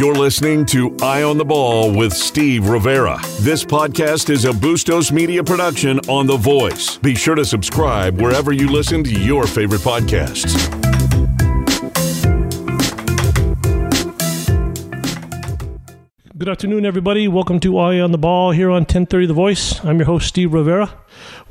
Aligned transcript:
You're 0.00 0.14
listening 0.14 0.64
to 0.64 0.96
Eye 1.02 1.24
on 1.24 1.36
the 1.36 1.44
Ball 1.44 1.94
with 1.94 2.14
Steve 2.14 2.70
Rivera. 2.70 3.20
This 3.40 3.62
podcast 3.62 4.30
is 4.30 4.46
a 4.46 4.50
Bustos 4.50 5.12
Media 5.12 5.44
production 5.44 5.98
on 6.08 6.26
The 6.26 6.38
Voice. 6.38 6.96
Be 6.96 7.14
sure 7.14 7.34
to 7.34 7.44
subscribe 7.44 8.18
wherever 8.18 8.50
you 8.50 8.70
listen 8.70 9.04
to 9.04 9.12
your 9.12 9.46
favorite 9.46 9.82
podcasts. 9.82 10.56
Good 16.38 16.48
afternoon, 16.48 16.86
everybody. 16.86 17.28
Welcome 17.28 17.60
to 17.60 17.76
Eye 17.76 18.00
on 18.00 18.10
the 18.10 18.16
Ball 18.16 18.52
here 18.52 18.70
on 18.70 18.84
1030 18.84 19.26
The 19.26 19.34
Voice. 19.34 19.84
I'm 19.84 19.98
your 19.98 20.06
host, 20.06 20.28
Steve 20.28 20.54
Rivera. 20.54 20.94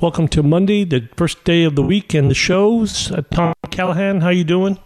Welcome 0.01 0.27
to 0.29 0.41
Monday, 0.41 0.85
the 0.85 1.07
first 1.15 1.43
day 1.43 1.65
of 1.65 1.75
the 1.75 1.83
week 1.83 2.15
and 2.15 2.31
the 2.31 2.33
shows. 2.33 3.11
Uh, 3.11 3.21
Tom 3.29 3.53
Callahan, 3.69 4.21
how 4.21 4.29
you 4.29 4.43
doing? 4.43 4.79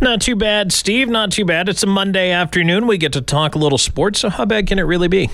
Not 0.00 0.20
too 0.20 0.36
bad, 0.36 0.72
Steve. 0.72 1.08
Not 1.08 1.32
too 1.32 1.44
bad. 1.44 1.68
It's 1.68 1.82
a 1.82 1.86
Monday 1.86 2.30
afternoon. 2.30 2.86
We 2.86 2.98
get 2.98 3.12
to 3.14 3.20
talk 3.20 3.54
a 3.54 3.58
little 3.58 3.78
sports, 3.78 4.20
so 4.20 4.28
how 4.28 4.44
bad 4.44 4.66
can 4.66 4.78
it 4.78 4.82
really 4.82 5.08
be? 5.08 5.30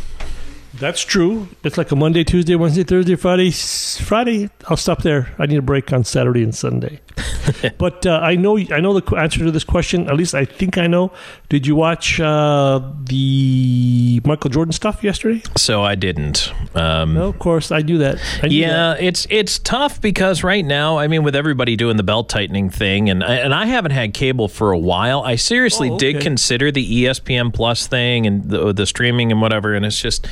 That's 0.75 1.03
true. 1.03 1.48
It's 1.65 1.77
like 1.77 1.91
a 1.91 1.97
Monday, 1.97 2.25
Tuesday, 2.25 2.55
Wednesday, 2.55 2.84
Thursday, 2.84 3.17
Friday. 3.17 3.51
Friday, 3.51 4.51
I'll 4.69 4.77
stop 4.77 5.03
there. 5.03 5.34
I 5.39 5.47
need 5.47 5.59
a 5.59 5.62
break 5.62 5.93
on 5.93 6.05
Saturday 6.05 6.43
and 6.43 6.55
Sunday. 6.55 7.01
but 7.78 8.06
uh, 8.06 8.20
I 8.23 8.37
know 8.37 8.59
I 8.59 8.80
know 8.80 8.98
the 8.98 9.16
answer 9.16 9.41
to 9.45 9.50
this 9.50 9.64
question. 9.64 10.09
At 10.09 10.16
least 10.16 10.34
I 10.34 10.45
think 10.45 10.78
I 10.78 10.87
know. 10.87 11.12
Did 11.48 11.66
you 11.66 11.74
watch 11.74 12.20
uh, 12.20 12.80
the 13.05 14.20
Michael 14.24 14.50
Jordan 14.50 14.73
stuff 14.73 15.02
yesterday? 15.02 15.42
So 15.56 15.83
I 15.83 15.95
didn't. 15.95 16.52
Um, 16.74 17.14
no, 17.14 17.28
of 17.28 17.38
course 17.38 17.73
I 17.73 17.83
do 17.83 17.98
that. 17.98 18.19
I 18.42 18.46
yeah, 18.46 18.95
that. 18.95 19.02
it's 19.02 19.27
it's 19.30 19.59
tough 19.59 20.00
because 20.00 20.42
right 20.45 20.64
now, 20.64 20.98
I 20.98 21.09
mean, 21.09 21.23
with 21.23 21.34
everybody 21.34 21.77
doing 21.77 21.96
the 21.96 22.02
belt 22.02 22.28
tightening 22.28 22.70
thing, 22.70 23.11
and 23.11 23.22
and 23.22 23.55
I 23.55 23.66
haven't 23.66 23.92
had 23.92 24.14
cable 24.14 24.48
for 24.48 24.72
a 24.72 24.78
while. 24.78 25.22
I 25.22 25.36
seriously 25.36 25.91
Oh, 25.91 25.95
okay. 25.95 26.12
did 26.12 26.22
consider 26.22 26.70
the 26.70 27.05
ESPN 27.05 27.52
Plus 27.52 27.86
thing 27.86 28.27
and 28.27 28.48
the, 28.48 28.72
the 28.72 28.86
streaming 28.86 29.33
and 29.33 29.41
whatever, 29.41 29.74
and 29.74 29.84
it's 29.84 30.00
just. 30.00 30.27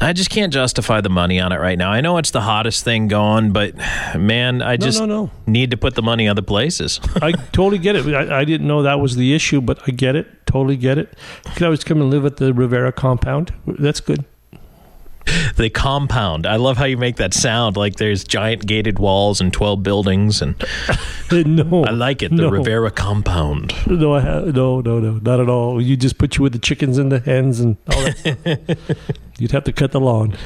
I 0.00 0.12
just 0.12 0.30
can't 0.30 0.52
justify 0.52 1.00
the 1.00 1.08
money 1.08 1.40
on 1.40 1.52
it 1.52 1.60
right 1.60 1.78
now. 1.78 1.90
I 1.90 2.00
know 2.00 2.18
it's 2.18 2.30
the 2.30 2.40
hottest 2.40 2.84
thing 2.84 3.08
going, 3.08 3.52
but 3.52 3.74
man, 4.16 4.60
I 4.60 4.76
just 4.76 5.00
no, 5.00 5.06
no. 5.06 5.30
need 5.46 5.70
to 5.70 5.76
put 5.76 5.94
the 5.94 6.02
money 6.02 6.28
other 6.28 6.42
places. 6.42 7.00
I 7.22 7.32
totally 7.32 7.78
get 7.78 7.96
it. 7.96 8.06
I, 8.14 8.40
I 8.40 8.44
didn't 8.44 8.66
know 8.66 8.82
that 8.82 9.00
was 9.00 9.16
the 9.16 9.34
issue, 9.34 9.60
but 9.60 9.78
I 9.86 9.92
get 9.92 10.16
it. 10.16 10.46
Totally 10.46 10.76
get 10.76 10.98
it. 10.98 11.16
You 11.46 11.52
could 11.52 11.62
always 11.62 11.84
come 11.84 12.00
and 12.00 12.10
live 12.10 12.24
at 12.24 12.36
the 12.36 12.52
Rivera 12.52 12.92
compound. 12.92 13.52
That's 13.66 14.00
good. 14.00 14.24
the 15.56 15.70
compound. 15.70 16.46
I 16.46 16.56
love 16.56 16.76
how 16.76 16.84
you 16.84 16.98
make 16.98 17.16
that 17.16 17.32
sound 17.32 17.76
like 17.76 17.96
there's 17.96 18.24
giant 18.24 18.66
gated 18.66 18.98
walls 18.98 19.40
and 19.40 19.52
12 19.52 19.82
buildings 19.82 20.42
and 20.42 20.54
no, 21.32 21.84
I 21.84 21.92
like 21.92 22.22
it. 22.22 22.30
The 22.30 22.42
no. 22.42 22.50
Rivera 22.50 22.90
compound. 22.90 23.74
No, 23.86 24.14
I 24.14 24.20
ha- 24.20 24.40
no, 24.40 24.80
no, 24.80 25.00
no, 25.00 25.12
not 25.22 25.40
at 25.40 25.48
all. 25.48 25.80
You 25.80 25.96
just 25.96 26.18
put 26.18 26.36
you 26.36 26.42
with 26.42 26.52
the 26.52 26.58
chickens 26.58 26.98
and 26.98 27.10
the 27.10 27.20
hens 27.20 27.60
and 27.60 27.76
all 27.90 28.02
that. 28.02 28.96
You'd 29.38 29.50
have 29.50 29.64
to 29.64 29.72
cut 29.72 29.90
the 29.90 30.00
lawn. 30.00 30.36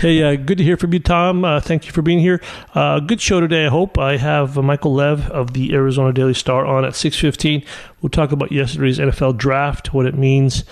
Hey, 0.00 0.22
uh, 0.22 0.36
good 0.36 0.58
to 0.58 0.64
hear 0.64 0.76
from 0.76 0.92
you, 0.92 0.98
Tom. 0.98 1.42
Uh, 1.42 1.58
thank 1.58 1.86
you 1.86 1.92
for 1.92 2.02
being 2.02 2.18
here. 2.18 2.42
Uh, 2.74 3.00
good 3.00 3.20
show 3.20 3.40
today. 3.40 3.64
I 3.64 3.70
hope 3.70 3.96
I 3.96 4.18
have 4.18 4.58
uh, 4.58 4.62
Michael 4.62 4.92
Lev 4.92 5.30
of 5.30 5.54
the 5.54 5.72
Arizona 5.72 6.12
Daily 6.12 6.34
Star 6.34 6.66
on 6.66 6.84
at 6.84 6.94
six 6.94 7.18
fifteen. 7.18 7.64
We'll 8.02 8.10
talk 8.10 8.32
about 8.32 8.52
yesterday's 8.52 8.98
NFL 8.98 9.38
draft, 9.38 9.94
what 9.94 10.04
it 10.04 10.14
means 10.14 10.64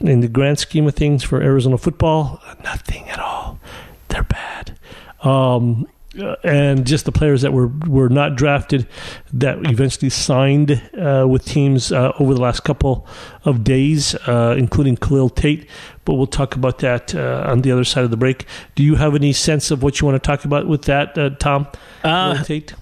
in 0.00 0.18
the 0.18 0.26
grand 0.26 0.58
scheme 0.58 0.88
of 0.88 0.96
things 0.96 1.22
for 1.22 1.40
Arizona 1.40 1.78
football. 1.78 2.42
Nothing 2.64 3.08
at 3.08 3.20
all. 3.20 3.60
They're 4.08 4.24
bad. 4.24 4.76
Um, 5.22 5.86
uh, 6.20 6.36
and 6.44 6.86
just 6.86 7.06
the 7.06 7.12
players 7.12 7.40
that 7.40 7.52
were 7.52 7.68
were 7.86 8.10
not 8.10 8.36
drafted 8.36 8.86
that 9.32 9.58
eventually 9.70 10.10
signed 10.10 10.82
uh, 10.98 11.26
with 11.26 11.44
teams 11.44 11.90
uh, 11.90 12.12
over 12.18 12.34
the 12.34 12.40
last 12.40 12.60
couple 12.60 13.06
of 13.44 13.64
days, 13.64 14.14
uh, 14.26 14.54
including 14.58 14.96
Khalil 14.96 15.30
Tate. 15.30 15.66
But 16.04 16.14
we'll 16.14 16.26
talk 16.26 16.56
about 16.56 16.78
that 16.78 17.14
uh, 17.14 17.44
on 17.46 17.60
the 17.60 17.70
other 17.70 17.84
side 17.84 18.02
of 18.02 18.10
the 18.10 18.16
break. 18.16 18.46
Do 18.74 18.82
you 18.82 18.96
have 18.96 19.14
any 19.14 19.32
sense 19.32 19.70
of 19.70 19.82
what 19.82 20.00
you 20.00 20.06
want 20.06 20.20
to 20.20 20.26
talk 20.26 20.44
about 20.44 20.66
with 20.66 20.82
that, 20.82 21.16
uh, 21.16 21.30
Tom? 21.38 21.68
Uh, 22.02 22.34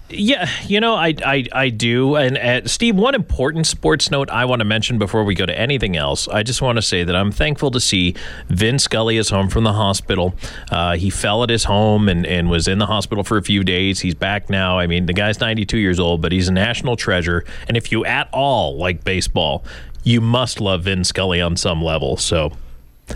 Yeah, 0.09 0.49
you 0.65 0.79
know, 0.79 0.95
I, 0.95 1.13
I, 1.23 1.45
I 1.53 1.69
do. 1.69 2.15
And 2.15 2.37
uh, 2.37 2.67
Steve, 2.67 2.95
one 2.95 3.13
important 3.13 3.67
sports 3.67 4.09
note 4.09 4.31
I 4.31 4.45
want 4.45 4.61
to 4.61 4.65
mention 4.65 4.97
before 4.97 5.23
we 5.23 5.35
go 5.35 5.45
to 5.45 5.57
anything 5.57 5.95
else. 5.95 6.27
I 6.27 6.41
just 6.41 6.63
want 6.63 6.77
to 6.77 6.81
say 6.81 7.03
that 7.03 7.15
I'm 7.15 7.31
thankful 7.31 7.69
to 7.71 7.79
see 7.79 8.15
Vin 8.49 8.79
Scully 8.79 9.17
is 9.17 9.29
home 9.29 9.49
from 9.49 9.63
the 9.63 9.73
hospital. 9.73 10.33
Uh, 10.71 10.95
he 10.95 11.11
fell 11.11 11.43
at 11.43 11.51
his 11.51 11.65
home 11.65 12.09
and, 12.09 12.25
and 12.25 12.49
was 12.49 12.67
in 12.67 12.79
the 12.79 12.87
hospital 12.87 13.23
for 13.23 13.37
a 13.37 13.43
few 13.43 13.63
days. 13.63 13.99
He's 13.99 14.15
back 14.15 14.49
now. 14.49 14.79
I 14.79 14.87
mean, 14.87 15.05
the 15.05 15.13
guy's 15.13 15.39
92 15.39 15.77
years 15.77 15.99
old, 15.99 16.21
but 16.21 16.31
he's 16.31 16.47
a 16.47 16.53
national 16.53 16.95
treasure. 16.95 17.45
And 17.67 17.77
if 17.77 17.91
you 17.91 18.03
at 18.05 18.29
all 18.33 18.77
like 18.77 19.03
baseball, 19.03 19.63
you 20.03 20.19
must 20.21 20.59
love 20.59 20.83
Vin 20.85 21.03
Scully 21.03 21.39
on 21.39 21.55
some 21.55 21.83
level. 21.83 22.17
So. 22.17 22.51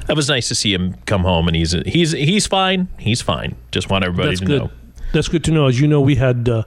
It 0.09 0.16
was 0.16 0.28
nice 0.28 0.47
to 0.50 0.56
see 0.56 0.73
him 0.73 0.96
come 1.06 1.23
home, 1.23 1.47
and 1.47 1.56
he's 1.56 1.72
he's 1.72 2.12
he's 2.12 2.47
fine. 2.47 2.88
He's 3.00 3.22
fine. 3.22 3.56
Just 3.72 3.90
want 3.90 4.03
everybody 4.03 4.29
That's 4.29 4.40
to 4.41 4.46
good. 4.46 4.62
know. 4.63 4.72
That's 5.13 5.28
good 5.29 5.44
to 5.46 5.51
know. 5.51 5.68
As 5.68 5.79
you 5.79 5.88
know, 5.88 6.01
we 6.01 6.16
had 6.16 6.50
uh, 6.50 6.63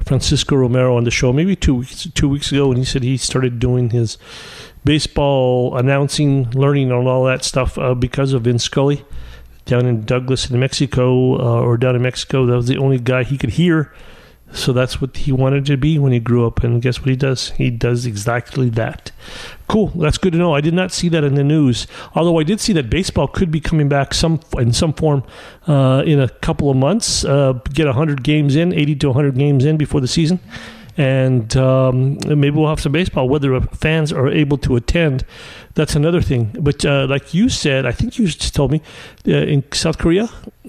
Francisco 0.00 0.56
Romero 0.56 0.96
on 0.96 1.04
the 1.04 1.10
show 1.10 1.32
maybe 1.32 1.54
two 1.54 1.76
weeks 1.76 2.08
two 2.14 2.28
weeks 2.28 2.50
ago, 2.50 2.70
and 2.70 2.78
he 2.78 2.84
said 2.84 3.02
he 3.02 3.16
started 3.16 3.58
doing 3.58 3.90
his 3.90 4.18
baseball 4.84 5.76
announcing, 5.76 6.50
learning, 6.50 6.90
and 6.90 7.06
all 7.06 7.24
that 7.24 7.44
stuff 7.44 7.78
uh, 7.78 7.94
because 7.94 8.32
of 8.32 8.42
Vince 8.42 8.64
Scully 8.64 9.04
down 9.64 9.86
in 9.86 10.02
Douglas, 10.04 10.50
in 10.50 10.58
Mexico, 10.58 11.36
uh, 11.36 11.60
or 11.62 11.76
down 11.76 11.94
in 11.94 12.02
Mexico. 12.02 12.46
That 12.46 12.56
was 12.56 12.66
the 12.66 12.78
only 12.78 12.98
guy 12.98 13.22
he 13.22 13.38
could 13.38 13.50
hear. 13.50 13.92
So 14.54 14.72
that's 14.72 15.00
what 15.00 15.16
he 15.16 15.32
wanted 15.32 15.66
to 15.66 15.76
be 15.76 15.98
when 15.98 16.12
he 16.12 16.20
grew 16.20 16.46
up. 16.46 16.62
And 16.62 16.82
guess 16.82 17.00
what 17.00 17.08
he 17.08 17.16
does? 17.16 17.50
He 17.52 17.70
does 17.70 18.06
exactly 18.06 18.68
that. 18.70 19.10
Cool. 19.68 19.88
That's 19.88 20.18
good 20.18 20.32
to 20.32 20.38
know. 20.38 20.54
I 20.54 20.60
did 20.60 20.74
not 20.74 20.92
see 20.92 21.08
that 21.08 21.24
in 21.24 21.34
the 21.34 21.44
news. 21.44 21.86
Although 22.14 22.38
I 22.38 22.42
did 22.42 22.60
see 22.60 22.72
that 22.74 22.90
baseball 22.90 23.28
could 23.28 23.50
be 23.50 23.60
coming 23.60 23.88
back 23.88 24.12
some 24.14 24.40
in 24.58 24.72
some 24.72 24.92
form 24.92 25.24
uh, 25.66 26.02
in 26.04 26.20
a 26.20 26.28
couple 26.28 26.70
of 26.70 26.76
months. 26.76 27.24
Uh, 27.24 27.54
get 27.72 27.86
100 27.86 28.22
games 28.22 28.56
in, 28.56 28.72
80 28.72 28.96
to 28.96 29.06
100 29.08 29.36
games 29.36 29.64
in 29.64 29.76
before 29.76 30.00
the 30.00 30.08
season. 30.08 30.40
And 30.96 31.56
um, 31.56 32.18
maybe 32.26 32.50
we'll 32.50 32.68
have 32.68 32.80
some 32.80 32.92
baseball. 32.92 33.28
Whether 33.28 33.58
fans 33.60 34.12
are 34.12 34.28
able 34.28 34.58
to 34.58 34.76
attend, 34.76 35.24
that's 35.74 35.94
another 35.94 36.20
thing. 36.20 36.56
But 36.58 36.84
uh, 36.84 37.06
like 37.08 37.34
you 37.34 37.48
said, 37.48 37.86
I 37.86 37.92
think 37.92 38.18
you 38.18 38.26
just 38.26 38.54
told 38.54 38.72
me 38.72 38.82
uh, 39.26 39.32
in 39.32 39.64
South 39.72 39.98
Korea 39.98 40.28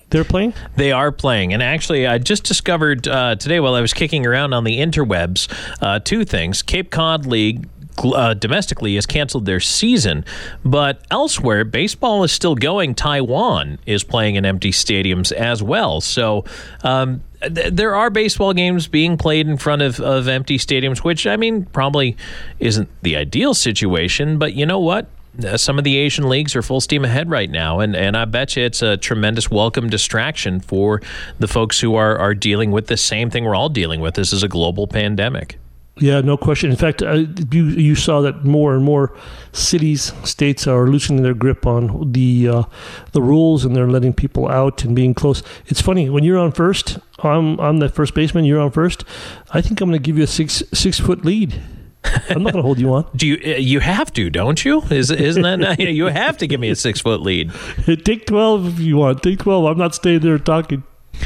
they're 0.10 0.24
playing. 0.24 0.54
They 0.76 0.92
are 0.92 1.12
playing. 1.12 1.54
And 1.54 1.64
actually, 1.64 2.06
I 2.06 2.20
just 2.20 2.44
discovered 2.44 3.08
uh, 3.08 3.36
today 3.36 3.60
while 3.60 3.74
I 3.74 3.82
was 3.82 3.94
kicking 3.94 4.26
around 4.26 4.54
on 4.54 4.64
the 4.64 4.80
interwebs 4.80 5.52
uh, 5.82 6.00
two 6.00 6.24
things. 6.24 6.62
Cape 6.62 6.92
Cod 6.92 7.26
League. 7.26 7.68
Uh, 7.96 8.34
domestically 8.34 8.96
has 8.96 9.06
canceled 9.06 9.46
their 9.46 9.60
season, 9.60 10.26
but 10.66 11.06
elsewhere, 11.12 11.64
baseball 11.64 12.24
is 12.24 12.32
still 12.32 12.56
going. 12.56 12.96
Taiwan 12.96 13.78
is 13.86 14.04
playing 14.04 14.36
in 14.36 14.46
empty 14.46 14.72
stadiums 14.72 15.32
as 15.32 15.62
well. 15.62 16.02
So 16.02 16.44
um, 16.84 17.22
th- 17.42 17.72
there 17.72 17.96
are 17.96 18.10
baseball 18.10 18.54
games 18.54 18.88
being 18.88 19.16
played 19.16 19.48
in 19.48 19.58
front 19.58 19.84
of, 19.84 20.00
of 20.00 20.28
empty 20.28 20.58
stadiums, 20.58 21.00
which, 21.00 21.28
I 21.28 21.38
mean, 21.38 21.66
probably 21.66 22.18
isn't 22.60 22.90
the 23.04 23.16
ideal 23.16 23.54
situation, 23.54 24.40
but 24.40 24.54
you 24.54 24.66
know 24.66 24.80
what? 24.80 25.08
Uh, 25.44 25.58
some 25.58 25.78
of 25.78 25.84
the 25.84 25.98
Asian 25.98 26.30
leagues 26.30 26.56
are 26.56 26.62
full 26.62 26.82
steam 26.82 27.06
ahead 27.06 27.30
right 27.30 27.50
now, 27.50 27.80
and, 27.80 27.96
and 27.96 28.16
I 28.16 28.26
bet 28.26 28.56
you 28.56 28.64
it's 28.64 28.82
a 28.82 28.98
tremendous 28.98 29.50
welcome 29.50 29.90
distraction 29.90 30.60
for 30.60 31.02
the 31.40 31.48
folks 31.48 31.80
who 31.80 31.96
are, 31.96 32.18
are 32.18 32.36
dealing 32.36 32.72
with 32.72 32.88
the 32.88 32.98
same 32.98 33.30
thing 33.30 33.46
we're 33.46 33.56
all 33.56 33.70
dealing 33.70 34.00
with. 34.00 34.16
This 34.16 34.34
is 34.34 34.44
a 34.44 34.48
global 34.48 34.88
pandemic. 34.88 35.58
Yeah, 35.98 36.22
no 36.22 36.38
question. 36.38 36.72
In 36.72 36.76
fact, 36.76 37.04
uh, 37.04 37.26
you 37.52 37.66
you 37.66 37.94
saw 37.94 38.22
that 38.22 38.44
more 38.44 38.74
and 38.74 38.84
more 38.84 39.16
cities, 39.52 40.12
states 40.24 40.66
are 40.66 40.88
loosening 40.88 41.22
their 41.22 41.36
grip 41.36 41.68
on 41.68 42.12
the 42.12 42.50
uh, 42.50 42.64
the 43.12 43.22
rules, 43.22 43.64
and 43.64 43.76
they're 43.76 43.90
letting 43.90 44.12
people 44.14 44.50
out 44.50 44.84
and 44.84 44.96
being 44.96 45.14
close. 45.14 45.44
It's 45.68 45.82
funny 45.82 46.10
when 46.10 46.24
you're 46.24 46.40
on 46.40 46.52
first. 46.52 46.98
I'm 47.20 47.60
I'm 47.60 47.78
the 47.78 47.90
first 47.90 48.16
baseman. 48.16 48.44
You're 48.44 48.60
on 48.60 48.72
first. 48.72 49.04
I 49.52 49.62
think 49.62 49.82
I'm 49.82 49.90
going 49.90 50.02
to 50.02 50.04
give 50.04 50.18
you 50.18 50.24
a 50.24 50.28
six 50.28 50.64
six 50.74 51.00
foot 51.00 51.24
lead. 51.24 51.62
I'm 52.04 52.44
not 52.44 52.54
going 52.54 52.62
to 52.62 52.62
hold 52.64 52.80
you 52.80 52.92
on. 52.92 53.06
Do 53.16 53.28
you 53.28 53.38
uh, 53.46 53.58
you 53.58 53.80
have 53.80 54.12
to, 54.14 54.32
don't 54.32 54.66
you? 54.66 54.82
Is 54.90 55.12
isn't 55.12 55.44
that 55.44 55.80
you 55.80 56.06
have 56.06 56.38
to 56.40 56.48
give 56.48 56.60
me 56.60 56.70
a 56.70 56.76
six 56.76 57.02
foot 57.02 57.22
lead? 57.22 57.52
Take 58.04 58.26
twelve 58.26 58.66
if 58.66 58.80
you 58.80 58.98
want. 58.98 59.22
Take 59.22 59.40
twelve. 59.40 59.66
I'm 59.66 59.78
not 59.78 59.94
staying 59.94 60.22
there 60.22 60.40
talking. 60.40 60.84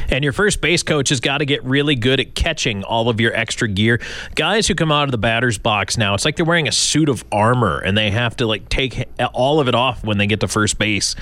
And 0.09 0.23
your 0.23 0.33
first 0.33 0.61
base 0.61 0.83
coach 0.83 1.09
has 1.09 1.19
got 1.19 1.39
to 1.39 1.45
get 1.45 1.63
really 1.63 1.95
good 1.95 2.19
at 2.19 2.35
catching 2.35 2.83
all 2.83 3.09
of 3.09 3.19
your 3.19 3.33
extra 3.33 3.67
gear. 3.67 3.99
Guys 4.35 4.67
who 4.67 4.75
come 4.75 4.91
out 4.91 5.05
of 5.05 5.11
the 5.11 5.17
batter's 5.17 5.57
box 5.57 5.97
now, 5.97 6.13
it's 6.13 6.25
like 6.25 6.35
they're 6.35 6.45
wearing 6.45 6.67
a 6.67 6.71
suit 6.71 7.09
of 7.09 7.23
armor 7.31 7.79
and 7.79 7.97
they 7.97 8.11
have 8.11 8.35
to 8.37 8.45
like 8.45 8.69
take 8.69 9.05
all 9.33 9.59
of 9.59 9.67
it 9.67 9.75
off 9.75 10.03
when 10.03 10.17
they 10.17 10.27
get 10.27 10.39
to 10.41 10.47
first 10.47 10.77
base. 10.77 11.15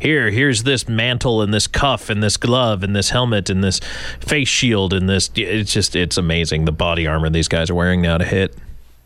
Here, 0.00 0.30
here's 0.30 0.62
this 0.62 0.88
mantle 0.88 1.42
and 1.42 1.52
this 1.52 1.66
cuff 1.66 2.08
and 2.10 2.22
this 2.22 2.36
glove 2.36 2.82
and 2.82 2.94
this 2.94 3.10
helmet 3.10 3.50
and 3.50 3.62
this 3.62 3.80
face 4.20 4.48
shield 4.48 4.92
and 4.92 5.08
this 5.08 5.30
it's 5.34 5.72
just 5.72 5.94
it's 5.96 6.16
amazing 6.16 6.64
the 6.64 6.72
body 6.72 7.06
armor 7.06 7.30
these 7.30 7.48
guys 7.48 7.70
are 7.70 7.74
wearing 7.74 8.00
now 8.00 8.18
to 8.18 8.24
hit. 8.24 8.56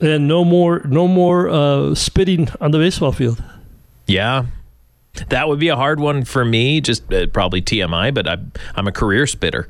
And 0.01 0.29
no 0.29 0.45
more 0.45 0.83
no 0.85 1.09
more 1.09 1.49
uh, 1.49 1.95
spitting 1.95 2.49
on 2.61 2.71
the 2.71 2.79
baseball 2.79 3.13
field. 3.13 3.43
Yeah. 4.07 4.47
That 5.29 5.49
would 5.49 5.59
be 5.61 5.69
a 5.69 5.77
hard 5.77 6.01
one 6.01 6.25
for 6.25 6.45
me, 6.45 6.81
just 6.81 7.13
uh, 7.13 7.27
probably 7.29 7.63
TMI, 7.63 8.13
but 8.13 8.29
I, 8.29 8.39
I'm 8.75 8.87
a 8.89 8.93
career 8.93 9.27
spitter. 9.27 9.69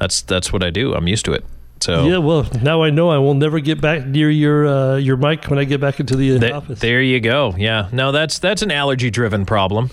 That's 0.00 0.22
that's 0.22 0.52
what 0.52 0.62
I 0.62 0.70
do. 0.70 0.94
I'm 0.94 1.06
used 1.06 1.24
to 1.26 1.32
it. 1.32 1.44
So 1.80 2.06
yeah, 2.06 2.18
well, 2.18 2.48
now 2.62 2.82
I 2.82 2.90
know 2.90 3.10
I 3.10 3.18
will 3.18 3.34
never 3.34 3.60
get 3.60 3.80
back 3.80 4.06
near 4.06 4.30
your 4.30 4.66
uh, 4.66 4.96
your 4.96 5.16
mic 5.16 5.44
when 5.44 5.58
I 5.58 5.64
get 5.64 5.80
back 5.80 6.00
into 6.00 6.16
the 6.16 6.36
uh, 6.36 6.38
th- 6.38 6.52
office. 6.52 6.80
there 6.80 7.02
you 7.02 7.20
go. 7.20 7.54
Yeah, 7.56 7.88
no, 7.92 8.12
that's 8.12 8.38
that's 8.38 8.62
an 8.62 8.70
allergy 8.70 9.10
driven 9.10 9.44
problem. 9.44 9.90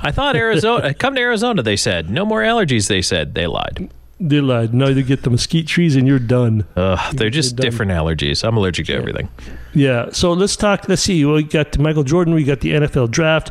I 0.00 0.10
thought 0.10 0.36
Arizona, 0.36 0.92
come 0.98 1.14
to 1.14 1.20
Arizona. 1.20 1.62
They 1.62 1.76
said 1.76 2.10
no 2.10 2.26
more 2.26 2.42
allergies. 2.42 2.88
They 2.88 3.02
said 3.02 3.34
they 3.34 3.46
lied. 3.46 3.90
They 4.20 4.40
lied. 4.40 4.74
Now 4.74 4.88
you 4.88 5.02
get 5.02 5.22
the 5.22 5.30
mesquite 5.30 5.66
trees 5.66 5.96
and 5.96 6.06
you're 6.06 6.18
done. 6.18 6.66
Ugh, 6.76 7.16
they're 7.16 7.30
just 7.30 7.56
different 7.56 7.90
allergies. 7.90 8.46
I'm 8.46 8.56
allergic 8.56 8.86
to 8.86 8.94
everything. 8.94 9.28
Yeah. 9.74 10.10
So 10.12 10.32
let's 10.32 10.56
talk. 10.56 10.88
Let's 10.88 11.02
see. 11.02 11.24
We 11.24 11.42
got 11.44 11.78
Michael 11.78 12.04
Jordan. 12.04 12.34
We 12.34 12.44
got 12.44 12.60
the 12.60 12.72
NFL 12.72 13.10
draft. 13.10 13.50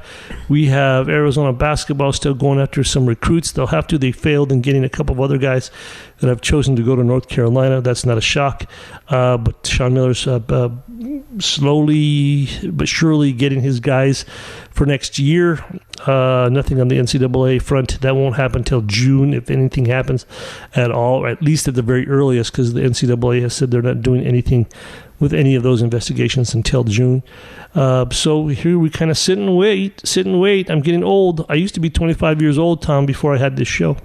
We 0.49 0.67
have 0.67 1.09
Arizona 1.09 1.51
basketball 1.51 2.13
still 2.13 2.35
going 2.35 2.59
after 2.59 2.83
some 2.83 3.07
recruits. 3.07 3.51
They'll 3.51 3.67
have 3.67 3.87
to. 3.87 3.97
They 3.97 4.11
failed 4.11 4.51
in 4.51 4.61
getting 4.61 4.83
a 4.83 4.89
couple 4.89 5.13
of 5.13 5.21
other 5.21 5.37
guys 5.37 5.71
that 6.19 6.27
have 6.27 6.41
chosen 6.41 6.75
to 6.75 6.83
go 6.83 6.95
to 6.95 7.03
North 7.03 7.27
Carolina. 7.27 7.81
That's 7.81 8.05
not 8.05 8.17
a 8.17 8.21
shock. 8.21 8.65
Uh, 9.07 9.37
but 9.37 9.65
Sean 9.65 9.95
Miller's 9.95 10.27
uh, 10.27 10.39
uh, 10.49 10.69
slowly 11.39 12.47
but 12.69 12.87
surely 12.87 13.31
getting 13.33 13.61
his 13.61 13.79
guys 13.79 14.23
for 14.69 14.85
next 14.85 15.17
year. 15.17 15.63
Uh, 16.05 16.49
nothing 16.51 16.79
on 16.79 16.87
the 16.87 16.97
NCAA 16.97 17.61
front. 17.61 17.99
That 18.01 18.15
won't 18.15 18.35
happen 18.35 18.59
until 18.59 18.81
June, 18.81 19.33
if 19.33 19.49
anything 19.49 19.85
happens 19.85 20.25
at 20.75 20.91
all, 20.91 21.25
at 21.25 21.41
least 21.41 21.67
at 21.67 21.73
the 21.73 21.81
very 21.81 22.07
earliest, 22.07 22.51
because 22.51 22.73
the 22.73 22.81
NCAA 22.81 23.41
has 23.41 23.55
said 23.55 23.71
they're 23.71 23.81
not 23.81 24.01
doing 24.01 24.25
anything 24.25 24.67
with 25.21 25.33
any 25.33 25.55
of 25.55 25.63
those 25.63 25.81
investigations 25.81 26.53
until 26.53 26.83
June. 26.83 27.23
Uh, 27.73 28.09
so 28.09 28.47
here 28.47 28.77
we 28.77 28.89
kind 28.89 29.09
of 29.09 29.17
sit 29.17 29.37
and 29.37 29.55
wait, 29.55 30.01
sit 30.05 30.25
and 30.25 30.41
wait. 30.41 30.69
I'm 30.69 30.81
getting 30.81 31.03
old. 31.03 31.45
I 31.47 31.53
used 31.53 31.75
to 31.75 31.79
be 31.79 31.89
25 31.89 32.41
years 32.41 32.57
old, 32.57 32.81
Tom, 32.81 33.05
before 33.05 33.33
I 33.33 33.37
had 33.37 33.55
this 33.55 33.67
show. 33.67 33.95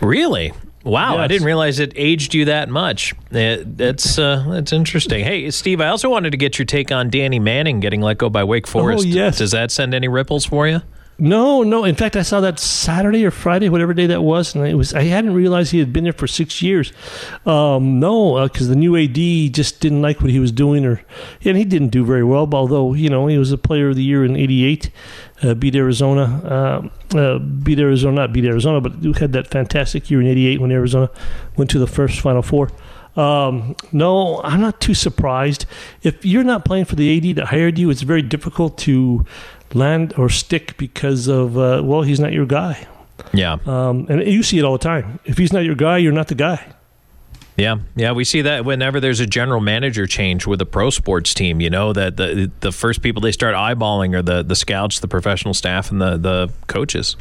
Really? 0.00 0.52
Wow, 0.84 1.18
I 1.18 1.26
didn't 1.26 1.44
realize 1.44 1.80
it 1.80 1.92
aged 1.96 2.34
you 2.34 2.44
that 2.44 2.68
much. 2.68 3.12
It, 3.30 3.76
that's 3.76 4.16
uh, 4.18 4.44
that's 4.48 4.72
interesting. 4.72 5.24
Hey, 5.24 5.50
Steve, 5.50 5.80
I 5.80 5.88
also 5.88 6.08
wanted 6.08 6.30
to 6.30 6.36
get 6.36 6.58
your 6.58 6.66
take 6.66 6.92
on 6.92 7.10
Danny 7.10 7.38
Manning 7.38 7.80
getting 7.80 8.00
let 8.00 8.18
go 8.18 8.30
by 8.30 8.44
Wake 8.44 8.66
Forest. 8.66 9.04
yes. 9.04 9.38
Does 9.38 9.50
that 9.50 9.70
send 9.70 9.92
any 9.92 10.08
ripples 10.08 10.46
for 10.46 10.68
you? 10.68 10.80
No, 11.20 11.64
no. 11.64 11.84
In 11.84 11.96
fact, 11.96 12.14
I 12.14 12.22
saw 12.22 12.40
that 12.42 12.60
Saturday 12.60 13.26
or 13.26 13.32
Friday, 13.32 13.68
whatever 13.68 13.92
day 13.92 14.06
that 14.06 14.22
was, 14.22 14.54
and 14.54 14.64
it 14.64 14.74
was. 14.74 14.94
I 14.94 15.02
hadn't 15.02 15.34
realized 15.34 15.72
he 15.72 15.80
had 15.80 15.92
been 15.92 16.04
there 16.04 16.12
for 16.12 16.28
six 16.28 16.62
years. 16.62 16.92
Um, 17.44 17.98
no, 17.98 18.44
because 18.44 18.68
the 18.68 18.76
new 18.76 18.96
AD 18.96 19.52
just 19.52 19.80
didn't 19.80 20.00
like 20.00 20.20
what 20.20 20.30
he 20.30 20.38
was 20.38 20.52
doing, 20.52 20.86
or 20.86 21.02
and 21.44 21.56
he 21.56 21.64
didn't 21.64 21.88
do 21.88 22.04
very 22.04 22.22
well. 22.22 22.48
Although 22.52 22.94
you 22.94 23.10
know 23.10 23.26
he 23.26 23.36
was 23.36 23.50
a 23.50 23.58
Player 23.58 23.88
of 23.88 23.96
the 23.96 24.04
Year 24.04 24.24
in 24.24 24.36
'88, 24.36 24.90
uh, 25.42 25.54
beat 25.54 25.74
Arizona, 25.74 26.90
uh, 27.12 27.18
uh, 27.18 27.38
beat 27.40 27.80
Arizona, 27.80 28.14
not 28.14 28.32
beat 28.32 28.44
Arizona, 28.44 28.80
but 28.80 28.92
had 29.18 29.32
that 29.32 29.48
fantastic 29.48 30.08
year 30.12 30.20
in 30.20 30.28
'88 30.28 30.60
when 30.60 30.70
Arizona 30.70 31.10
went 31.56 31.68
to 31.70 31.80
the 31.80 31.88
first 31.88 32.20
Final 32.20 32.42
Four. 32.42 32.70
Um, 33.16 33.74
no, 33.90 34.40
I'm 34.42 34.60
not 34.60 34.80
too 34.80 34.94
surprised. 34.94 35.66
If 36.02 36.24
you're 36.24 36.44
not 36.44 36.64
playing 36.64 36.84
for 36.84 36.94
the 36.94 37.16
AD 37.16 37.36
that 37.36 37.46
hired 37.46 37.76
you, 37.76 37.90
it's 37.90 38.02
very 38.02 38.22
difficult 38.22 38.78
to 38.78 39.26
land 39.74 40.14
or 40.16 40.28
stick 40.28 40.76
because 40.76 41.28
of 41.28 41.56
uh, 41.58 41.80
well, 41.84 42.02
he's 42.02 42.20
not 42.20 42.32
your 42.32 42.46
guy. 42.46 42.86
Yeah, 43.32 43.58
Um, 43.66 44.06
and 44.08 44.24
you 44.26 44.42
see 44.42 44.58
it 44.58 44.64
all 44.64 44.72
the 44.72 44.78
time. 44.78 45.18
If 45.24 45.36
he's 45.38 45.52
not 45.52 45.64
your 45.64 45.74
guy, 45.74 45.98
you're 45.98 46.12
not 46.12 46.28
the 46.28 46.34
guy. 46.36 46.64
yeah, 47.56 47.78
yeah. 47.96 48.12
We 48.12 48.24
see 48.24 48.42
that 48.42 48.64
whenever 48.64 49.00
there's 49.00 49.18
a 49.20 49.26
general 49.26 49.60
manager 49.60 50.06
change 50.06 50.46
with 50.46 50.60
a 50.62 50.66
pro 50.66 50.90
sports 50.90 51.34
team. 51.34 51.60
You 51.60 51.68
know 51.68 51.92
that 51.92 52.16
the 52.16 52.50
the 52.60 52.70
first 52.72 53.02
people 53.02 53.20
they 53.20 53.32
start 53.32 53.54
eyeballing 53.56 54.14
are 54.14 54.22
the 54.22 54.42
the 54.44 54.54
scouts, 54.56 55.00
the 55.00 55.08
professional 55.08 55.52
staff, 55.52 55.90
and 55.90 56.00
the 56.00 56.16
the 56.16 56.50
coaches. 56.68 57.16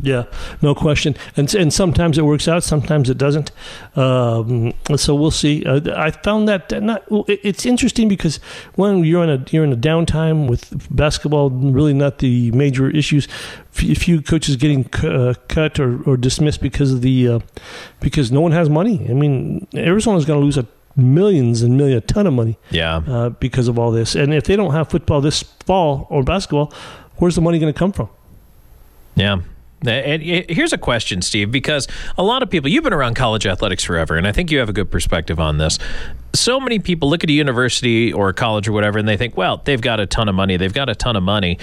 Yeah, 0.00 0.24
no 0.62 0.74
question. 0.74 1.16
And 1.36 1.52
and 1.54 1.72
sometimes 1.72 2.18
it 2.18 2.22
works 2.22 2.46
out, 2.46 2.62
sometimes 2.62 3.10
it 3.10 3.18
doesn't. 3.18 3.50
Um, 3.96 4.72
so 4.96 5.14
we'll 5.14 5.32
see. 5.32 5.64
Uh, 5.64 5.80
I 5.96 6.12
found 6.12 6.48
that 6.48 6.70
not. 6.82 7.02
It's 7.26 7.66
interesting 7.66 8.08
because 8.08 8.36
when 8.76 9.02
you're 9.04 9.24
in 9.24 9.30
a 9.30 9.44
you're 9.50 9.64
in 9.64 9.72
a 9.72 9.76
downtime 9.76 10.48
with 10.48 10.86
basketball, 10.94 11.50
really 11.50 11.94
not 11.94 12.18
the 12.18 12.50
major 12.52 12.88
issues. 12.88 13.26
A 13.80 13.94
few 13.94 14.22
coaches 14.22 14.56
getting 14.56 14.84
cu- 14.84 15.08
uh, 15.08 15.34
cut 15.48 15.78
or, 15.80 16.02
or 16.04 16.16
dismissed 16.16 16.60
because 16.60 16.92
of 16.92 17.00
the 17.02 17.28
uh, 17.28 17.38
because 18.00 18.30
no 18.30 18.40
one 18.40 18.52
has 18.52 18.70
money. 18.70 19.06
I 19.08 19.14
mean, 19.14 19.66
Arizona's 19.74 20.24
going 20.24 20.38
to 20.40 20.44
lose 20.44 20.56
a 20.58 20.66
millions 20.96 21.62
and 21.62 21.76
million 21.76 21.98
a 21.98 22.00
ton 22.00 22.26
of 22.26 22.32
money 22.32 22.58
Yeah, 22.70 22.96
uh, 23.06 23.28
because 23.30 23.68
of 23.68 23.78
all 23.78 23.92
this. 23.92 24.14
And 24.16 24.34
if 24.34 24.44
they 24.44 24.56
don't 24.56 24.72
have 24.72 24.90
football 24.90 25.20
this 25.20 25.42
fall 25.64 26.06
or 26.10 26.22
basketball, 26.24 26.72
where's 27.16 27.34
the 27.36 27.40
money 27.40 27.58
going 27.58 27.72
to 27.72 27.78
come 27.78 27.92
from? 27.92 28.08
Yeah. 29.14 29.40
And 29.86 30.22
here's 30.22 30.72
a 30.72 30.78
question, 30.78 31.22
Steve, 31.22 31.52
because 31.52 31.86
a 32.16 32.22
lot 32.22 32.42
of 32.42 32.50
people, 32.50 32.68
you've 32.68 32.82
been 32.82 32.92
around 32.92 33.14
college 33.14 33.46
athletics 33.46 33.84
forever, 33.84 34.16
and 34.16 34.26
I 34.26 34.32
think 34.32 34.50
you 34.50 34.58
have 34.58 34.68
a 34.68 34.72
good 34.72 34.90
perspective 34.90 35.38
on 35.38 35.58
this. 35.58 35.78
So 36.34 36.58
many 36.58 36.80
people 36.80 37.08
look 37.08 37.22
at 37.22 37.30
a 37.30 37.32
university 37.32 38.12
or 38.12 38.28
a 38.28 38.34
college 38.34 38.66
or 38.66 38.72
whatever, 38.72 38.98
and 38.98 39.06
they 39.06 39.16
think, 39.16 39.36
well, 39.36 39.62
they've 39.64 39.80
got 39.80 40.00
a 40.00 40.06
ton 40.06 40.28
of 40.28 40.34
money. 40.34 40.56
They've 40.56 40.74
got 40.74 40.88
a 40.88 40.96
ton 40.96 41.14
of 41.14 41.22
money. 41.22 41.58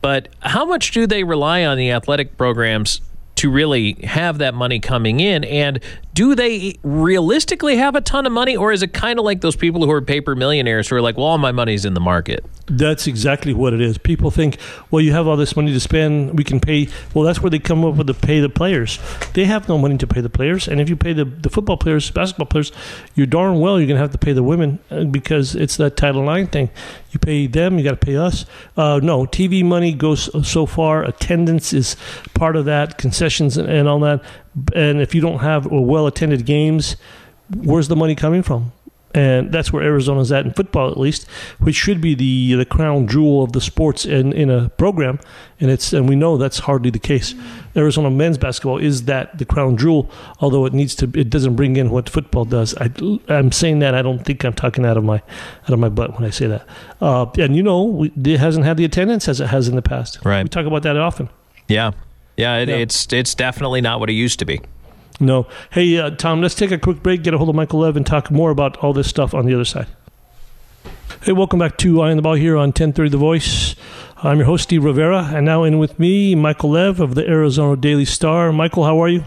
But 0.00 0.28
how 0.40 0.64
much 0.64 0.92
do 0.92 1.06
they 1.08 1.24
rely 1.24 1.64
on 1.64 1.76
the 1.76 1.90
athletic 1.90 2.36
programs 2.36 3.00
to 3.36 3.50
really 3.50 3.94
have 4.04 4.38
that 4.38 4.54
money 4.54 4.78
coming 4.78 5.18
in? 5.18 5.42
And 5.42 5.80
do 6.16 6.34
they 6.34 6.74
realistically 6.82 7.76
have 7.76 7.94
a 7.94 8.00
ton 8.00 8.24
of 8.24 8.32
money, 8.32 8.56
or 8.56 8.72
is 8.72 8.82
it 8.82 8.94
kind 8.94 9.18
of 9.18 9.24
like 9.26 9.42
those 9.42 9.54
people 9.54 9.84
who 9.84 9.90
are 9.90 10.00
paper 10.00 10.34
millionaires 10.34 10.88
who 10.88 10.96
are 10.96 11.02
like, 11.02 11.18
well, 11.18 11.26
all 11.26 11.36
my 11.36 11.52
money's 11.52 11.84
in 11.84 11.92
the 11.92 12.00
market? 12.00 12.42
That's 12.68 13.06
exactly 13.06 13.52
what 13.52 13.74
it 13.74 13.82
is. 13.82 13.98
People 13.98 14.30
think, 14.30 14.56
well, 14.90 15.02
you 15.02 15.12
have 15.12 15.28
all 15.28 15.36
this 15.36 15.54
money 15.54 15.74
to 15.74 15.78
spend. 15.78 16.38
We 16.38 16.42
can 16.42 16.58
pay. 16.58 16.88
Well, 17.12 17.22
that's 17.22 17.42
where 17.42 17.50
they 17.50 17.58
come 17.58 17.84
up 17.84 17.96
with 17.96 18.06
the 18.06 18.14
pay 18.14 18.40
the 18.40 18.48
players. 18.48 18.98
They 19.34 19.44
have 19.44 19.68
no 19.68 19.76
money 19.76 19.98
to 19.98 20.06
pay 20.06 20.22
the 20.22 20.30
players. 20.30 20.66
And 20.66 20.80
if 20.80 20.88
you 20.88 20.96
pay 20.96 21.12
the, 21.12 21.26
the 21.26 21.50
football 21.50 21.76
players, 21.76 22.10
basketball 22.10 22.46
players, 22.46 22.72
you're 23.14 23.26
darn 23.26 23.60
well 23.60 23.78
you're 23.78 23.86
going 23.86 23.96
to 23.96 24.02
have 24.02 24.12
to 24.12 24.18
pay 24.18 24.32
the 24.32 24.42
women 24.42 24.78
uh, 24.90 25.04
because 25.04 25.54
it's 25.54 25.76
that 25.76 25.98
Title 25.98 26.28
IX 26.34 26.50
thing. 26.50 26.70
You 27.10 27.18
pay 27.18 27.46
them, 27.46 27.78
you 27.78 27.84
got 27.84 28.00
to 28.00 28.06
pay 28.06 28.16
us. 28.16 28.46
Uh, 28.76 29.00
no, 29.02 29.26
TV 29.26 29.62
money 29.62 29.92
goes 29.92 30.30
so 30.48 30.64
far. 30.64 31.04
Attendance 31.04 31.74
is 31.74 31.96
part 32.34 32.56
of 32.56 32.64
that, 32.64 32.96
concessions 32.96 33.58
and, 33.58 33.68
and 33.68 33.86
all 33.86 34.00
that. 34.00 34.22
And 34.74 35.00
if 35.00 35.14
you 35.14 35.20
don't 35.20 35.40
have 35.40 35.66
well 35.66 36.06
attended 36.06 36.46
games, 36.46 36.96
where's 37.54 37.88
the 37.88 37.96
money 37.96 38.14
coming 38.14 38.42
from? 38.42 38.72
and 39.16 39.50
that's 39.50 39.72
where 39.72 39.82
Arizona's 39.82 40.30
at 40.30 40.44
in 40.44 40.52
football, 40.52 40.90
at 40.90 40.98
least, 40.98 41.26
which 41.58 41.74
should 41.74 42.00
be 42.00 42.14
the 42.14 42.54
the 42.54 42.66
crown 42.66 43.08
jewel 43.08 43.42
of 43.42 43.52
the 43.52 43.62
sports 43.62 44.04
in, 44.04 44.32
in 44.34 44.50
a 44.50 44.68
program, 44.70 45.18
and 45.58 45.70
it's 45.70 45.92
and 45.94 46.06
we 46.08 46.14
know 46.14 46.36
that's 46.36 46.58
hardly 46.60 46.90
the 46.90 46.98
case. 46.98 47.34
Arizona 47.74 48.10
men's 48.10 48.36
basketball 48.36 48.78
is 48.78 49.04
that 49.04 49.38
the 49.38 49.46
crown 49.46 49.78
jewel, 49.78 50.10
although 50.40 50.66
it 50.66 50.74
needs 50.74 50.94
to 50.96 51.10
it 51.14 51.30
doesn't 51.30 51.56
bring 51.56 51.76
in 51.76 51.90
what 51.90 52.10
football 52.10 52.44
does. 52.44 52.74
I, 52.76 52.90
I'm 53.28 53.52
saying 53.52 53.78
that 53.78 53.94
I 53.94 54.02
don't 54.02 54.22
think 54.22 54.44
I'm 54.44 54.52
talking 54.52 54.84
out 54.84 54.98
of 54.98 55.04
my 55.04 55.22
out 55.64 55.70
of 55.70 55.78
my 55.78 55.88
butt 55.88 56.14
when 56.14 56.24
I 56.24 56.30
say 56.30 56.46
that, 56.46 56.66
uh, 57.00 57.24
and 57.38 57.56
you 57.56 57.62
know 57.62 57.84
we, 57.84 58.12
it 58.22 58.38
hasn't 58.38 58.66
had 58.66 58.76
the 58.76 58.84
attendance 58.84 59.28
as 59.28 59.40
it 59.40 59.46
has 59.46 59.66
in 59.66 59.76
the 59.76 59.82
past. 59.82 60.18
Right. 60.24 60.42
we 60.42 60.50
talk 60.50 60.66
about 60.66 60.82
that 60.82 60.96
often. 60.98 61.30
Yeah. 61.68 61.92
Yeah, 62.36 62.56
it, 62.58 62.68
Yeah. 62.68 62.76
it's 62.76 63.12
it's 63.12 63.34
definitely 63.34 63.80
not 63.80 64.00
what 64.00 64.10
it 64.10 64.14
used 64.14 64.38
to 64.40 64.44
be. 64.44 64.60
No. 65.18 65.46
Hey, 65.70 65.98
uh, 65.98 66.10
Tom, 66.10 66.42
let's 66.42 66.54
take 66.54 66.70
a 66.70 66.78
quick 66.78 67.02
break, 67.02 67.22
get 67.22 67.32
a 67.32 67.38
hold 67.38 67.48
of 67.48 67.54
Michael 67.54 67.80
Lev, 67.80 67.96
and 67.96 68.06
talk 68.06 68.30
more 68.30 68.50
about 68.50 68.76
all 68.78 68.92
this 68.92 69.08
stuff 69.08 69.32
on 69.34 69.46
the 69.46 69.54
other 69.54 69.64
side. 69.64 69.86
Hey, 71.22 71.32
welcome 71.32 71.58
back 71.58 71.78
to 71.78 72.02
Eye 72.02 72.10
on 72.10 72.16
the 72.16 72.22
Ball 72.22 72.34
here 72.34 72.56
on 72.56 72.68
1030 72.68 73.08
The 73.10 73.16
Voice. 73.16 73.74
I'm 74.22 74.36
your 74.38 74.46
host, 74.46 74.64
Steve 74.64 74.84
Rivera, 74.84 75.30
and 75.34 75.46
now 75.46 75.64
in 75.64 75.78
with 75.78 75.98
me, 75.98 76.34
Michael 76.34 76.70
Lev 76.70 77.00
of 77.00 77.14
the 77.14 77.26
Arizona 77.26 77.76
Daily 77.76 78.04
Star. 78.04 78.52
Michael, 78.52 78.84
how 78.84 79.02
are 79.02 79.08
you? 79.08 79.24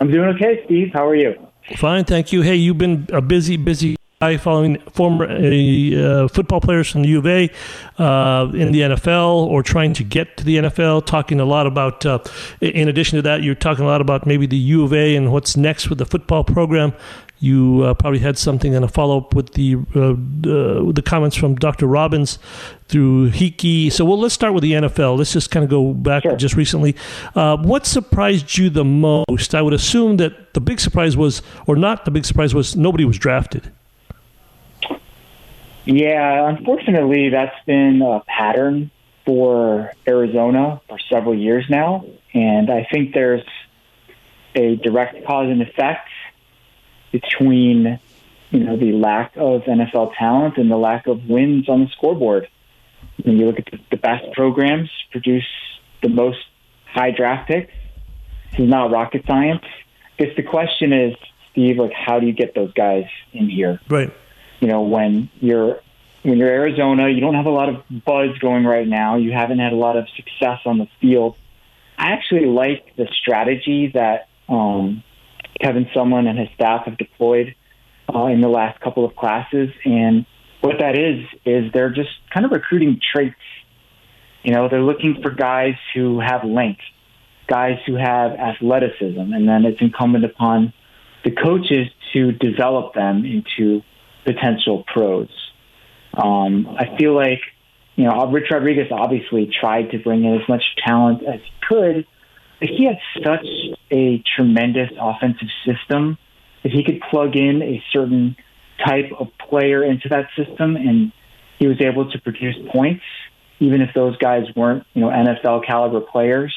I'm 0.00 0.10
doing 0.10 0.28
okay, 0.36 0.62
Steve. 0.66 0.90
How 0.92 1.06
are 1.06 1.14
you? 1.16 1.34
Fine, 1.76 2.04
thank 2.04 2.32
you. 2.32 2.42
Hey, 2.42 2.54
you've 2.56 2.78
been 2.78 3.08
a 3.12 3.20
busy, 3.20 3.56
busy 3.56 3.92
guy 3.92 3.96
following 4.20 4.78
former 4.90 5.26
uh, 5.26 6.28
football 6.28 6.60
players 6.60 6.90
from 6.90 7.02
the 7.02 7.08
U 7.08 7.18
of 7.18 7.26
A 7.26 7.50
uh, 7.98 8.50
in 8.54 8.72
the 8.72 8.80
NFL 8.80 9.46
or 9.46 9.62
trying 9.62 9.92
to 9.94 10.02
get 10.04 10.36
to 10.38 10.44
the 10.44 10.56
NFL, 10.56 11.04
talking 11.04 11.40
a 11.40 11.44
lot 11.44 11.66
about, 11.66 12.06
uh, 12.06 12.18
in 12.60 12.88
addition 12.88 13.16
to 13.16 13.22
that, 13.22 13.42
you're 13.42 13.54
talking 13.54 13.84
a 13.84 13.88
lot 13.88 14.00
about 14.00 14.26
maybe 14.26 14.46
the 14.46 14.56
U 14.56 14.84
of 14.84 14.94
A 14.94 15.14
and 15.16 15.30
what's 15.30 15.56
next 15.58 15.90
with 15.90 15.98
the 15.98 16.06
football 16.06 16.42
program. 16.42 16.94
You 17.40 17.82
uh, 17.82 17.92
probably 17.94 18.20
had 18.20 18.38
something 18.38 18.74
and 18.74 18.82
a 18.82 18.88
follow 18.88 19.18
up 19.18 19.34
with 19.34 19.52
the 19.52 19.74
uh, 19.94 20.12
uh, 20.12 20.92
the 20.92 21.02
comments 21.04 21.36
from 21.36 21.56
Dr. 21.56 21.86
Robbins 21.86 22.38
through 22.88 23.30
Heeke. 23.32 23.92
So, 23.92 24.06
well, 24.06 24.18
let's 24.18 24.32
start 24.32 24.54
with 24.54 24.62
the 24.62 24.72
NFL. 24.72 25.18
Let's 25.18 25.34
just 25.34 25.50
kind 25.50 25.62
of 25.62 25.68
go 25.68 25.92
back 25.92 26.22
Sure. 26.22 26.36
just 26.36 26.54
recently. 26.56 26.96
Uh, 27.34 27.58
what 27.58 27.84
surprised 27.84 28.56
you 28.56 28.70
the 28.70 28.84
most? 28.84 29.54
I 29.54 29.60
would 29.60 29.74
assume 29.74 30.16
that 30.18 30.54
the 30.54 30.60
big 30.60 30.80
surprise 30.80 31.18
was, 31.18 31.42
or 31.66 31.76
not 31.76 32.06
the 32.06 32.10
big 32.10 32.24
surprise 32.24 32.54
was, 32.54 32.76
nobody 32.76 33.04
was 33.04 33.18
drafted. 33.18 33.70
Yeah, 35.84 36.48
unfortunately, 36.48 37.30
that's 37.30 37.56
been 37.66 38.00
a 38.02 38.20
pattern 38.26 38.90
for 39.26 39.92
Arizona 40.06 40.80
for 40.88 40.98
several 41.10 41.34
years 41.34 41.66
now, 41.68 42.04
and 42.32 42.70
I 42.70 42.86
think 42.90 43.14
there's 43.14 43.44
a 44.54 44.76
direct 44.76 45.26
cause 45.26 45.48
and 45.50 45.62
effect 45.62 46.08
between 47.12 47.98
you 48.50 48.60
know 48.60 48.76
the 48.76 48.92
lack 48.92 49.36
of 49.36 49.62
NFL 49.62 50.14
talent 50.16 50.56
and 50.56 50.70
the 50.70 50.76
lack 50.76 51.06
of 51.06 51.28
wins 51.28 51.68
on 51.68 51.84
the 51.84 51.88
scoreboard. 51.88 52.48
When 53.22 53.36
you 53.36 53.46
look 53.46 53.58
at 53.58 53.66
the, 53.90 53.96
best 53.96 54.32
programs 54.32 54.90
produce 55.12 55.46
the 56.02 56.08
most 56.08 56.38
high 56.86 57.10
draft 57.10 57.48
picks. 57.48 57.72
This 58.50 58.60
is 58.60 58.68
not 58.68 58.90
rocket 58.90 59.24
science. 59.26 59.62
I 60.18 60.24
guess 60.24 60.36
the 60.36 60.42
question 60.42 60.92
is, 60.92 61.14
Steve, 61.52 61.78
like 61.78 61.92
how 61.92 62.20
do 62.20 62.26
you 62.26 62.32
get 62.32 62.54
those 62.54 62.72
guys 62.72 63.04
in 63.32 63.48
here? 63.48 63.80
Right. 63.88 64.12
You 64.64 64.70
know, 64.70 64.80
when 64.80 65.28
you're 65.40 65.82
when 66.22 66.38
you're 66.38 66.48
Arizona, 66.48 67.10
you 67.10 67.20
don't 67.20 67.34
have 67.34 67.44
a 67.44 67.50
lot 67.50 67.68
of 67.68 67.82
buzz 67.90 68.38
going 68.38 68.64
right 68.64 68.88
now. 68.88 69.16
You 69.16 69.30
haven't 69.30 69.58
had 69.58 69.74
a 69.74 69.76
lot 69.76 69.98
of 69.98 70.08
success 70.16 70.60
on 70.64 70.78
the 70.78 70.88
field. 71.02 71.36
I 71.98 72.12
actually 72.12 72.46
like 72.46 72.96
the 72.96 73.06
strategy 73.20 73.90
that 73.92 74.28
um, 74.48 75.02
Kevin 75.60 75.84
Sumlin 75.94 76.26
and 76.26 76.38
his 76.38 76.48
staff 76.54 76.86
have 76.86 76.96
deployed 76.96 77.54
uh, 78.08 78.24
in 78.28 78.40
the 78.40 78.48
last 78.48 78.80
couple 78.80 79.04
of 79.04 79.14
classes, 79.14 79.68
and 79.84 80.24
what 80.62 80.76
that 80.78 80.98
is 80.98 81.26
is 81.44 81.70
they're 81.74 81.92
just 81.92 82.08
kind 82.32 82.46
of 82.46 82.52
recruiting 82.52 82.98
traits. 83.12 83.36
You 84.44 84.54
know, 84.54 84.70
they're 84.70 84.80
looking 84.80 85.20
for 85.20 85.30
guys 85.30 85.74
who 85.92 86.20
have 86.20 86.42
length, 86.42 86.80
guys 87.48 87.80
who 87.86 87.96
have 87.96 88.32
athleticism, 88.32 89.20
and 89.20 89.46
then 89.46 89.66
it's 89.66 89.82
incumbent 89.82 90.24
upon 90.24 90.72
the 91.22 91.32
coaches 91.32 91.88
to 92.14 92.32
develop 92.32 92.94
them 92.94 93.26
into 93.26 93.82
potential 94.24 94.84
pros. 94.92 95.28
Um, 96.14 96.76
I 96.78 96.96
feel 96.96 97.14
like, 97.14 97.40
you 97.96 98.04
know, 98.04 98.30
Rich 98.30 98.46
Rodriguez 98.50 98.88
obviously 98.90 99.50
tried 99.60 99.90
to 99.90 99.98
bring 99.98 100.24
in 100.24 100.34
as 100.40 100.48
much 100.48 100.62
talent 100.84 101.22
as 101.26 101.40
he 101.40 101.50
could, 101.68 102.06
but 102.60 102.68
he 102.68 102.86
had 102.86 102.98
such 103.22 103.46
a 103.90 104.22
tremendous 104.36 104.90
offensive 105.00 105.48
system 105.66 106.18
that 106.62 106.72
he 106.72 106.84
could 106.84 107.00
plug 107.10 107.36
in 107.36 107.62
a 107.62 107.82
certain 107.92 108.36
type 108.84 109.10
of 109.18 109.28
player 109.48 109.84
into 109.84 110.08
that 110.08 110.28
system 110.36 110.76
and 110.76 111.12
he 111.58 111.68
was 111.68 111.80
able 111.80 112.10
to 112.10 112.18
produce 112.20 112.56
points, 112.72 113.04
even 113.60 113.80
if 113.80 113.90
those 113.94 114.16
guys 114.16 114.44
weren't, 114.56 114.84
you 114.94 115.02
know, 115.02 115.08
NFL 115.08 115.66
caliber 115.66 116.00
players. 116.00 116.54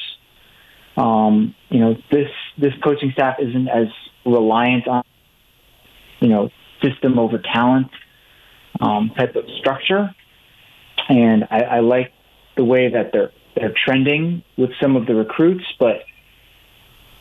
Um, 0.96 1.54
you 1.68 1.78
know, 1.78 1.94
this 2.10 2.28
this 2.56 2.72
coaching 2.82 3.12
staff 3.12 3.36
isn't 3.40 3.68
as 3.68 3.86
reliant 4.26 4.88
on, 4.88 5.04
you 6.18 6.28
know, 6.28 6.50
system 6.82 7.18
over 7.18 7.38
talent 7.38 7.88
um, 8.80 9.10
type 9.16 9.36
of 9.36 9.44
structure, 9.58 10.14
and 11.08 11.44
I, 11.50 11.60
I 11.60 11.80
like 11.80 12.12
the 12.56 12.64
way 12.64 12.90
that 12.90 13.12
they're 13.12 13.32
they're 13.56 13.74
trending 13.84 14.42
with 14.56 14.70
some 14.80 14.96
of 14.96 15.06
the 15.06 15.14
recruits, 15.14 15.64
but. 15.78 16.04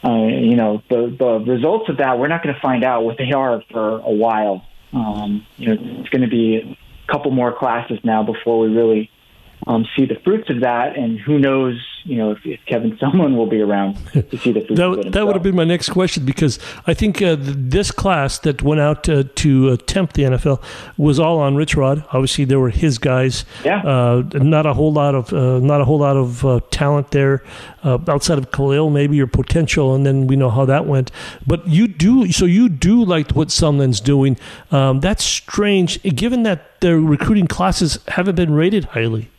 Uh, 0.04 0.28
you 0.28 0.56
know 0.56 0.84
the 0.92 1.14
the 1.18 1.52
results 1.52 1.90
of 1.90 1.98
that 1.98 2.20
we're 2.20 2.28
not 2.28 2.44
going 2.44 2.54
to 2.54 2.62
find 2.62 2.84
out 2.84 3.04
what 3.04 3.18
they 3.18 3.32
are 3.32 3.64
for 3.72 3.98
a 3.98 4.12
while. 4.12 4.64
Um, 4.94 5.44
you 5.58 5.70
know 5.70 6.00
it's 6.00 6.10
going 6.10 6.22
to 6.22 6.30
be 6.30 6.58
a 6.58 7.12
couple 7.12 7.32
more 7.32 7.52
classes 7.52 7.98
now 8.04 8.22
before 8.22 8.60
we 8.60 8.68
really 8.68 9.10
um, 9.66 9.86
see 9.98 10.06
the 10.06 10.16
fruits 10.24 10.50
of 10.50 10.62
that, 10.62 10.98
and 10.98 11.20
who 11.20 11.40
knows, 11.40 11.80
you 12.08 12.18
know, 12.18 12.32
if, 12.32 12.46
if 12.46 12.60
Kevin 12.66 12.98
Sumlin 13.02 13.36
will 13.36 13.46
be 13.48 13.62
around 13.62 13.98
to 14.14 14.38
see 14.38 14.52
the 14.52 14.62
fruits. 14.62 14.80
that 14.80 15.12
that 15.12 15.26
would 15.26 15.36
have 15.36 15.44
been 15.44 15.56
my 15.56 15.64
next 15.64 15.90
question 15.90 16.26
because 16.26 16.58
I 16.86 16.94
think 16.94 17.22
uh, 17.22 17.36
this 17.40 17.92
class 17.92 18.40
that 18.40 18.62
went 18.62 18.80
out 18.80 19.08
uh, 19.10 19.24
to 19.36 19.70
uh, 19.70 19.78
tempt 19.86 20.16
the 20.16 20.24
NFL 20.24 20.62
was 20.98 21.20
all 21.20 21.40
on 21.40 21.56
Rich 21.56 21.76
Rod. 21.76 22.06
Obviously, 22.12 22.46
there 22.46 22.60
were 22.60 22.70
his 22.70 22.98
guys. 22.98 23.46
Yeah. 23.64 23.82
Uh, 23.82 24.24
not 24.34 24.66
a 24.66 24.74
whole 24.74 24.94
lot 24.94 25.16
of 25.16 25.34
uh, 25.34 25.60
not 25.60 25.82
a 25.82 25.86
whole 25.86 26.00
lot 26.00 26.16
of 26.16 26.46
uh, 26.46 26.60
talent 26.72 27.12
there 27.12 27.44
uh, 27.84 27.98
outside 28.08 28.38
of 28.38 28.52
Khalil, 28.52 28.90
maybe 28.90 29.16
your 29.16 29.28
potential, 29.28 29.94
and 29.94 30.06
then 30.06 30.28
we 30.28 30.36
know 30.36 30.50
how 30.50 30.66
that 30.66 30.86
went. 30.86 31.12
But 31.46 31.68
you 31.68 31.88
do 31.88 32.32
so 32.32 32.46
you 32.46 32.70
do 32.70 33.04
like 33.04 33.32
what 33.32 33.50
Sumlin's 33.50 34.00
doing. 34.00 34.38
Um, 34.72 35.00
that's 35.00 35.24
strange, 35.24 36.02
given 36.04 36.44
that 36.44 36.80
their 36.82 37.00
recruiting 37.00 37.48
classes 37.48 38.00
haven't 38.08 38.36
been 38.36 38.54
rated 38.54 38.86
highly. 38.86 39.30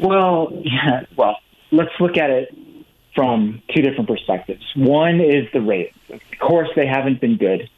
Well, 0.00 0.52
yeah, 0.64 1.04
well, 1.16 1.36
let's 1.70 1.90
look 2.00 2.16
at 2.16 2.30
it 2.30 2.54
from 3.14 3.62
two 3.74 3.82
different 3.82 4.08
perspectives. 4.08 4.62
One 4.76 5.20
is 5.20 5.46
the 5.52 5.60
rate. 5.60 5.92
Of 6.10 6.20
course, 6.40 6.68
they 6.76 6.86
haven't 6.86 7.20
been 7.20 7.36
good. 7.36 7.68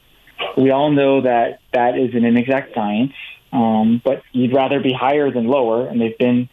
We 0.57 0.71
all 0.71 0.91
know 0.91 1.21
that 1.21 1.59
that 1.73 1.97
is 1.97 2.13
an 2.13 2.25
inexact 2.25 2.73
science, 2.75 3.13
um, 3.51 4.01
but 4.03 4.23
you'd 4.31 4.53
rather 4.53 4.79
be 4.79 4.93
higher 4.93 5.31
than 5.31 5.47
lower, 5.47 5.87
and 5.87 5.99
they've 5.99 6.17
been 6.17 6.49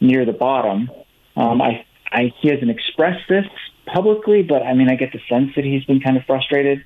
near 0.00 0.24
the 0.24 0.32
bottom. 0.32 0.90
Um, 1.36 1.62
I, 1.62 1.84
I, 2.10 2.32
he 2.40 2.48
hasn't 2.48 2.70
expressed 2.70 3.28
this 3.28 3.46
publicly, 3.86 4.42
but 4.42 4.62
I 4.62 4.74
mean, 4.74 4.88
I 4.90 4.96
get 4.96 5.12
the 5.12 5.20
sense 5.28 5.52
that 5.56 5.64
he's 5.64 5.84
been 5.84 6.00
kind 6.00 6.16
of 6.16 6.24
frustrated, 6.24 6.84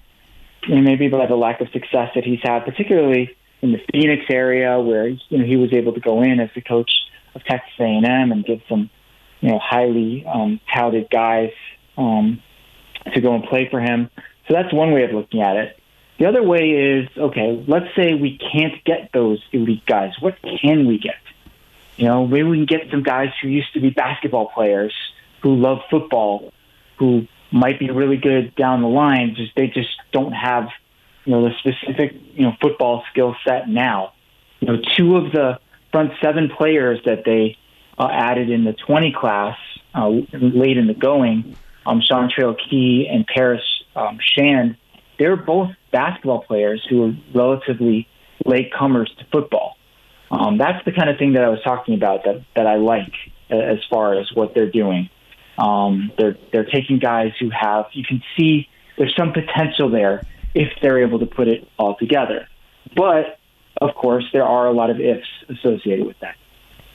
you 0.69 0.77
know, 0.77 0.83
maybe 0.83 1.09
by 1.09 1.27
the 1.27 1.37
lack 1.37 1.61
of 1.61 1.69
success 1.73 2.11
that 2.15 2.25
he's 2.25 2.41
had, 2.43 2.65
particularly 2.65 3.31
in 3.63 3.73
the 3.73 3.81
Phoenix 3.93 4.25
area, 4.31 4.79
where 4.79 5.09
you 5.09 5.39
know 5.39 5.45
he 5.45 5.57
was 5.57 5.73
able 5.73 5.93
to 5.95 6.01
go 6.01 6.23
in 6.23 6.41
as 6.41 6.51
the 6.55 6.61
coach 6.61 6.91
of 7.37 7.45
Texas 7.45 7.73
A&M 7.79 8.33
and 8.33 8.45
get 8.45 8.63
some, 8.69 8.91
you 9.41 9.51
know, 9.51 9.61
highly 9.63 10.25
um, 10.27 10.61
touted 10.75 11.09
guys 11.11 11.53
um, 11.97 12.43
to 13.15 13.21
go 13.21 13.35
and 13.35 13.45
play 13.45 13.69
for 13.71 13.81
him. 13.81 14.11
So 14.49 14.55
that's 14.55 14.73
one 14.73 14.93
way 14.93 15.05
of 15.05 15.13
looking 15.13 15.43
at 15.43 15.57
it. 15.57 15.79
The 16.19 16.27
other 16.27 16.43
way 16.43 16.71
is, 16.71 17.09
okay, 17.17 17.63
let's 17.69 17.95
say 17.95 18.15
we 18.15 18.39
can't 18.39 18.83
get 18.85 19.11
those 19.13 19.43
elite 19.53 19.85
guys. 19.85 20.13
What 20.21 20.37
can 20.43 20.87
we 20.87 20.99
get? 20.99 21.17
You 21.99 22.07
know, 22.07 22.27
maybe 22.27 22.45
we 22.45 22.57
can 22.59 22.67
get 22.67 22.91
some 22.91 23.03
guys 23.03 23.29
who 23.41 23.49
used 23.49 23.73
to 23.75 23.81
be 23.81 23.91
basketball 23.91 24.51
players, 24.55 24.95
who 25.43 25.57
love 25.57 25.79
football, 25.91 26.53
who 26.99 27.27
might 27.53 27.79
be 27.79 27.91
really 27.91 28.17
good 28.17 28.55
down 28.55 28.83
the 28.83 28.89
line. 28.89 29.35
Just 29.37 29.55
they 29.57 29.67
just 29.67 29.91
don't 30.13 30.33
have, 30.33 30.69
you 31.25 31.33
know, 31.33 31.49
the 31.49 31.55
specific, 31.59 32.15
you 32.35 32.47
know, 32.47 32.53
football 32.61 33.05
skill 33.11 33.37
set 33.47 33.69
now. 33.69 34.13
You 34.61 34.69
know, 34.69 34.83
two 34.97 35.17
of 35.17 35.33
the 35.33 35.59
front 35.97 36.13
seven 36.23 36.51
players 36.55 37.01
that 37.07 37.25
they 37.25 37.57
uh, 37.99 38.07
added 38.13 38.51
in 38.51 38.65
the 38.65 38.75
20 38.75 39.15
class 39.19 39.57
uh, 39.95 40.07
late 40.35 40.77
in 40.77 40.89
the 40.89 40.93
going, 40.93 41.57
um, 41.87 42.03
Chantrell 42.03 42.55
Key 42.69 43.09
and 43.11 43.27
Paris 43.27 43.63
um, 43.95 44.19
Shand, 44.21 44.77
they're 45.19 45.37
both 45.37 45.71
basketball 45.93 46.43
players 46.43 46.87
who 46.91 47.05
are 47.07 47.13
relatively 47.35 48.07
late 48.45 48.71
comers 48.79 49.11
to 49.19 49.25
football. 49.33 49.79
Um, 50.31 50.59
that's 50.59 50.85
the 50.85 50.93
kind 50.93 51.09
of 51.09 51.17
thing 51.17 51.33
that 51.33 51.45
I 51.45 51.49
was 51.49 51.63
talking 51.65 51.95
about 51.95 52.25
that, 52.25 52.45
that 52.55 52.67
I 52.67 52.77
like 52.77 53.15
as 53.49 53.79
far 53.89 54.21
as 54.21 54.31
what 54.35 54.53
they're 54.55 54.71
doing. 54.71 55.09
Um, 55.57 56.13
they're 56.19 56.37
they're 56.53 56.67
taking 56.67 56.99
guys 56.99 57.33
who 57.41 57.49
have 57.49 57.87
you 57.93 58.05
can 58.05 58.23
see 58.37 58.69
there's 58.99 59.17
some 59.17 59.33
potential 59.33 59.89
there 59.89 60.21
if 60.55 60.69
they're 60.83 61.03
able 61.03 61.21
to 61.21 61.27
put 61.27 61.49
it 61.49 61.67
all 61.79 61.97
together. 61.97 62.47
But 62.95 63.36
of 63.81 63.95
course, 63.95 64.25
there 64.33 64.45
are 64.45 64.67
a 64.67 64.73
lot 64.73 64.91
of 64.91 65.01
ifs 65.01 65.27
associated 65.49 66.07
with 66.07 66.19
that. 66.21 66.37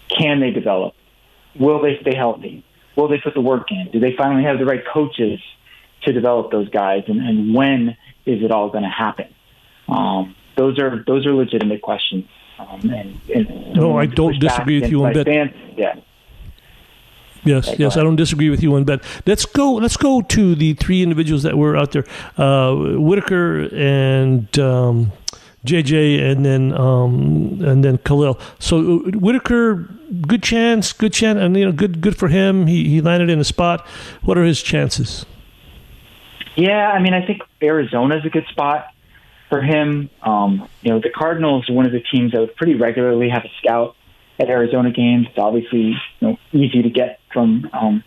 Can 0.09 0.39
they 0.39 0.51
develop? 0.51 0.93
Will 1.59 1.81
they 1.81 1.97
stay 2.01 2.15
healthy? 2.15 2.65
Will 2.95 3.07
they 3.07 3.19
put 3.19 3.33
the 3.33 3.41
work 3.41 3.71
in? 3.71 3.89
Do 3.91 3.99
they 3.99 4.15
finally 4.17 4.43
have 4.43 4.59
the 4.59 4.65
right 4.65 4.83
coaches 4.93 5.39
to 6.03 6.13
develop 6.13 6.51
those 6.51 6.69
guys? 6.69 7.03
And, 7.07 7.21
and 7.21 7.53
when 7.53 7.95
is 8.25 8.43
it 8.43 8.51
all 8.51 8.69
going 8.69 8.83
to 8.83 8.89
happen? 8.89 9.33
Um, 9.87 10.35
those 10.57 10.79
are 10.79 11.03
those 11.05 11.25
are 11.25 11.33
legitimate 11.33 11.81
questions. 11.81 12.25
Um, 12.59 12.81
and, 12.89 13.19
and 13.33 13.73
no, 13.73 13.97
I 13.97 14.05
don't 14.05 14.39
disagree 14.39 14.81
with 14.81 14.91
you 14.91 15.05
on 15.05 15.13
that. 15.13 15.27
Yeah. 15.77 15.95
Yes, 17.43 17.69
okay, 17.69 17.77
yes, 17.79 17.97
I 17.97 18.03
don't 18.03 18.17
disagree 18.17 18.51
with 18.51 18.61
you 18.61 18.75
on 18.75 18.85
that. 18.85 19.03
Let's 19.25 19.45
go. 19.45 19.73
Let's 19.73 19.97
go 19.97 20.21
to 20.21 20.53
the 20.53 20.75
three 20.75 21.01
individuals 21.01 21.41
that 21.41 21.57
were 21.57 21.75
out 21.75 21.91
there: 21.91 22.05
uh, 22.37 22.75
Whitaker 22.99 23.67
and 23.73 24.59
um, 24.59 25.11
JJ, 25.65 26.31
and 26.31 26.45
then 26.45 26.73
um, 26.73 27.59
and 27.61 27.83
then 27.83 27.97
Khalil. 27.99 28.39
So 28.59 28.77
uh, 28.77 29.11
Whitaker, 29.11 29.89
good 30.27 30.43
chance, 30.43 30.93
good 30.93 31.13
chance, 31.13 31.39
and 31.39 31.55
you 31.55 31.65
know, 31.65 31.71
good 31.71 32.01
good 32.01 32.17
for 32.17 32.27
him. 32.27 32.67
He 32.67 32.89
he 32.89 33.01
landed 33.01 33.29
in 33.29 33.39
a 33.39 33.43
spot. 33.43 33.85
What 34.23 34.37
are 34.37 34.43
his 34.43 34.61
chances? 34.61 35.25
Yeah, 36.55 36.91
I 36.91 37.01
mean, 37.01 37.13
I 37.13 37.25
think 37.25 37.41
Arizona 37.61 38.17
is 38.17 38.25
a 38.25 38.29
good 38.29 38.45
spot 38.47 38.87
for 39.49 39.61
him. 39.61 40.09
Um, 40.21 40.67
you 40.81 40.91
know, 40.91 40.99
the 40.99 41.09
Cardinals 41.09 41.69
are 41.69 41.73
one 41.73 41.85
of 41.85 41.91
the 41.91 42.01
teams 42.01 42.31
that 42.31 42.39
would 42.39 42.55
pretty 42.55 42.75
regularly 42.75 43.29
have 43.29 43.43
a 43.45 43.51
scout 43.59 43.95
at 44.39 44.49
Arizona 44.49 44.91
games. 44.91 45.27
It's 45.29 45.37
obviously 45.37 45.95
you 46.19 46.27
know 46.27 46.37
easy 46.51 46.81
to 46.81 46.89
get 46.89 47.19
from 47.31 47.69
um, 47.73 48.03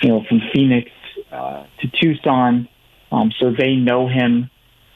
you 0.00 0.08
know 0.08 0.24
from 0.28 0.40
Phoenix 0.54 0.90
uh, 1.30 1.64
to 1.80 1.88
Tucson, 1.88 2.68
um, 3.10 3.32
so 3.40 3.50
they 3.50 3.74
know 3.74 4.08
him. 4.08 4.50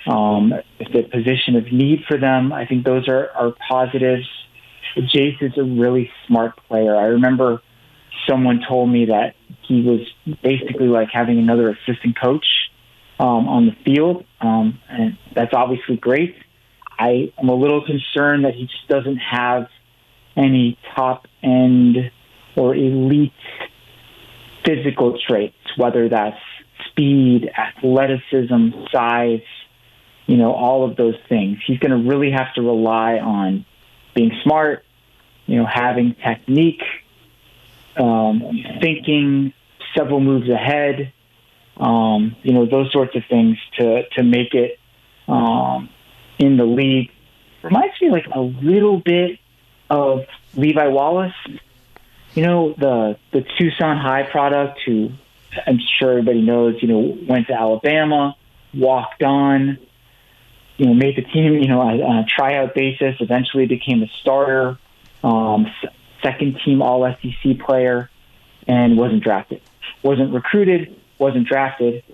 Um, 0.06 0.52
the 0.78 1.02
position 1.02 1.56
of 1.56 1.72
need 1.72 2.04
for 2.06 2.18
them, 2.18 2.52
I 2.52 2.66
think 2.66 2.84
those 2.84 3.08
are, 3.08 3.30
are 3.30 3.54
positives. 3.68 4.28
Jace 4.96 5.42
is 5.42 5.52
a 5.58 5.64
really 5.64 6.10
smart 6.26 6.56
player. 6.68 6.96
I 6.96 7.06
remember 7.06 7.60
someone 8.28 8.60
told 8.66 8.90
me 8.90 9.06
that 9.06 9.34
he 9.66 9.82
was 9.82 10.00
basically 10.42 10.86
like 10.86 11.08
having 11.12 11.38
another 11.38 11.70
assistant 11.70 12.18
coach 12.20 12.46
um, 13.18 13.48
on 13.48 13.66
the 13.66 13.72
field, 13.84 14.24
um, 14.40 14.78
and 14.88 15.18
that's 15.34 15.52
obviously 15.54 15.96
great. 15.96 16.36
I 16.98 17.32
am 17.38 17.48
a 17.48 17.54
little 17.54 17.84
concerned 17.84 18.44
that 18.44 18.54
he 18.54 18.66
just 18.66 18.88
doesn't 18.88 19.18
have 19.18 19.68
any 20.36 20.78
top 20.94 21.26
end 21.42 22.10
or 22.56 22.74
elite 22.74 23.32
physical 24.64 25.18
traits, 25.26 25.56
whether 25.76 26.08
that's 26.08 26.40
speed, 26.88 27.50
athleticism, 27.56 28.70
size, 28.92 29.42
you 30.26 30.36
know, 30.36 30.52
all 30.52 30.88
of 30.88 30.96
those 30.96 31.16
things. 31.28 31.58
He's 31.66 31.78
going 31.78 31.90
to 31.90 32.08
really 32.08 32.30
have 32.32 32.52
to 32.54 32.62
rely 32.62 33.18
on 33.18 33.64
being 34.14 34.32
smart, 34.42 34.84
you 35.46 35.56
know, 35.56 35.66
having 35.66 36.14
technique, 36.14 36.82
um, 37.96 38.42
thinking 38.80 39.52
several 39.96 40.20
moves 40.20 40.48
ahead, 40.48 41.12
um, 41.76 42.36
you 42.42 42.52
know, 42.52 42.66
those 42.66 42.90
sorts 42.92 43.14
of 43.16 43.22
things 43.28 43.56
to 43.78 44.08
to 44.10 44.22
make 44.22 44.54
it 44.54 44.78
um, 45.28 45.88
in 46.38 46.56
the 46.56 46.64
league. 46.64 47.10
Reminds 47.62 48.00
me 48.00 48.10
like 48.10 48.26
a 48.32 48.40
little 48.40 48.98
bit 48.98 49.38
of 49.90 50.26
Levi 50.54 50.86
Wallace. 50.88 51.34
You 52.34 52.42
know, 52.42 52.74
the 52.76 53.16
the 53.32 53.44
Tucson 53.58 53.96
High 53.96 54.24
product 54.24 54.80
who 54.84 55.10
I'm 55.66 55.78
sure 55.98 56.10
everybody 56.10 56.42
knows, 56.42 56.76
you 56.82 56.88
know, 56.88 57.18
went 57.28 57.46
to 57.48 57.54
Alabama, 57.54 58.36
walked 58.74 59.22
on, 59.22 59.78
you 60.76 60.86
know, 60.86 60.94
made 60.94 61.16
the 61.16 61.22
team, 61.22 61.54
you 61.54 61.68
know, 61.68 61.80
on, 61.80 62.18
a 62.18 62.26
tryout 62.26 62.74
basis, 62.74 63.16
eventually 63.20 63.66
became 63.66 64.02
a 64.02 64.08
starter, 64.20 64.78
um, 65.24 65.66
second 66.22 66.60
team 66.64 66.82
All 66.82 67.02
SEC 67.22 67.58
player, 67.58 68.10
and 68.66 68.96
wasn't 68.96 69.22
drafted. 69.22 69.62
Wasn't 70.02 70.32
recruited, 70.32 70.94
wasn't 71.18 71.48
drafted, 71.48 72.04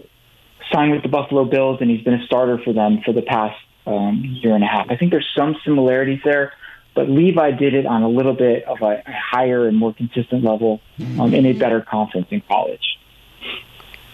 signed 0.73 0.93
with 0.93 1.03
the 1.03 1.09
Buffalo 1.09 1.45
Bills, 1.45 1.79
and 1.81 1.91
he's 1.91 2.03
been 2.03 2.15
a 2.15 2.25
starter 2.27 2.59
for 2.59 2.73
them 2.73 3.01
for 3.05 3.13
the 3.13 3.23
past 3.23 3.59
um, 3.87 4.23
year 4.25 4.55
and 4.55 4.63
a 4.63 4.67
half. 4.67 4.87
I 4.91 4.97
think 4.97 5.11
there's 5.11 5.29
some 5.37 5.57
similarities 5.65 6.21
there, 6.25 6.53
but 6.95 7.09
Levi 7.09 7.53
did 7.53 7.75
it 7.75 7.87
on 7.87 8.03
a 8.03 8.09
little 8.09 8.35
bit 8.35 8.65
of 8.65 8.81
a 8.83 9.03
higher 9.07 9.67
and 9.67 9.77
more 9.77 9.93
consistent 9.93 10.45
level 10.45 10.81
um, 11.19 11.35
in 11.35 11.47
a 11.47 11.53
better 11.53 11.81
conference 11.81 12.29
in 12.31 12.43
college. 12.43 12.99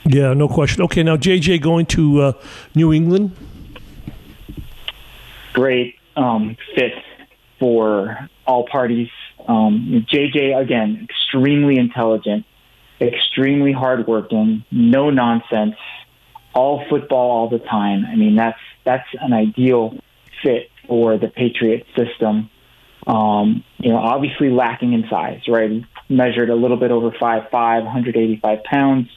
Yeah, 0.04 0.32
no 0.32 0.48
question. 0.48 0.82
Okay, 0.84 1.02
now 1.02 1.16
JJ 1.16 1.60
going 1.60 1.84
to 1.86 2.22
uh, 2.22 2.32
New 2.74 2.92
England. 2.94 3.36
Great 5.52 5.96
um, 6.16 6.56
fit 6.74 6.92
for 7.58 8.28
all 8.46 8.66
parties. 8.66 9.08
Um, 9.46 10.06
JJ 10.12 10.58
again, 10.60 11.08
extremely 11.08 11.78
intelligent, 11.78 12.44
extremely 13.00 13.72
hardworking, 13.72 14.64
no 14.70 15.10
nonsense, 15.10 15.76
all 16.54 16.84
football 16.88 17.30
all 17.30 17.48
the 17.48 17.58
time. 17.58 18.04
I 18.06 18.16
mean, 18.16 18.36
that's 18.36 18.58
that's 18.84 19.08
an 19.20 19.32
ideal 19.32 19.96
fit 20.42 20.70
for 20.86 21.18
the 21.18 21.28
Patriot 21.28 21.86
system. 21.96 22.50
Um, 23.06 23.64
you 23.78 23.90
know, 23.90 23.98
obviously 23.98 24.50
lacking 24.50 24.92
in 24.92 25.06
size, 25.08 25.42
right? 25.48 25.82
Measured 26.08 26.50
a 26.50 26.54
little 26.54 26.76
bit 26.76 26.90
over 26.90 27.10
5'5", 27.10 27.50
185 27.50 28.64
pounds. 28.64 29.08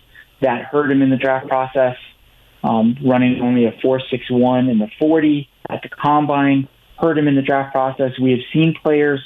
That 0.42 0.66
hurt 0.66 0.90
him 0.92 1.02
in 1.02 1.10
the 1.10 1.18
draft 1.18 1.48
process. 1.48 1.98
Um, 2.64 2.98
running 3.04 3.42
only 3.42 3.66
a 3.66 3.72
4.61 3.72 4.70
in 4.70 4.78
the 4.78 4.88
40 5.00 5.50
at 5.72 5.82
the 5.82 5.90
combine 5.90 6.68
hurt 7.00 7.18
him 7.18 7.28
in 7.28 7.36
the 7.36 7.42
draft 7.42 7.74
process. 7.74 8.12
We 8.22 8.32
have 8.32 8.42
seen 8.54 8.76
players 8.82 9.22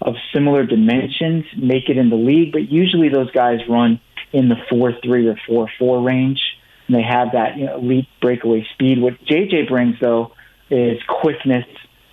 of 0.00 0.14
similar 0.32 0.64
dimensions 0.64 1.44
make 1.56 1.88
it 1.88 1.98
in 1.98 2.08
the 2.08 2.16
league, 2.16 2.52
but 2.52 2.70
usually 2.70 3.08
those 3.08 3.30
guys 3.32 3.60
run 3.68 4.00
in 4.32 4.48
the 4.48 4.56
4.3 4.70 5.36
or 5.48 5.66
4.4 5.80 6.04
range, 6.04 6.40
and 6.86 6.96
they 6.96 7.02
have 7.02 7.32
that 7.32 7.56
you 7.56 7.66
know, 7.66 7.76
elite 7.76 8.08
breakaway 8.20 8.66
speed. 8.74 9.00
What 9.00 9.14
JJ 9.24 9.68
brings, 9.68 9.96
though, 10.00 10.32
is 10.70 10.98
quickness, 11.08 11.66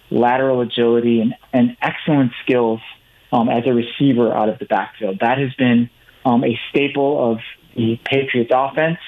lateral 0.10 0.62
agility, 0.62 1.22
and, 1.22 1.36
and 1.54 1.78
excellent 1.82 2.32
skills 2.44 2.80
um, 3.32 3.50
as 3.50 3.64
a 3.68 3.74
receiver 3.74 4.34
out 4.34 4.50
of 4.50 4.60
the 4.60 4.66
backfield. 4.66 5.20
That 5.20 5.38
has 5.38 5.54
been 5.54 5.90
um, 6.26 6.44
a 6.44 6.60
staple 6.70 7.32
of 7.32 7.40
the 7.76 8.00
Patriots 8.04 8.52
offense. 8.54 9.00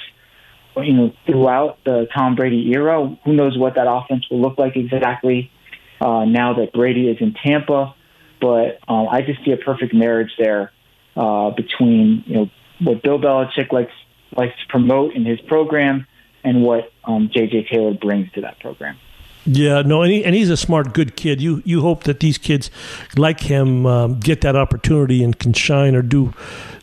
You 0.84 0.94
know, 0.94 1.14
throughout 1.26 1.80
the 1.86 2.08
Tom 2.16 2.36
Brady 2.36 2.72
era, 2.74 3.18
who 3.26 3.34
knows 3.34 3.58
what 3.58 3.76
that 3.76 3.88
offense 3.90 4.26
will 4.30 4.42
look 4.42 4.58
like 4.58 4.76
exactly 4.76 5.52
uh, 6.00 6.26
now 6.26 6.54
that 6.54 6.74
Brady 6.74 7.10
is 7.10 7.18
in 7.20 7.34
Tampa. 7.34 7.96
But 8.40 8.80
um, 8.88 9.08
I 9.10 9.22
just 9.22 9.44
see 9.44 9.52
a 9.52 9.58
perfect 9.58 9.94
marriage 9.94 10.32
there 10.38 10.72
uh, 11.16 11.52
between 11.52 12.24
you 12.28 12.36
know 12.36 12.50
what 12.80 13.02
Bill 13.02 13.20
Belichick 13.20 13.72
likes 13.72 13.94
likes 14.36 14.54
to 14.62 14.68
promote 14.70 15.14
in 15.14 15.26
his 15.26 15.40
program 15.42 16.06
and 16.44 16.64
what 16.64 16.92
um, 17.04 17.30
J.J. 17.34 17.68
Taylor 17.72 17.94
brings 17.94 18.32
to 18.34 18.42
that 18.42 18.60
program. 18.60 18.98
Yeah, 19.46 19.82
no, 19.82 20.02
and, 20.02 20.12
he, 20.12 20.26
and 20.26 20.36
he's 20.36 20.50
a 20.50 20.58
smart, 20.58 20.94
good 20.94 21.16
kid. 21.16 21.42
You 21.42 21.62
you 21.66 21.82
hope 21.82 22.04
that 22.04 22.20
these 22.20 22.38
kids 22.38 22.70
like 23.16 23.40
him 23.40 23.86
um, 23.86 24.20
get 24.20 24.42
that 24.42 24.56
opportunity 24.56 25.24
and 25.24 25.38
can 25.40 25.54
shine 25.54 25.96
or 25.96 26.02
do 26.02 26.34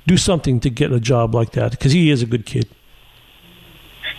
do 0.06 0.16
something 0.16 0.60
to 0.60 0.70
get 0.70 0.90
a 0.90 0.98
job 0.98 1.34
like 1.34 1.52
that 1.52 1.72
because 1.72 1.92
he 1.92 2.10
is 2.10 2.22
a 2.22 2.26
good 2.26 2.46
kid. 2.46 2.68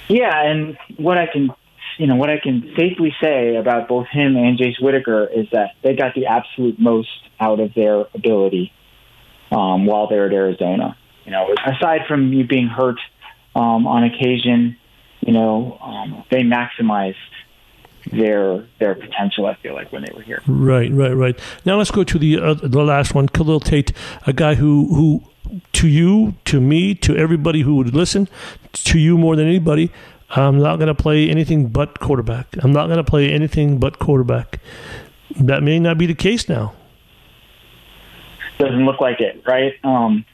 Yeah, 0.08 0.44
and 0.44 0.78
what 0.98 1.18
I 1.18 1.28
can 1.28 1.50
you 1.98 2.08
know 2.08 2.16
what 2.16 2.30
I 2.30 2.40
can 2.40 2.74
safely 2.78 3.16
say 3.22 3.56
about 3.56 3.88
both 3.88 4.08
him 4.08 4.36
and 4.36 4.58
Jace 4.58 4.82
Whitaker 4.82 5.26
is 5.28 5.48
that 5.52 5.72
they 5.84 5.96
got 5.96 6.14
the 6.16 6.28
absolute 6.28 6.80
most 6.80 7.10
out 7.40 7.60
of 7.60 7.74
their 7.74 8.06
ability 8.14 8.72
um, 9.52 9.86
while 9.86 10.08
they're 10.08 10.28
at 10.28 10.34
Arizona. 10.34 10.98
You 11.26 11.32
know, 11.32 11.54
aside 11.66 12.02
from 12.08 12.34
you 12.34 12.46
being 12.46 12.68
hurt 12.68 13.00
um, 13.56 13.88
on 13.88 14.04
occasion, 14.04 14.78
you 15.22 15.34
know, 15.34 15.78
um, 15.82 16.24
they 16.30 16.44
maximized 16.44 17.16
their 18.12 18.68
their 18.80 18.96
potential. 18.96 19.48
I 19.48 19.56
feel 19.56 19.74
like 19.74 19.92
when 19.92 20.04
they 20.04 20.12
were 20.14 20.22
here. 20.22 20.42
Right, 20.48 20.92
right, 20.92 21.14
right. 21.14 21.40
Now 21.66 21.78
let's 21.78 21.92
go 21.92 22.04
to 22.04 22.20
the 22.20 22.40
uh, 22.40 22.54
the 22.56 22.84
last 22.84 23.16
one, 23.16 23.28
Khalil 23.28 23.60
Tate, 23.60 23.92
a 24.28 24.34
guy 24.34 24.56
who 24.56 24.94
who 24.94 25.24
to 25.74 25.88
you, 25.88 26.36
to 26.46 26.62
me, 26.62 26.96
to 26.96 27.16
everybody 27.16 27.62
who 27.62 27.76
would 27.76 27.94
listen, 27.94 28.28
to 28.74 29.00
you 29.00 29.18
more 29.18 29.36
than 29.36 29.48
anybody. 29.48 29.92
I'm 30.32 30.60
not 30.60 30.78
going 30.78 30.88
to 30.88 30.96
play 30.96 31.30
anything 31.30 31.68
but 31.68 32.00
quarterback. 32.00 32.56
I'm 32.64 32.74
not 32.74 32.88
going 32.88 32.98
to 32.98 33.04
play 33.04 33.32
anything 33.32 33.80
but 33.80 34.00
quarterback. 34.00 34.60
That 35.40 35.64
may 35.64 35.80
not 35.80 35.98
be 35.98 36.06
the 36.06 36.16
case 36.16 36.50
now. 36.50 36.74
Doesn't 38.58 38.86
look 38.86 39.02
like 39.02 39.20
it, 39.20 39.44
right? 39.46 39.74
Um, 39.84 40.26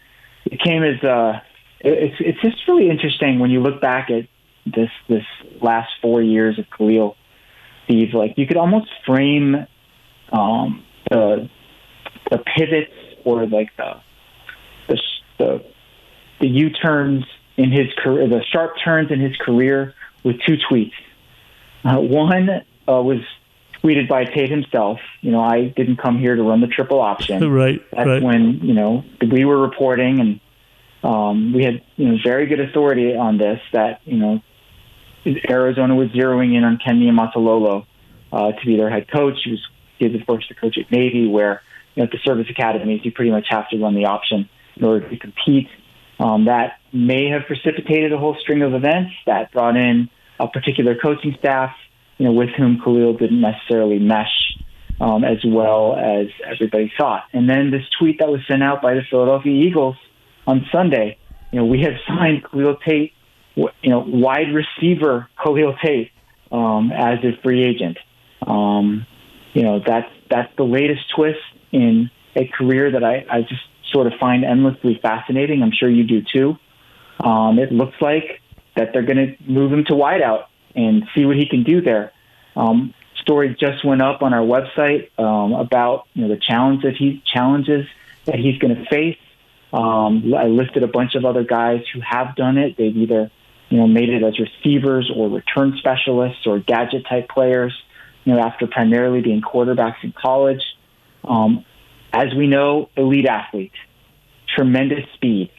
it 0.46 0.60
came 0.62 0.84
as 0.84 1.04
uh, 1.04 1.40
it's 1.80 2.16
it's 2.20 2.42
just 2.42 2.68
really 2.68 2.90
interesting 2.90 3.40
when 3.40 3.50
you 3.50 3.62
look 3.62 3.82
back 3.82 4.10
at 4.10 4.28
this 4.66 4.90
this 5.10 5.24
last 5.62 5.90
four 6.02 6.22
years 6.22 6.60
of 6.60 6.66
Khalil 6.70 7.16
Steve. 7.86 8.14
Like 8.14 8.38
you 8.38 8.46
could 8.46 8.58
almost 8.58 8.90
frame 9.06 9.66
um, 10.32 10.84
the 11.10 11.50
the 12.30 12.38
pivots 12.38 12.92
or 13.26 13.46
like 13.48 13.76
the 13.78 14.00
the 14.88 15.00
the, 15.38 15.64
the 16.40 16.48
U 16.48 16.70
turns 16.70 17.26
in 17.58 17.72
his 17.72 17.88
career, 17.98 18.28
the 18.28 18.44
sharp 18.52 18.74
turns 18.84 19.12
in 19.12 19.20
his 19.20 19.36
career 19.38 19.94
with 20.24 20.38
two 20.46 20.58
tweets. 20.70 20.94
Uh, 21.84 22.00
one 22.00 22.50
uh, 22.50 23.02
was 23.02 23.22
tweeted 23.84 24.08
by 24.08 24.26
Tate 24.26 24.50
himself. 24.50 25.00
You 25.22 25.32
know, 25.32 25.42
I 25.42 25.68
didn't 25.68 25.98
come 25.98 26.20
here 26.20 26.36
to 26.36 26.44
run 26.44 26.62
the 26.62 26.68
triple 26.68 27.02
option. 27.02 27.52
right. 27.52 27.82
That's 27.92 28.08
right. 28.08 28.24
when 28.24 28.60
you 28.64 28.74
know 28.74 29.04
we 29.20 29.46
were 29.46 29.60
reporting, 29.60 30.20
and 30.20 30.40
um, 31.04 31.54
we 31.54 31.64
had 31.64 31.82
you 31.96 32.10
know 32.10 32.18
very 32.24 32.46
good 32.48 32.60
authority 32.60 33.16
on 33.16 33.38
this. 33.38 33.60
That 33.74 34.02
you 34.06 34.18
know 34.18 34.42
Arizona 35.50 35.96
was 35.96 36.10
zeroing 36.10 36.56
in 36.56 36.64
on 36.64 36.80
Ken 36.84 37.00
Niumatalolo 37.00 37.86
uh, 38.32 38.52
to 38.52 38.66
be 38.66 38.78
their 38.78 38.90
head 38.90 39.10
coach. 39.12 39.40
He 39.44 39.52
was 39.52 39.68
he 39.98 40.08
was 40.08 40.20
of 40.20 40.26
course 40.26 40.46
the 40.48 40.56
coach 40.56 40.78
at 40.78 40.92
Navy, 40.92 41.28
where 41.28 41.62
you 41.96 42.02
know 42.02 42.06
at 42.06 42.12
the 42.12 42.20
service 42.24 42.48
academies 42.50 43.02
you 43.04 43.12
pretty 43.12 43.32
much 43.32 43.48
have 43.50 43.70
to 43.70 43.78
run 43.78 43.96
the 43.96 44.06
option 44.06 44.50
in 44.78 44.86
order 44.86 45.10
to 45.10 45.18
compete. 45.18 45.68
Um, 46.20 46.46
that 46.46 46.80
may 46.94 47.30
have 47.30 47.48
precipitated 47.48 48.14
a 48.14 48.18
whole 48.18 48.38
string 48.40 48.62
of 48.62 48.74
events 48.74 49.12
that 49.26 49.52
brought 49.52 49.76
in 49.76 50.10
a 50.40 50.48
particular 50.48 50.96
coaching 50.96 51.36
staff, 51.40 51.72
you 52.18 52.26
know, 52.26 52.34
with 52.34 52.50
whom 52.50 52.80
Khalil 52.84 53.14
didn't 53.14 53.42
necessarily 53.42 54.00
mesh 54.00 54.30
um, 55.02 55.24
as 55.24 55.38
well 55.44 55.96
as 55.96 56.28
everybody 56.46 56.92
thought. 56.98 57.24
And 57.34 57.50
then 57.50 57.72
this 57.72 57.84
tweet 58.00 58.20
that 58.20 58.30
was 58.30 58.42
sent 58.48 58.62
out 58.62 58.82
by 58.82 58.94
the 58.94 59.02
Philadelphia 59.10 59.52
Eagles 59.52 59.96
on 60.46 60.66
Sunday, 60.72 61.18
you 61.52 61.60
know, 61.60 61.66
we 61.66 61.82
have 61.82 61.94
signed 62.08 62.44
Khalil 62.44 62.78
Tate, 62.86 63.14
you 63.56 63.90
know, 63.90 64.06
wide 64.08 64.54
receiver 64.54 65.28
Khalil 65.44 65.76
Tate 65.84 66.12
um, 66.52 66.92
as 66.92 67.20
a 67.24 67.42
free 67.42 67.66
agent. 67.66 67.98
Um, 68.46 69.08
you 69.54 69.64
know, 69.64 69.82
that's 69.86 70.08
that's 70.30 70.56
the 70.56 70.64
latest 70.64 71.02
twist 71.16 71.40
in 71.72 72.10
a 72.36 72.48
career 72.48 72.92
that 72.92 73.04
I, 73.04 73.26
I 73.30 73.42
just 73.42 73.62
sort 73.92 74.08
of 74.08 74.14
find 74.20 74.44
endlessly 74.44 75.00
fascinating. 75.02 75.64
I'm 75.64 75.72
sure 75.72 75.90
you 75.90 76.04
do 76.04 76.22
too. 76.22 76.58
Um, 77.24 77.60
it 77.60 77.72
looks 77.72 77.96
like 78.02 78.42
that 78.76 78.90
they're 78.94 79.04
going 79.04 79.38
to 79.38 79.52
move 79.52 79.72
him 79.72 79.86
to 79.86 79.94
wideout 79.94 80.46
and 80.76 81.04
see 81.16 81.26
what 81.26 81.36
he 81.36 81.48
can 81.48 81.64
do 81.64 81.82
there. 81.82 82.12
Um, 82.56 82.94
story 83.22 83.56
just 83.60 83.86
went 83.86 84.02
up 84.02 84.22
on 84.22 84.34
our 84.34 84.42
website 84.42 85.10
um, 85.20 85.54
about 85.54 86.08
you 86.14 86.24
know 86.24 86.34
the 86.34 86.40
challenge 86.40 86.84
that 86.84 86.96
he 86.98 87.22
challenges 87.26 87.86
that 88.26 88.36
he's 88.36 88.58
going 88.58 88.76
to 88.76 88.86
face. 88.86 89.18
Um, 89.74 90.34
I 90.38 90.48
listed 90.48 90.84
a 90.84 90.88
bunch 90.88 91.16
of 91.16 91.24
other 91.24 91.44
guys 91.44 91.84
who 91.94 92.02
have 92.02 92.36
done 92.36 92.58
it. 92.58 92.76
They've 92.78 92.96
either 92.96 93.32
you 93.70 93.78
know 93.78 93.88
made 93.88 94.10
it 94.10 94.24
as 94.24 94.40
receivers 94.40 95.12
or 95.16 95.30
return 95.30 95.76
specialists 95.78 96.46
or 96.46 96.60
gadget 96.60 97.06
type 97.08 97.30
players. 97.30 97.74
You 98.24 98.34
know, 98.34 98.40
after 98.40 98.68
primarily 98.68 99.22
being 99.22 99.42
quarterbacks 99.42 100.04
in 100.04 100.14
college. 100.14 100.62
Um, 101.24 101.66
as 102.14 102.34
we 102.36 102.48
know, 102.48 102.90
elite 102.96 103.28
athlete, 103.28 103.72
tremendous 104.56 105.06
speed, 105.14 105.52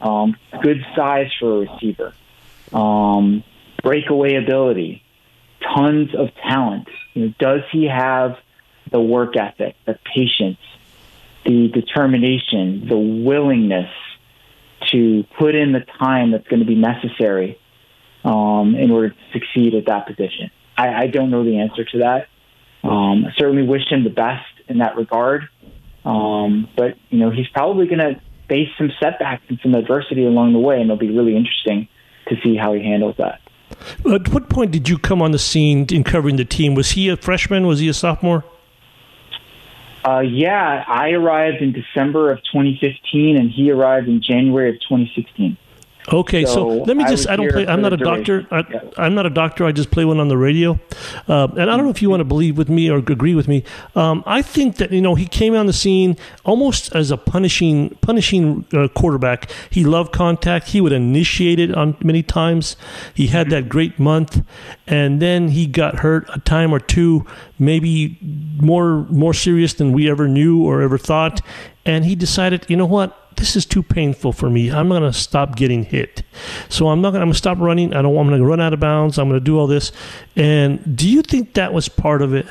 um, 0.00 0.36
good 0.62 0.84
size 0.96 1.30
for 1.38 1.56
a 1.56 1.68
receiver, 1.68 2.14
um, 2.72 3.44
breakaway 3.82 4.34
ability, 4.34 5.02
tons 5.74 6.14
of 6.14 6.28
talent. 6.36 6.88
You 7.14 7.26
know, 7.26 7.34
does 7.38 7.60
he 7.72 7.86
have 7.86 8.36
the 8.90 9.00
work 9.00 9.36
ethic, 9.36 9.76
the 9.86 9.98
patience, 10.14 10.58
the 11.44 11.68
determination, 11.68 12.88
the 12.88 12.96
willingness 12.96 13.90
to 14.86 15.24
put 15.38 15.54
in 15.54 15.72
the 15.72 15.84
time 15.98 16.30
that's 16.30 16.46
going 16.48 16.60
to 16.60 16.66
be 16.66 16.74
necessary 16.74 17.58
um, 18.24 18.74
in 18.74 18.90
order 18.90 19.10
to 19.10 19.16
succeed 19.32 19.74
at 19.74 19.86
that 19.86 20.06
position? 20.06 20.50
I, 20.76 21.02
I 21.02 21.06
don't 21.08 21.30
know 21.30 21.44
the 21.44 21.58
answer 21.58 21.84
to 21.84 21.98
that. 21.98 22.28
Um, 22.84 23.26
I 23.26 23.32
certainly 23.36 23.64
wish 23.64 23.90
him 23.90 24.04
the 24.04 24.10
best 24.10 24.46
in 24.68 24.78
that 24.78 24.96
regard. 24.96 25.48
Um, 26.08 26.68
but, 26.74 26.96
you 27.10 27.18
know, 27.18 27.30
he's 27.30 27.48
probably 27.48 27.86
going 27.86 27.98
to 27.98 28.18
face 28.48 28.70
some 28.78 28.90
setbacks 28.98 29.42
and 29.48 29.58
some 29.62 29.74
adversity 29.74 30.24
along 30.24 30.54
the 30.54 30.58
way, 30.58 30.76
and 30.76 30.84
it'll 30.84 30.96
be 30.96 31.10
really 31.10 31.36
interesting 31.36 31.86
to 32.28 32.36
see 32.42 32.56
how 32.56 32.72
he 32.72 32.82
handles 32.82 33.16
that. 33.18 33.42
At 34.10 34.32
what 34.32 34.48
point 34.48 34.70
did 34.70 34.88
you 34.88 34.96
come 34.96 35.20
on 35.20 35.32
the 35.32 35.38
scene 35.38 35.86
in 35.92 36.04
covering 36.04 36.36
the 36.36 36.46
team? 36.46 36.74
Was 36.74 36.92
he 36.92 37.10
a 37.10 37.16
freshman? 37.18 37.66
Was 37.66 37.80
he 37.80 37.88
a 37.88 37.92
sophomore? 37.92 38.42
Uh, 40.02 40.20
yeah, 40.20 40.82
I 40.88 41.10
arrived 41.10 41.60
in 41.60 41.72
December 41.72 42.32
of 42.32 42.38
2015, 42.38 43.36
and 43.36 43.50
he 43.50 43.70
arrived 43.70 44.08
in 44.08 44.22
January 44.22 44.70
of 44.70 44.76
2016. 44.76 45.58
Okay, 46.12 46.44
so, 46.44 46.54
So 46.54 46.68
let 46.84 46.96
me 46.96 47.04
just—I 47.04 47.36
don't 47.36 47.50
play—I'm 47.50 47.80
not 47.80 47.92
a 47.92 47.96
doctor. 47.96 48.46
I. 48.50 48.64
I'm 48.98 49.14
not 49.14 49.26
a 49.26 49.30
doctor. 49.30 49.64
I 49.64 49.72
just 49.72 49.90
play 49.90 50.04
one 50.04 50.18
on 50.18 50.28
the 50.28 50.36
radio. 50.36 50.78
Uh, 51.28 51.48
and 51.56 51.70
I 51.70 51.76
don't 51.76 51.84
know 51.84 51.90
if 51.90 52.02
you 52.02 52.10
want 52.10 52.20
to 52.20 52.24
believe 52.24 52.58
with 52.58 52.68
me 52.68 52.90
or 52.90 52.98
agree 52.98 53.34
with 53.34 53.48
me. 53.48 53.64
Um, 53.94 54.22
I 54.26 54.42
think 54.42 54.76
that, 54.76 54.90
you 54.92 55.00
know, 55.00 55.14
he 55.14 55.26
came 55.26 55.54
on 55.54 55.66
the 55.66 55.72
scene 55.72 56.16
almost 56.44 56.94
as 56.94 57.10
a 57.10 57.16
punishing, 57.16 57.90
punishing 58.00 58.66
uh, 58.72 58.88
quarterback. 58.88 59.50
He 59.70 59.84
loved 59.84 60.12
contact. 60.12 60.68
He 60.68 60.80
would 60.80 60.92
initiate 60.92 61.58
it 61.58 61.74
on 61.74 61.96
many 62.02 62.22
times. 62.22 62.76
He 63.14 63.28
had 63.28 63.50
that 63.50 63.68
great 63.68 63.98
month. 63.98 64.44
And 64.86 65.22
then 65.22 65.48
he 65.48 65.66
got 65.66 66.00
hurt 66.00 66.28
a 66.34 66.40
time 66.40 66.72
or 66.72 66.80
two, 66.80 67.24
maybe 67.58 68.18
more, 68.60 69.06
more 69.10 69.34
serious 69.34 69.74
than 69.74 69.92
we 69.92 70.10
ever 70.10 70.26
knew 70.26 70.64
or 70.64 70.82
ever 70.82 70.98
thought. 70.98 71.40
And 71.84 72.04
he 72.04 72.16
decided, 72.16 72.66
you 72.68 72.76
know 72.76 72.86
what? 72.86 73.27
This 73.38 73.54
is 73.54 73.64
too 73.64 73.82
painful 73.82 74.32
for 74.32 74.50
me. 74.50 74.70
I'm 74.70 74.88
going 74.88 75.02
to 75.02 75.12
stop 75.12 75.56
getting 75.56 75.84
hit. 75.84 76.22
So 76.68 76.88
I'm 76.88 77.00
not 77.00 77.12
going 77.12 77.28
to 77.28 77.34
stop 77.34 77.58
running. 77.58 77.94
I 77.94 78.02
don't 78.02 78.14
want 78.14 78.30
to 78.30 78.44
run 78.44 78.60
out 78.60 78.72
of 78.72 78.80
bounds. 78.80 79.18
I'm 79.18 79.28
going 79.28 79.40
to 79.40 79.44
do 79.44 79.58
all 79.58 79.66
this. 79.66 79.92
And 80.36 80.96
do 80.96 81.08
you 81.08 81.22
think 81.22 81.54
that 81.54 81.72
was 81.72 81.88
part 81.88 82.20
of 82.20 82.34
it? 82.34 82.46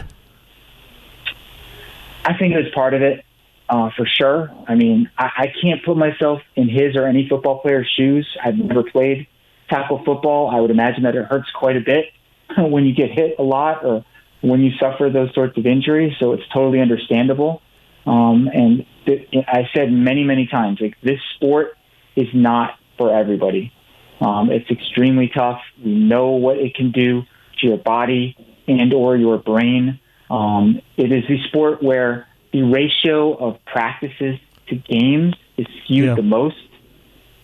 I 2.26 2.38
think 2.38 2.54
it 2.54 2.58
was 2.58 2.72
part 2.74 2.94
of 2.94 3.02
it, 3.02 3.24
uh, 3.70 3.90
for 3.96 4.06
sure. 4.06 4.52
I 4.68 4.76
mean, 4.76 5.10
I, 5.18 5.30
I 5.38 5.54
can't 5.62 5.84
put 5.84 5.98
myself 5.98 6.42
in 6.56 6.68
his 6.68 6.96
or 6.96 7.06
any 7.06 7.28
football 7.28 7.60
player's 7.60 7.90
shoes. 7.96 8.28
I've 8.44 8.58
never 8.58 8.84
played 8.84 9.28
tackle 9.70 10.04
football. 10.04 10.50
I 10.50 10.60
would 10.60 10.72
imagine 10.72 11.04
that 11.04 11.16
it 11.16 11.26
hurts 11.26 11.50
quite 11.52 11.78
a 11.78 11.82
bit 11.82 12.06
when 12.58 12.86
you 12.86 12.94
get 12.94 13.12
hit 13.12 13.36
a 13.40 13.44
lot 13.44 13.84
or 13.86 14.06
when 14.42 14.62
you 14.62 14.72
suffer 14.80 15.10
those 15.10 15.34
sorts 15.34 15.58
of 15.58 15.66
injuries. 15.66 16.14
So 16.20 16.34
it's 16.34 16.48
totally 16.54 16.80
understandable. 16.80 17.62
Um, 18.08 18.50
and 18.54 18.86
th- 19.06 19.28
I 19.48 19.68
said 19.76 19.92
many, 19.92 20.24
many 20.24 20.48
times, 20.48 20.80
like 20.80 20.96
this 21.04 21.20
sport 21.36 21.78
is 22.16 22.28
not 22.34 22.72
for 22.98 23.14
everybody. 23.14 23.74
Um, 24.22 24.50
it's 24.50 24.70
extremely 24.72 25.30
tough. 25.34 25.60
We 25.84 25.94
know 25.94 26.32
what 26.32 26.58
it 26.58 26.74
can 26.74 26.92
do 26.92 27.22
to 27.60 27.68
your 27.68 27.78
body 27.78 28.36
and 28.68 28.94
or 28.94 29.18
your 29.18 29.38
brain. 29.38 30.00
Um, 30.30 30.82
it 30.96 31.12
is 31.12 31.24
the 31.28 31.38
sport 31.50 31.84
where 31.84 32.28
the 32.54 32.64
ratio 32.64 33.36
of 33.36 33.64
practices 33.66 34.40
to 34.70 34.76
games 34.76 35.36
is 35.58 35.68
skewed 35.84 36.06
Yeah. 36.06 36.16
the 36.16 36.24
most 36.24 36.56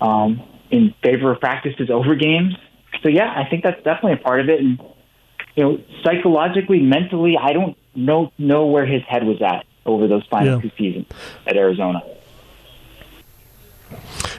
um, 0.01 0.41
in 0.71 0.93
favor 1.03 1.31
of 1.33 1.39
practices 1.39 1.89
over 1.89 2.15
games. 2.15 2.55
So 3.03 3.09
yeah, 3.09 3.31
I 3.35 3.49
think 3.49 3.63
that's 3.63 3.83
definitely 3.83 4.13
a 4.13 4.23
part 4.23 4.39
of 4.39 4.49
it. 4.49 4.59
And 4.61 4.79
you 5.55 5.63
know, 5.63 5.77
psychologically, 6.03 6.79
mentally, 6.79 7.37
I 7.39 7.53
don't 7.53 7.77
know 7.95 8.31
know 8.37 8.65
where 8.67 8.85
his 8.85 9.01
head 9.07 9.23
was 9.25 9.41
at 9.41 9.65
over 9.85 10.07
those 10.07 10.25
final 10.27 10.55
Yeah. 10.55 10.61
two 10.61 10.71
seasons 10.77 11.05
at 11.47 11.55
Arizona. 11.57 12.01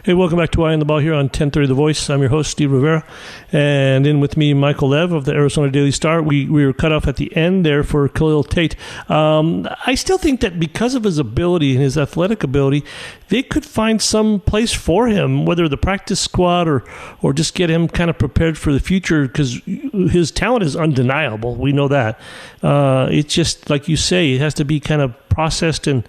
Hey, 0.05 0.12
welcome 0.12 0.38
back 0.38 0.51
to 0.51 0.64
Eye 0.64 0.73
on 0.73 0.81
the 0.81 0.85
Ball 0.85 0.99
here 0.99 1.14
on 1.14 1.25
1030 1.25 1.67
The 1.67 1.75
Voice. 1.75 2.11
I'm 2.11 2.21
your 2.21 2.29
host, 2.29 2.51
Steve 2.51 2.71
Rivera. 2.71 3.07
And 3.53 4.07
in 4.07 4.21
with 4.21 4.37
me, 4.37 4.53
Michael 4.53 4.88
Lev 4.88 5.12
of 5.12 5.25
the 5.25 5.33
Arizona 5.33 5.71
Daily 5.71 5.93
Star. 5.93 6.21
We, 6.23 6.47
we 6.47 6.67
were 6.67 6.73
cut 6.73 6.93
off 6.93 7.07
at 7.09 7.17
the 7.17 7.35
end 7.37 7.64
there 7.64 7.83
for 7.83 8.09
Khalil 8.09 8.45
Tate. 8.45 8.77
Um, 9.11 9.67
I 9.87 9.95
still 9.95 10.19
think 10.19 10.40
that 10.40 10.61
because 10.61 10.95
of 10.95 11.05
his 11.05 11.19
ability 11.19 11.73
and 11.73 11.81
his 11.81 11.97
athletic 11.97 12.43
ability, 12.43 12.85
they 13.29 13.43
could 13.43 13.64
find 13.64 14.03
some 14.03 14.40
place 14.40 14.75
for 14.75 15.07
him, 15.07 15.47
whether 15.47 15.69
the 15.69 15.79
practice 15.79 16.21
squad 16.21 16.69
or, 16.69 16.85
or 17.23 17.33
just 17.33 17.55
get 17.55 17.71
him 17.71 17.88
kind 17.88 18.11
of 18.11 18.19
prepared 18.19 18.59
for 18.59 18.73
the 18.73 18.81
future 18.81 19.27
because 19.27 19.61
his 19.64 20.31
talent 20.31 20.64
is 20.64 20.77
undeniable. 20.77 21.55
We 21.55 21.73
know 21.73 21.88
that. 21.88 22.21
Uh, 22.62 23.09
it's 23.11 23.33
just, 23.33 23.71
like 23.71 23.88
you 23.88 23.97
say, 23.97 24.33
it 24.35 24.40
has 24.40 24.55
to 24.55 24.64
be 24.64 24.81
kind 24.81 25.01
of 25.01 25.17
processed 25.29 25.87
and 25.87 26.07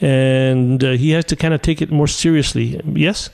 and 0.00 0.82
uh, 0.82 0.90
he 0.92 1.10
has 1.10 1.24
to 1.26 1.36
kind 1.36 1.54
of 1.54 1.62
take 1.62 1.82
it 1.82 1.90
more 1.90 2.08
seriously. 2.08 2.80
Yes. 2.84 3.30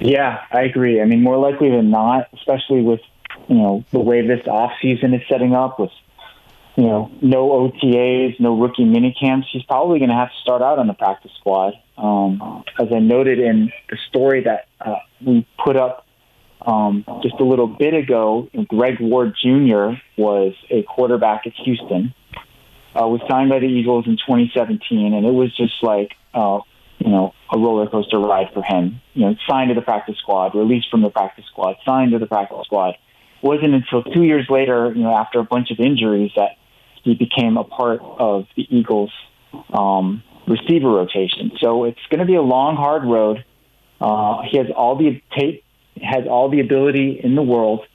Yeah, 0.00 0.40
I 0.52 0.62
agree. 0.62 1.00
I 1.00 1.04
mean, 1.04 1.22
more 1.22 1.36
likely 1.36 1.70
than 1.70 1.90
not, 1.90 2.28
especially 2.34 2.82
with 2.82 3.00
you 3.48 3.56
know 3.56 3.84
the 3.92 4.00
way 4.00 4.26
this 4.26 4.46
off 4.46 4.72
season 4.80 5.14
is 5.14 5.22
setting 5.28 5.54
up 5.54 5.80
with 5.80 5.90
you 6.76 6.84
know 6.84 7.10
no 7.20 7.48
OTAs, 7.48 8.38
no 8.38 8.58
rookie 8.58 8.84
mini 8.84 9.14
camps, 9.18 9.48
he's 9.52 9.64
probably 9.64 9.98
going 9.98 10.10
to 10.10 10.14
have 10.16 10.28
to 10.28 10.38
start 10.40 10.62
out 10.62 10.78
on 10.78 10.86
the 10.86 10.94
practice 10.94 11.32
squad. 11.38 11.74
Um, 11.96 12.64
as 12.78 12.88
I 12.92 13.00
noted 13.00 13.40
in 13.40 13.72
the 13.90 13.96
story 14.08 14.44
that 14.44 14.68
uh, 14.80 14.96
we 15.24 15.46
put 15.64 15.76
up 15.76 16.06
um, 16.64 17.04
just 17.22 17.34
a 17.40 17.44
little 17.44 17.66
bit 17.66 17.94
ago, 17.94 18.48
Greg 18.68 19.00
Ward 19.00 19.34
Jr. 19.42 19.94
was 20.16 20.54
a 20.70 20.82
quarterback 20.84 21.46
at 21.46 21.54
Houston. 21.64 22.14
Uh, 23.00 23.06
was 23.06 23.20
signed 23.30 23.48
by 23.48 23.60
the 23.60 23.66
Eagles 23.66 24.06
in 24.06 24.16
2017, 24.16 25.14
and 25.14 25.24
it 25.24 25.32
was 25.32 25.54
just 25.56 25.74
like 25.82 26.12
uh, 26.34 26.58
you 26.98 27.10
know, 27.10 27.32
a 27.52 27.58
roller 27.58 27.88
coaster 27.88 28.18
ride 28.18 28.48
for 28.52 28.62
him. 28.62 29.00
You 29.14 29.26
know, 29.26 29.34
signed 29.48 29.68
to 29.68 29.74
the 29.74 29.82
practice 29.82 30.16
squad, 30.18 30.54
released 30.54 30.90
from 30.90 31.02
the 31.02 31.10
practice 31.10 31.44
squad, 31.50 31.76
signed 31.84 32.12
to 32.12 32.18
the 32.18 32.26
practice 32.26 32.58
squad. 32.64 32.94
Wasn't 33.40 33.72
until 33.72 34.02
two 34.02 34.24
years 34.24 34.46
later, 34.50 34.92
you 34.94 35.02
know, 35.02 35.16
after 35.16 35.38
a 35.38 35.44
bunch 35.44 35.70
of 35.70 35.78
injuries, 35.78 36.32
that 36.34 36.56
he 37.04 37.14
became 37.14 37.56
a 37.56 37.64
part 37.64 38.00
of 38.02 38.46
the 38.56 38.66
Eagles' 38.68 39.12
um, 39.72 40.24
receiver 40.48 40.88
rotation. 40.88 41.52
So 41.60 41.84
it's 41.84 42.00
going 42.10 42.20
to 42.20 42.26
be 42.26 42.34
a 42.34 42.42
long, 42.42 42.74
hard 42.74 43.04
road. 43.04 43.44
Uh, 44.00 44.42
he 44.50 44.58
has 44.58 44.66
all 44.74 44.96
the 44.96 45.22
tape, 45.36 45.64
has 46.02 46.26
all 46.28 46.50
the 46.50 46.60
ability 46.60 47.20
in 47.22 47.36
the 47.36 47.42
world 47.42 47.86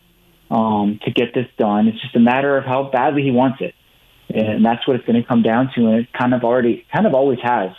um, 0.50 1.00
to 1.04 1.12
get 1.12 1.34
this 1.34 1.48
done. 1.58 1.90
It's 1.90 2.02
just 2.02 2.16
a 2.16 2.20
matter 2.20 2.58
of 2.58 2.64
how 2.64 2.90
badly 2.90 3.24
he 3.24 3.32
wants 3.32 3.60
it, 3.60 3.74
and 4.30 4.64
that's 4.66 4.88
what 4.88 4.96
it's 4.96 5.06
going 5.06 5.22
to 5.22 5.28
come 5.28 5.42
down 5.42 5.72
to. 5.76 5.88
And 5.88 5.96
it 6.00 6.14
kind 6.14 6.34
of 6.34 6.44
already, 6.44 6.86
kind 6.94 7.06
of 7.06 7.14
always 7.14 7.40
has 7.42 7.72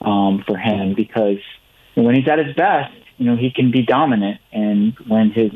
um, 0.00 0.44
for 0.46 0.56
him 0.56 0.94
because 0.94 1.38
when 1.94 2.14
he's 2.14 2.28
at 2.28 2.38
his 2.38 2.54
best, 2.54 2.92
you 3.18 3.26
know, 3.26 3.36
he 3.36 3.50
can 3.50 3.70
be 3.70 3.82
dominant, 3.82 4.40
and 4.50 4.98
when 5.06 5.30
his 5.30 5.52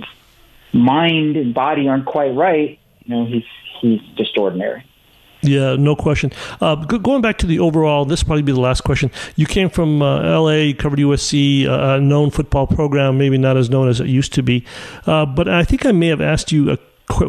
mind 0.74 1.36
and 1.36 1.54
body 1.54 1.88
aren't 1.88 2.04
quite 2.04 2.34
right, 2.34 2.78
you 3.04 3.14
know, 3.14 3.24
he's 3.24 3.44
he's 3.80 4.00
just 4.16 4.36
ordinary. 4.36 4.84
Yeah, 5.40 5.76
no 5.76 5.94
question. 5.94 6.32
Uh, 6.60 6.74
go- 6.74 6.98
going 6.98 7.20
back 7.20 7.38
to 7.38 7.46
the 7.46 7.58
overall, 7.58 8.04
this 8.04 8.22
probably 8.22 8.42
be 8.42 8.52
the 8.52 8.60
last 8.60 8.82
question. 8.82 9.10
You 9.36 9.46
came 9.46 9.68
from 9.68 10.00
uh, 10.00 10.22
L.A., 10.22 10.72
covered 10.72 10.98
USC, 10.98 11.66
uh, 11.66 11.96
a 11.96 12.00
known 12.00 12.30
football 12.30 12.66
program, 12.66 13.18
maybe 13.18 13.36
not 13.36 13.56
as 13.58 13.68
known 13.68 13.88
as 13.88 14.00
it 14.00 14.06
used 14.06 14.32
to 14.34 14.42
be. 14.42 14.64
Uh, 15.06 15.26
but 15.26 15.46
I 15.46 15.64
think 15.64 15.84
I 15.84 15.92
may 15.92 16.08
have 16.08 16.22
asked 16.22 16.50
you 16.50 16.70
a 16.70 16.78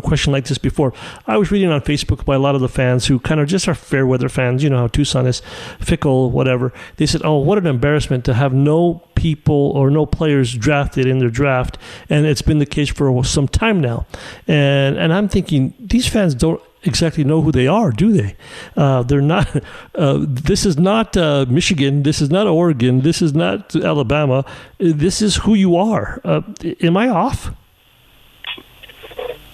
question 0.04 0.34
like 0.34 0.46
this 0.46 0.58
before. 0.58 0.94
I 1.28 1.38
was 1.38 1.52
reading 1.52 1.70
on 1.70 1.82
Facebook 1.82 2.26
by 2.26 2.36
a 2.36 2.40
lot 2.40 2.56
of 2.56 2.62
the 2.62 2.70
fans 2.70 3.08
who 3.08 3.20
kind 3.20 3.40
of 3.40 3.48
just 3.48 3.68
are 3.68 3.76
fair 3.76 4.06
weather 4.06 4.30
fans. 4.30 4.64
You 4.64 4.70
know 4.70 4.78
how 4.78 4.88
Tucson 4.88 5.28
is 5.28 5.42
fickle, 5.80 6.32
whatever. 6.32 6.74
They 6.98 7.06
said, 7.06 7.22
"Oh, 7.24 7.38
what 7.38 7.58
an 7.58 7.68
embarrassment 7.68 8.26
to 8.26 8.34
have 8.34 8.54
no 8.54 9.02
people 9.16 9.72
or 9.76 9.90
no 9.90 10.06
players 10.06 10.54
drafted 10.54 11.06
in 11.06 11.20
their 11.20 11.30
draft," 11.30 11.78
and 12.10 12.26
it's 12.26 12.42
been 12.42 12.60
the 12.60 12.66
case 12.66 12.90
for 12.90 13.24
some 13.24 13.48
time 13.48 13.82
now. 13.82 14.06
And 14.48 14.98
and 14.98 15.14
I'm 15.14 15.30
thinking 15.30 15.74
these 15.80 16.08
fans 16.08 16.36
don't 16.36 16.62
exactly 16.86 17.24
know 17.24 17.42
who 17.42 17.52
they 17.52 17.68
are, 17.68 17.92
do 17.92 18.12
they? 18.12 18.36
Uh, 18.78 19.04
they're 19.04 19.22
not. 19.22 19.48
Uh, 19.96 20.26
this 20.28 20.66
is 20.66 20.78
not 20.78 21.16
uh, 21.16 21.46
Michigan. 21.48 22.04
This 22.04 22.22
is 22.22 22.30
not 22.30 22.48
Oregon. 22.48 23.00
This 23.00 23.22
is 23.22 23.34
not 23.34 23.74
Alabama. 23.78 24.44
This 24.78 25.22
is 25.22 25.38
who 25.38 25.54
you 25.54 25.78
are. 25.78 26.20
Uh, 26.26 26.42
am 26.82 26.98
I 26.98 27.08
off? 27.08 27.52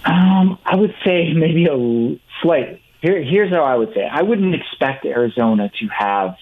Um, 0.04 0.58
I 0.64 0.76
would 0.76 0.94
say 1.04 1.32
maybe 1.32 1.66
a 1.66 2.20
slight. 2.42 2.80
Here, 3.00 3.22
here's 3.22 3.50
how 3.50 3.64
I 3.64 3.76
would 3.76 3.94
say. 3.94 4.02
it. 4.02 4.10
I 4.12 4.22
wouldn't 4.22 4.54
expect 4.54 5.04
Arizona 5.04 5.70
to 5.80 5.86
have 5.88 6.36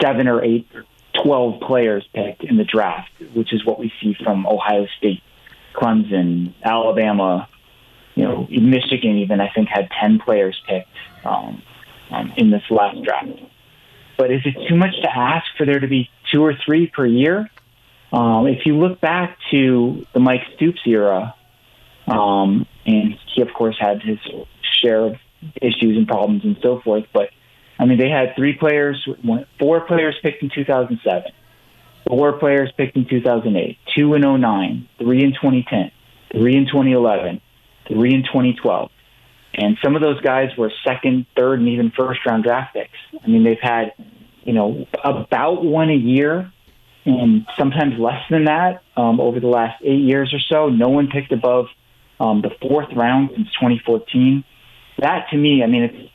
seven 0.00 0.28
or 0.28 0.42
eight 0.42 0.66
or 0.74 0.84
twelve 1.22 1.60
players 1.60 2.06
picked 2.12 2.44
in 2.44 2.56
the 2.56 2.64
draft, 2.64 3.10
which 3.34 3.52
is 3.52 3.64
what 3.64 3.78
we 3.78 3.92
see 4.00 4.16
from 4.22 4.46
Ohio 4.46 4.86
State, 4.98 5.22
Clemson, 5.74 6.54
Alabama. 6.62 7.48
You 8.14 8.24
know, 8.24 8.46
Michigan 8.50 9.18
even 9.18 9.40
I 9.40 9.50
think 9.54 9.68
had 9.68 9.88
ten 10.00 10.18
players 10.18 10.60
picked 10.68 10.88
um, 11.24 11.62
um, 12.10 12.32
in 12.36 12.50
this 12.50 12.62
last 12.70 13.02
draft. 13.02 13.40
But 14.16 14.30
is 14.30 14.42
it 14.44 14.68
too 14.68 14.76
much 14.76 14.94
to 15.02 15.10
ask 15.10 15.46
for 15.56 15.66
there 15.66 15.80
to 15.80 15.88
be 15.88 16.08
two 16.32 16.44
or 16.44 16.54
three 16.64 16.86
per 16.86 17.06
year? 17.06 17.50
Um, 18.12 18.46
if 18.46 18.64
you 18.64 18.78
look 18.78 19.00
back 19.00 19.36
to 19.50 20.06
the 20.12 20.20
Mike 20.20 20.42
Stoops 20.54 20.80
era, 20.86 21.34
um, 22.06 22.66
and 22.86 23.18
he, 23.34 23.42
of 23.42 23.48
course, 23.54 23.76
had 23.78 24.02
his 24.02 24.18
share 24.82 25.06
of 25.06 25.16
issues 25.60 25.96
and 25.96 26.06
problems 26.06 26.44
and 26.44 26.56
so 26.62 26.80
forth. 26.80 27.04
But 27.12 27.30
I 27.78 27.86
mean, 27.86 27.98
they 27.98 28.08
had 28.08 28.34
three 28.36 28.54
players, 28.54 29.06
four 29.58 29.80
players 29.82 30.16
picked 30.22 30.42
in 30.42 30.50
2007, 30.54 31.32
four 32.06 32.38
players 32.38 32.72
picked 32.76 32.96
in 32.96 33.06
2008, 33.08 33.78
two 33.94 34.14
in 34.14 34.22
09, 34.22 34.88
three 34.98 35.22
in 35.22 35.32
2010, 35.32 35.90
three 36.32 36.56
in 36.56 36.66
2011, 36.66 37.40
three 37.88 38.14
in 38.14 38.22
2012. 38.22 38.90
And 39.56 39.78
some 39.82 39.94
of 39.94 40.02
those 40.02 40.20
guys 40.20 40.48
were 40.58 40.72
second, 40.84 41.26
third, 41.36 41.60
and 41.60 41.68
even 41.68 41.92
first 41.92 42.26
round 42.26 42.42
draft 42.42 42.74
picks. 42.74 42.98
I 43.22 43.26
mean, 43.28 43.44
they've 43.44 43.56
had, 43.60 43.92
you 44.42 44.52
know, 44.52 44.86
about 45.04 45.64
one 45.64 45.90
a 45.90 45.94
year 45.94 46.52
and 47.04 47.46
sometimes 47.56 47.98
less 47.98 48.22
than 48.30 48.46
that 48.46 48.82
um, 48.96 49.20
over 49.20 49.38
the 49.38 49.46
last 49.46 49.82
eight 49.84 50.00
years 50.00 50.32
or 50.34 50.40
so. 50.40 50.68
No 50.70 50.88
one 50.88 51.08
picked 51.08 51.32
above 51.32 51.66
um, 52.24 52.40
the 52.40 52.50
fourth 52.62 52.88
round 52.96 53.30
since 53.36 53.48
2014. 53.60 54.44
That 54.98 55.26
to 55.30 55.36
me, 55.36 55.62
I 55.62 55.66
mean, 55.66 55.82
it's, 55.84 56.10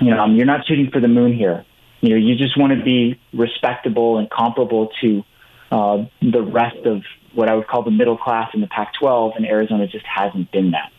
you 0.00 0.10
know, 0.10 0.26
you're 0.26 0.46
not 0.46 0.66
shooting 0.66 0.90
for 0.92 1.00
the 1.00 1.08
moon 1.08 1.32
here. 1.32 1.64
You 2.00 2.10
know, 2.10 2.16
you 2.16 2.36
just 2.36 2.58
want 2.58 2.78
to 2.78 2.84
be 2.84 3.18
respectable 3.32 4.18
and 4.18 4.28
comparable 4.30 4.90
to 5.00 5.24
uh, 5.70 6.04
the 6.20 6.42
rest 6.42 6.84
of 6.84 7.02
what 7.34 7.48
I 7.48 7.54
would 7.54 7.66
call 7.66 7.82
the 7.82 7.90
middle 7.90 8.16
class 8.16 8.50
in 8.54 8.60
the 8.60 8.66
Pac-12, 8.66 9.36
and 9.36 9.46
Arizona 9.46 9.86
just 9.86 10.04
hasn't 10.06 10.52
been 10.52 10.72
that. 10.72 10.92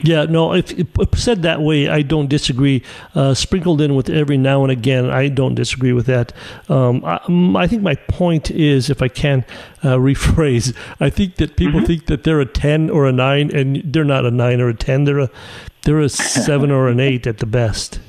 Yeah, 0.00 0.24
no, 0.24 0.54
if, 0.54 0.72
if 0.78 1.18
said 1.18 1.42
that 1.42 1.60
way, 1.60 1.88
I 1.88 2.02
don't 2.02 2.28
disagree. 2.28 2.82
Uh, 3.14 3.34
sprinkled 3.34 3.80
in 3.80 3.94
with 3.94 4.08
every 4.08 4.36
now 4.36 4.62
and 4.62 4.70
again, 4.70 5.10
I 5.10 5.28
don't 5.28 5.54
disagree 5.54 5.92
with 5.92 6.06
that. 6.06 6.32
Um, 6.68 7.04
I, 7.04 7.20
I, 7.56 7.66
think 7.66 7.82
my 7.82 7.96
point 7.96 8.50
is, 8.50 8.90
if 8.90 9.02
I 9.02 9.08
can 9.08 9.44
uh, 9.82 9.96
rephrase, 9.96 10.76
I 11.00 11.10
think 11.10 11.36
that 11.36 11.56
people 11.56 11.80
mm-hmm. 11.80 11.86
think 11.86 12.06
that 12.06 12.24
they're 12.24 12.40
a 12.40 12.46
ten 12.46 12.90
or 12.90 13.06
a 13.06 13.12
nine, 13.12 13.54
and 13.54 13.82
they're 13.84 14.04
not 14.04 14.24
a 14.24 14.30
nine 14.30 14.60
or 14.60 14.68
a 14.68 14.74
ten. 14.74 15.04
They're 15.04 15.18
a 15.18 15.30
they're 15.82 16.00
a 16.00 16.08
seven 16.08 16.70
or 16.70 16.88
an 16.88 17.00
eight 17.00 17.26
at 17.26 17.38
the 17.38 17.46
best. 17.46 18.00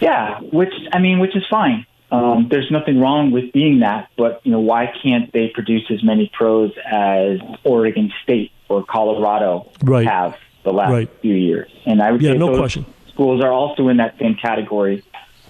Yeah, 0.00 0.40
which 0.40 0.72
I 0.92 0.98
mean, 0.98 1.18
which 1.18 1.36
is 1.36 1.44
fine. 1.50 1.86
Um, 2.12 2.48
there's 2.50 2.70
nothing 2.70 3.00
wrong 3.00 3.30
with 3.30 3.52
being 3.52 3.80
that, 3.80 4.10
but 4.18 4.40
you 4.44 4.52
know, 4.52 4.60
why 4.60 4.92
can't 5.02 5.32
they 5.32 5.48
produce 5.48 5.90
as 5.90 6.04
many 6.04 6.30
pros 6.32 6.70
as 6.84 7.38
Oregon 7.64 8.12
State 8.22 8.52
or 8.72 8.84
Colorado 8.84 9.70
right. 9.82 10.06
have 10.06 10.36
the 10.64 10.72
last 10.72 10.92
right. 10.92 11.10
few 11.20 11.34
years? 11.34 11.70
And 11.86 12.02
I 12.02 12.12
would 12.12 12.22
yeah, 12.22 12.32
say 12.32 12.38
no 12.38 12.48
those 12.48 12.58
question. 12.58 12.86
schools 13.12 13.42
are 13.42 13.52
also 13.52 13.88
in 13.88 13.98
that 13.98 14.18
same 14.18 14.34
category 14.34 15.04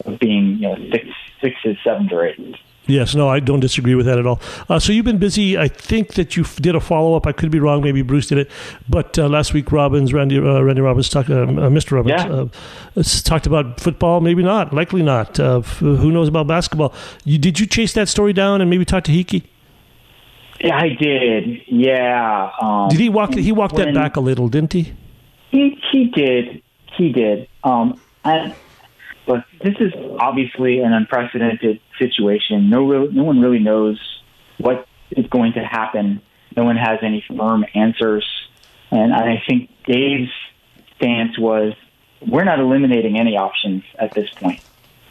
of 0.04 0.18
being 0.18 0.58
you 0.58 0.68
know 0.68 0.76
six, 0.90 1.06
sixes, 1.40 1.76
sevens, 1.84 2.12
or 2.12 2.26
eights. 2.26 2.58
Yes, 2.86 3.14
no, 3.14 3.28
I 3.28 3.38
don't 3.38 3.60
disagree 3.60 3.94
with 3.94 4.06
that 4.06 4.18
at 4.18 4.26
all. 4.26 4.40
Uh, 4.68 4.80
so 4.80 4.92
you've 4.92 5.04
been 5.04 5.18
busy. 5.18 5.56
I 5.56 5.68
think 5.68 6.14
that 6.14 6.36
you 6.36 6.44
did 6.56 6.74
a 6.74 6.80
follow 6.80 7.14
up. 7.14 7.26
I 7.26 7.32
could 7.32 7.50
be 7.50 7.60
wrong. 7.60 7.80
Maybe 7.80 8.02
Bruce 8.02 8.26
did 8.26 8.38
it, 8.38 8.50
but 8.88 9.16
uh, 9.18 9.28
last 9.28 9.54
week 9.54 9.70
Robbins, 9.70 10.12
Randy, 10.12 10.38
uh, 10.38 10.60
Randy 10.60 10.80
Robbins, 10.80 11.08
talk, 11.08 11.30
uh, 11.30 11.42
uh, 11.42 11.46
Mr. 11.70 11.92
Robbins, 11.92 12.24
yeah. 12.24 13.00
Uh, 13.00 13.02
talked 13.22 13.46
about 13.46 13.78
football. 13.78 14.20
Maybe 14.20 14.42
not. 14.42 14.72
Likely 14.72 15.02
not. 15.02 15.36
who 15.36 16.10
knows 16.10 16.28
about 16.28 16.48
basketball? 16.48 16.92
You, 17.24 17.38
did 17.38 17.60
you 17.60 17.66
chase 17.66 17.92
that 17.92 18.08
story 18.08 18.32
down 18.32 18.60
and 18.60 18.68
maybe 18.68 18.84
talk 18.84 19.04
to 19.04 19.12
Heeke? 19.12 19.44
Yeah, 20.62 20.76
I 20.76 20.90
did. 20.90 21.62
Yeah. 21.66 22.50
Um, 22.60 22.88
did 22.88 23.00
he 23.00 23.08
walk? 23.08 23.34
He 23.34 23.50
walked 23.50 23.76
that 23.76 23.92
back 23.92 24.16
a 24.16 24.20
little, 24.20 24.48
didn't 24.48 24.72
he? 24.72 24.92
He 25.50 25.76
he 25.90 26.06
did. 26.06 26.62
He 26.96 27.12
did. 27.12 27.48
Um, 27.64 28.00
and 28.24 28.54
but 29.26 29.44
this 29.62 29.74
is 29.80 29.92
obviously 30.20 30.78
an 30.78 30.92
unprecedented 30.92 31.80
situation. 31.98 32.70
No, 32.70 32.86
real, 32.86 33.10
no 33.10 33.24
one 33.24 33.40
really 33.40 33.58
knows 33.58 34.00
what 34.58 34.86
is 35.10 35.26
going 35.26 35.54
to 35.54 35.64
happen. 35.64 36.22
No 36.56 36.64
one 36.64 36.76
has 36.76 36.98
any 37.02 37.24
firm 37.36 37.64
answers. 37.74 38.26
And 38.90 39.12
I 39.12 39.42
think 39.48 39.70
Dave's 39.86 40.30
stance 40.96 41.38
was 41.38 41.72
we're 42.20 42.44
not 42.44 42.60
eliminating 42.60 43.18
any 43.18 43.36
options 43.36 43.82
at 43.98 44.14
this 44.14 44.28
point. 44.36 44.60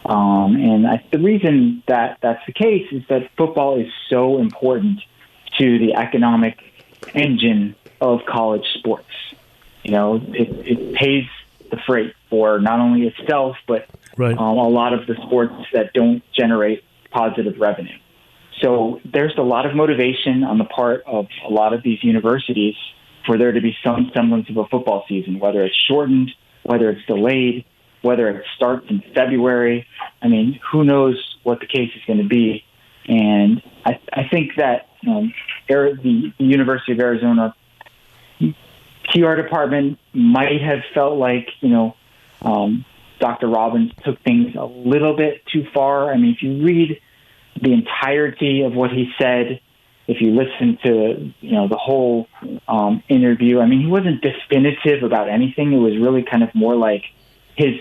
Um, 0.06 0.56
and 0.56 0.88
I, 0.88 1.04
the 1.12 1.20
reason 1.20 1.84
that 1.88 2.20
that's 2.22 2.42
the 2.46 2.54
case 2.54 2.88
is 2.92 3.04
that 3.10 3.30
football 3.38 3.80
is 3.80 3.88
so 4.10 4.40
important 4.40 5.00
to 5.62 5.78
the 5.78 5.94
economic 5.94 6.58
engine 7.14 7.76
of 8.00 8.22
college 8.28 8.66
sports. 8.80 9.10
You 9.84 9.92
know, 9.92 10.16
it, 10.16 10.50
it 10.68 10.96
pays 10.96 11.26
the 11.70 11.78
freight 11.86 12.14
for 12.30 12.60
not 12.60 12.80
only 12.80 13.08
itself, 13.08 13.58
but 13.68 13.88
right. 14.18 14.36
um, 14.38 14.58
a 14.58 14.68
lot 14.68 14.94
of 14.94 15.06
the 15.06 15.16
sports 15.28 15.54
that 15.74 15.94
don't 15.94 16.24
generate 16.34 16.84
positive 17.12 17.60
revenue. 17.60 17.98
So 18.62 19.00
there's 19.06 19.34
a 19.38 19.44
lot 19.44 19.66
of 19.66 19.76
motivation 19.76 20.44
on 20.44 20.58
the 20.58 20.66
part 20.66 21.04
of 21.06 21.28
a 21.48 21.52
lot 21.52 21.74
of 21.74 21.84
these 21.84 22.04
universities 22.04 22.76
for 23.26 23.38
there 23.38 23.52
to 23.52 23.62
be 23.62 23.76
some 23.84 24.12
semblance 24.16 24.50
of 24.50 24.58
a 24.58 24.66
football 24.66 25.06
season, 25.08 25.40
whether 25.40 25.64
it's 25.64 25.78
shortened, 25.88 26.32
whether 26.64 26.90
it's 26.90 27.06
delayed, 27.06 27.66
whether 28.02 28.30
it 28.30 28.46
starts 28.56 28.88
in 28.90 29.04
February. 29.14 29.86
I 30.22 30.28
mean, 30.28 30.60
who 30.72 30.84
knows 30.84 31.38
what 31.44 31.60
the 31.60 31.68
case 31.68 31.92
is 31.96 32.02
going 32.08 32.20
to 32.20 32.28
be. 32.28 32.64
And 33.08 33.62
I, 33.86 34.00
I 34.14 34.28
think 34.30 34.54
that 34.58 34.88
um, 35.08 35.34
the 35.68 36.34
University 36.38 36.94
of 36.94 37.00
Arizona 37.00 37.56
PR 39.12 39.36
department 39.36 40.00
might 40.14 40.62
have 40.62 40.80
felt 40.94 41.18
like, 41.18 41.48
you 41.60 41.70
know, 41.70 41.96
um, 42.42 42.86
Dr. 43.20 43.48
Robbins 43.48 43.92
took 44.04 44.22
things 44.24 44.56
a 44.56 44.66
little 44.66 45.16
bit 45.16 45.46
too 45.52 45.66
far. 45.74 46.12
I 46.12 46.18
mean, 46.18 46.34
if 46.36 46.42
you 46.42 46.64
read 46.64 47.00
the 47.62 47.74
entirety 47.74 48.62
of 48.64 48.74
what 48.74 48.92
he 48.92 49.12
said, 49.20 49.62
if 50.08 50.20
you 50.20 50.32
listen 50.32 50.78
to 50.84 51.32
you 51.40 51.52
know 51.52 51.68
the 51.68 51.78
whole 51.78 52.28
um, 52.68 53.04
interview, 53.08 53.60
I 53.60 53.68
mean, 53.68 53.82
he 53.82 53.88
wasn't 53.88 54.22
definitive 54.22 55.04
about 55.04 55.30
anything. 55.30 55.72
It 55.72 55.78
was 55.78 55.98
really 55.98 56.24
kind 56.24 56.44
of 56.44 56.54
more 56.56 56.76
like 56.76 57.04
his 57.56 57.76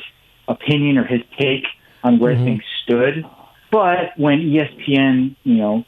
opinion 0.46 0.98
or 0.98 1.04
his 1.04 1.22
take 1.38 1.64
on 2.04 2.18
where 2.18 2.34
mm-hmm. 2.34 2.44
things 2.44 2.62
stood. 2.84 3.24
But 3.72 4.18
when 4.18 4.40
ESPN, 4.40 5.36
you 5.44 5.56
know, 5.56 5.84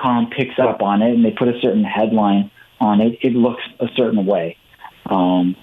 com 0.00 0.30
picks 0.30 0.58
up 0.58 0.82
on 0.82 1.02
it 1.02 1.14
and 1.14 1.24
they 1.24 1.30
put 1.30 1.48
a 1.48 1.58
certain 1.60 1.84
headline 1.84 2.50
on 2.80 3.00
it, 3.00 3.18
it 3.22 3.32
looks 3.32 3.62
a 3.80 3.86
certain 3.96 4.26
way. 4.26 4.56
Um, 5.06 5.56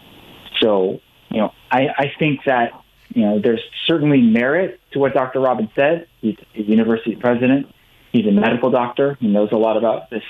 so, 0.61 0.99
you 1.29 1.39
know, 1.39 1.53
I, 1.71 1.87
I 1.97 2.11
think 2.17 2.41
that 2.45 2.71
you 3.09 3.23
know, 3.23 3.39
there's 3.39 3.61
certainly 3.87 4.21
merit 4.21 4.79
to 4.91 4.99
what 4.99 5.13
Dr. 5.13 5.39
Robbins 5.39 5.69
said. 5.75 6.07
He's 6.21 6.37
a 6.55 6.61
university 6.61 7.15
president. 7.15 7.67
He's 8.11 8.25
a 8.25 8.31
medical 8.31 8.71
doctor. 8.71 9.17
He 9.19 9.27
knows 9.27 9.49
a 9.51 9.57
lot 9.57 9.77
about 9.77 10.09
this 10.09 10.23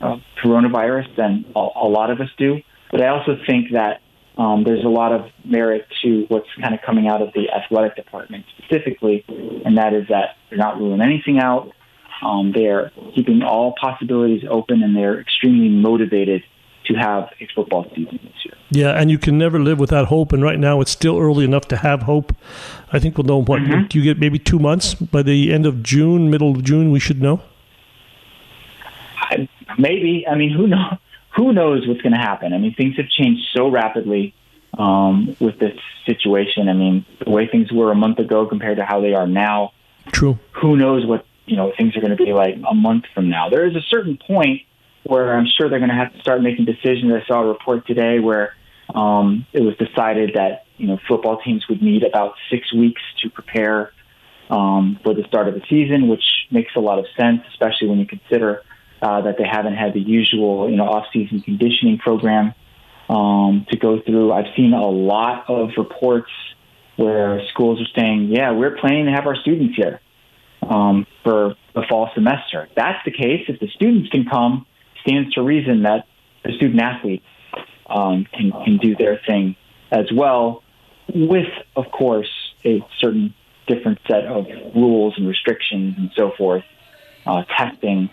uh, 0.00 0.16
coronavirus 0.42 1.16
than 1.16 1.44
a, 1.54 1.58
a, 1.58 1.88
lot 1.88 2.10
of 2.10 2.20
us 2.20 2.28
do. 2.38 2.60
But 2.90 3.02
I 3.02 3.08
also 3.08 3.36
think 3.46 3.72
that 3.72 4.00
um, 4.36 4.64
there's 4.64 4.84
a 4.84 4.88
lot 4.88 5.12
of 5.12 5.30
merit 5.44 5.86
to 6.02 6.24
what's 6.28 6.48
kind 6.60 6.74
of 6.74 6.80
coming 6.82 7.08
out 7.08 7.22
of 7.22 7.32
the 7.34 7.50
athletic 7.50 7.96
department 7.96 8.46
specifically, 8.58 9.24
and 9.28 9.76
that 9.76 9.92
is 9.92 10.08
that 10.08 10.36
they're 10.48 10.58
not 10.58 10.78
ruling 10.78 11.02
anything 11.02 11.38
out. 11.38 11.72
Um, 12.22 12.52
they're 12.52 12.92
keeping 13.14 13.42
all 13.42 13.74
possibilities 13.80 14.44
open, 14.48 14.82
and 14.82 14.96
they're 14.96 15.20
extremely 15.20 15.68
motivated 15.68 16.42
to 16.86 16.94
have 16.94 17.30
a 17.40 17.48
football 17.54 17.86
season 17.94 18.18
this 18.22 18.44
year. 18.44 18.54
Yeah, 18.70 18.90
and 18.90 19.10
you 19.10 19.18
can 19.18 19.38
never 19.38 19.58
live 19.58 19.78
without 19.78 20.06
hope. 20.06 20.32
And 20.32 20.42
right 20.42 20.58
now, 20.58 20.80
it's 20.80 20.90
still 20.90 21.18
early 21.18 21.44
enough 21.44 21.66
to 21.68 21.76
have 21.76 22.02
hope. 22.02 22.34
I 22.92 22.98
think 22.98 23.16
we'll 23.16 23.26
know 23.26 23.42
what. 23.42 23.60
Mm-hmm. 23.60 23.86
Do 23.88 23.98
you 23.98 24.04
get 24.04 24.18
maybe 24.18 24.38
two 24.38 24.58
months 24.58 24.94
by 24.94 25.22
the 25.22 25.52
end 25.52 25.66
of 25.66 25.82
June, 25.82 26.30
middle 26.30 26.50
of 26.50 26.62
June? 26.64 26.90
We 26.90 27.00
should 27.00 27.20
know. 27.20 27.40
I, 29.16 29.48
maybe. 29.78 30.26
I 30.28 30.34
mean, 30.36 30.50
who 30.50 30.66
knows? 30.66 30.94
Who 31.36 31.52
knows 31.52 31.86
what's 31.86 32.00
going 32.00 32.12
to 32.12 32.18
happen? 32.18 32.52
I 32.52 32.58
mean, 32.58 32.74
things 32.74 32.96
have 32.96 33.08
changed 33.08 33.42
so 33.54 33.70
rapidly 33.70 34.34
um, 34.76 35.36
with 35.38 35.60
this 35.60 35.78
situation. 36.04 36.68
I 36.68 36.72
mean, 36.72 37.06
the 37.24 37.30
way 37.30 37.46
things 37.46 37.70
were 37.72 37.92
a 37.92 37.94
month 37.94 38.18
ago 38.18 38.46
compared 38.46 38.78
to 38.78 38.84
how 38.84 39.00
they 39.00 39.14
are 39.14 39.28
now. 39.28 39.72
True. 40.10 40.40
Who 40.60 40.76
knows 40.76 41.06
what 41.06 41.24
you 41.46 41.56
know 41.56 41.72
things 41.76 41.96
are 41.96 42.00
going 42.00 42.16
to 42.16 42.22
be 42.22 42.32
like 42.32 42.56
a 42.68 42.74
month 42.74 43.04
from 43.14 43.28
now? 43.28 43.48
There 43.48 43.66
is 43.66 43.76
a 43.76 43.82
certain 43.88 44.18
point 44.18 44.62
where 45.04 45.34
I'm 45.36 45.46
sure 45.46 45.68
they're 45.68 45.78
going 45.78 45.90
to 45.90 45.96
have 45.96 46.12
to 46.12 46.20
start 46.20 46.42
making 46.42 46.66
decisions. 46.66 47.12
I 47.12 47.26
saw 47.26 47.42
a 47.42 47.46
report 47.46 47.86
today 47.86 48.18
where 48.18 48.54
um, 48.94 49.46
it 49.52 49.60
was 49.60 49.76
decided 49.76 50.32
that 50.34 50.64
you 50.76 50.86
know 50.86 50.98
football 51.08 51.40
teams 51.42 51.66
would 51.68 51.82
need 51.82 52.02
about 52.04 52.34
six 52.50 52.72
weeks 52.72 53.02
to 53.22 53.30
prepare 53.30 53.92
um, 54.48 54.98
for 55.02 55.14
the 55.14 55.24
start 55.24 55.48
of 55.48 55.54
the 55.54 55.62
season, 55.68 56.08
which 56.08 56.24
makes 56.50 56.72
a 56.76 56.80
lot 56.80 56.98
of 56.98 57.06
sense, 57.16 57.42
especially 57.50 57.88
when 57.88 57.98
you 57.98 58.06
consider 58.06 58.62
uh, 59.02 59.20
that 59.22 59.36
they 59.38 59.46
haven't 59.46 59.74
had 59.74 59.94
the 59.94 60.00
usual 60.00 60.68
you 60.70 60.76
know 60.76 60.86
off-season 60.86 61.40
conditioning 61.40 61.98
program 61.98 62.54
um, 63.08 63.66
to 63.70 63.78
go 63.78 64.00
through. 64.00 64.32
I've 64.32 64.54
seen 64.56 64.72
a 64.72 64.88
lot 64.88 65.48
of 65.48 65.70
reports 65.76 66.30
where 66.96 67.40
schools 67.48 67.80
are 67.80 68.00
saying, 68.00 68.28
"Yeah, 68.30 68.52
we're 68.52 68.76
planning 68.76 69.06
to 69.06 69.12
have 69.12 69.26
our 69.26 69.36
students 69.36 69.76
here 69.76 70.00
um, 70.62 71.06
for 71.22 71.54
the 71.74 71.82
fall 71.88 72.10
semester." 72.14 72.64
If 72.64 72.74
that's 72.74 73.04
the 73.04 73.10
case. 73.10 73.44
If 73.48 73.60
the 73.60 73.68
students 73.68 74.10
can 74.10 74.24
come, 74.24 74.66
stands 75.02 75.34
to 75.34 75.42
reason 75.42 75.82
that 75.82 76.06
the 76.44 76.52
student 76.56 76.80
athletes 76.80 77.24
um, 77.86 78.26
can, 78.32 78.52
can 78.52 78.78
do 78.78 78.94
their 78.96 79.20
thing 79.26 79.56
as 79.90 80.10
well, 80.12 80.62
with, 81.12 81.48
of 81.76 81.90
course, 81.90 82.30
a 82.64 82.84
certain 82.98 83.34
different 83.66 83.98
set 84.08 84.24
of 84.24 84.46
rules 84.74 85.14
and 85.16 85.26
restrictions 85.26 85.94
and 85.96 86.10
so 86.16 86.32
forth. 86.36 86.64
Uh, 87.26 87.44
testing 87.56 88.08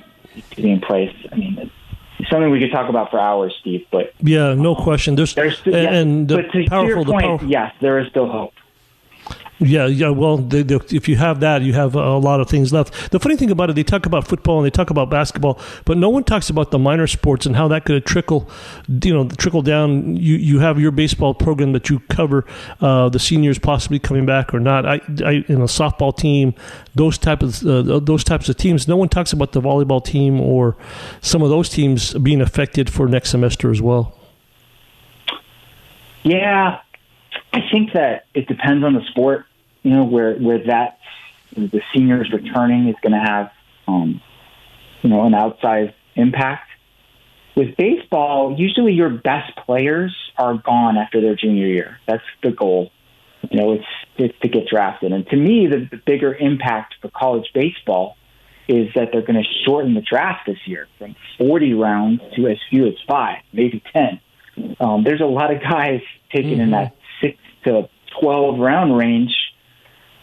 to 0.52 0.62
be 0.62 0.70
in 0.70 0.82
place. 0.82 1.16
I 1.32 1.36
mean, 1.36 1.72
it's 2.20 2.30
something 2.30 2.52
we 2.52 2.60
could 2.60 2.72
talk 2.72 2.90
about 2.90 3.10
for 3.10 3.20
hours, 3.20 3.56
Steve. 3.62 3.86
But 3.90 4.14
yeah, 4.20 4.54
no 4.54 4.76
question. 4.76 5.16
There's, 5.16 5.34
there's 5.34 5.60
still 5.60 5.74
and, 5.74 6.30
yeah, 6.30 6.36
but 6.36 6.52
to, 6.52 6.66
powerful, 6.66 7.06
your 7.08 7.38
point, 7.38 7.50
yes, 7.50 7.74
there 7.80 8.00
is 8.00 8.10
still 8.10 8.28
hope. 8.28 8.54
Yeah, 9.60 9.88
yeah. 9.88 10.10
Well, 10.10 10.38
they, 10.38 10.62
they, 10.62 10.76
if 10.92 11.08
you 11.08 11.16
have 11.16 11.40
that, 11.40 11.64
you 11.64 11.74
have 11.74 11.96
a 11.96 12.18
lot 12.18 12.40
of 12.40 12.48
things 12.48 12.72
left. 12.72 13.12
The 13.12 13.20
funny 13.20 13.36
thing 13.36 13.50
about 13.50 13.72
it, 13.72 13.74
they 13.76 13.84
talk 13.84 14.06
about 14.06 14.28
football 14.28 14.58
and 14.58 14.66
they 14.66 14.70
talk 14.70 14.92
about 14.92 15.10
basketball, 15.10 15.60
but 15.84 15.98
no 15.98 16.10
one 16.10 16.24
talks 16.24 16.52
about 16.52 16.70
the 16.70 16.78
minor 16.78 17.08
sports 17.08 17.48
and 17.48 17.56
how 17.56 17.68
that 17.70 17.86
could 17.86 18.06
trickle, 18.06 18.48
you 18.88 19.12
know, 19.12 19.28
trickle 19.30 19.64
down. 19.64 20.16
You 20.16 20.36
you 20.36 20.60
have 20.60 20.80
your 20.80 20.92
baseball 20.92 21.34
program 21.34 21.72
that 21.72 21.90
you 21.90 22.00
cover, 22.02 22.46
uh, 22.82 23.10
the 23.10 23.18
seniors 23.18 23.58
possibly 23.58 23.98
coming 23.98 24.28
back 24.28 24.54
or 24.54 24.60
not. 24.60 24.86
I, 24.86 25.02
I 25.26 25.44
in 25.48 25.62
a 25.62 25.68
softball 25.68 26.16
team, 26.16 26.54
those 26.94 27.18
type 27.18 27.42
of 27.42 27.66
uh, 27.66 28.00
those 28.00 28.24
types 28.24 28.50
of 28.50 28.58
teams. 28.58 28.88
No 28.88 28.96
one 28.96 29.10
talks 29.10 29.34
about 29.34 29.54
the 29.54 29.62
volleyball 29.62 30.04
team 30.04 30.40
or 30.40 30.78
some 31.22 31.42
of 31.42 31.50
those 31.50 31.68
teams 31.68 32.14
being 32.14 32.42
affected 32.42 32.92
for 32.92 33.08
next 33.08 33.32
semester 33.32 33.72
as 33.72 33.82
well. 33.82 34.14
Yeah, 36.22 36.82
I 37.54 37.62
think 37.72 37.94
that 37.94 38.26
it 38.34 38.48
depends 38.48 38.84
on 38.84 38.94
the 38.94 39.04
sport. 39.10 39.46
You 39.84 39.92
know, 39.92 40.04
where 40.04 40.36
where 40.36 40.60
that 40.66 41.00
the 41.56 41.82
seniors 41.94 42.32
returning 42.32 42.88
is 42.90 42.96
going 43.02 43.14
to 43.14 43.20
have, 43.20 43.52
um, 43.88 44.22
you 45.02 45.10
know, 45.10 45.26
an 45.26 45.34
outsized 45.34 45.94
impact. 46.16 46.70
With 47.56 47.76
baseball, 47.76 48.56
usually 48.58 48.94
your 48.94 49.10
best 49.10 49.56
players 49.66 50.16
are 50.38 50.56
gone 50.56 50.98
after 50.98 51.22
their 51.22 51.36
junior 51.36 51.68
year. 51.68 52.00
That's 52.06 52.24
the 52.44 52.52
goal. 52.52 52.92
You 53.50 53.60
know, 53.60 53.74
it's 53.74 53.86
it's 54.18 54.38
to 54.40 54.50
get 54.50 54.68
drafted. 54.68 55.12
And 55.12 55.26
to 55.28 55.36
me, 55.36 55.68
the, 55.68 55.88
the 55.90 56.02
bigger 56.06 56.36
impact 56.36 56.96
for 57.02 57.10
college 57.10 57.50
baseball 57.54 58.18
is 58.68 58.90
that 58.96 59.10
they're 59.12 59.22
going 59.22 59.42
to 59.42 59.50
shorten 59.66 59.94
the 59.94 60.02
draft 60.02 60.46
this 60.46 60.58
year 60.66 60.88
from 60.98 61.16
40 61.38 61.74
rounds 61.74 62.22
to 62.36 62.48
as 62.48 62.58
few 62.70 62.88
as 62.88 62.96
five, 63.08 63.38
maybe 63.54 63.82
10. 63.94 64.20
Um, 64.80 65.04
there's 65.04 65.22
a 65.22 65.26
lot 65.26 65.54
of 65.54 65.62
guys 65.62 66.02
taken 66.32 66.52
mm-hmm. 66.52 66.62
in 66.62 66.72
that 66.72 66.96
six 67.22 67.38
to 67.66 67.90
12 68.20 68.60
round 68.60 68.98
range 68.98 69.36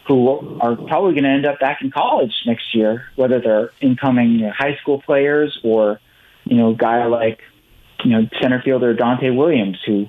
who 0.07 0.59
are 0.59 0.75
probably 0.75 1.13
going 1.13 1.23
to 1.23 1.29
end 1.29 1.45
up 1.45 1.59
back 1.59 1.81
in 1.81 1.89
college 1.89 2.31
next 2.45 2.75
year, 2.75 3.05
whether 3.15 3.41
they're 3.41 3.71
incoming 3.81 4.39
high 4.55 4.77
school 4.81 5.01
players 5.01 5.57
or, 5.63 5.99
you 6.43 6.57
know, 6.57 6.73
guy 6.75 7.05
like, 7.05 7.39
you 8.03 8.11
know, 8.11 8.27
center 8.39 8.61
fielder 8.63 8.95
Donta 8.95 9.35
Williams, 9.35 9.77
who 9.85 10.07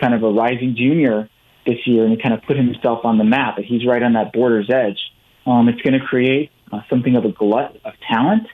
kind 0.00 0.14
of 0.14 0.22
a 0.24 0.30
rising 0.30 0.74
junior 0.76 1.28
this 1.64 1.86
year 1.86 2.06
and 2.06 2.20
kind 2.20 2.34
of 2.34 2.42
put 2.42 2.56
himself 2.56 3.04
on 3.04 3.18
the 3.18 3.24
map. 3.24 3.58
He's 3.58 3.86
right 3.86 4.02
on 4.02 4.14
that 4.14 4.32
border's 4.32 4.68
edge. 4.68 4.98
Um, 5.46 5.68
it's 5.68 5.80
going 5.80 5.98
to 5.98 6.04
create 6.04 6.50
uh, 6.72 6.80
something 6.90 7.14
of 7.14 7.24
a 7.24 7.30
glut 7.30 7.76
of 7.84 7.92
talent 8.08 8.48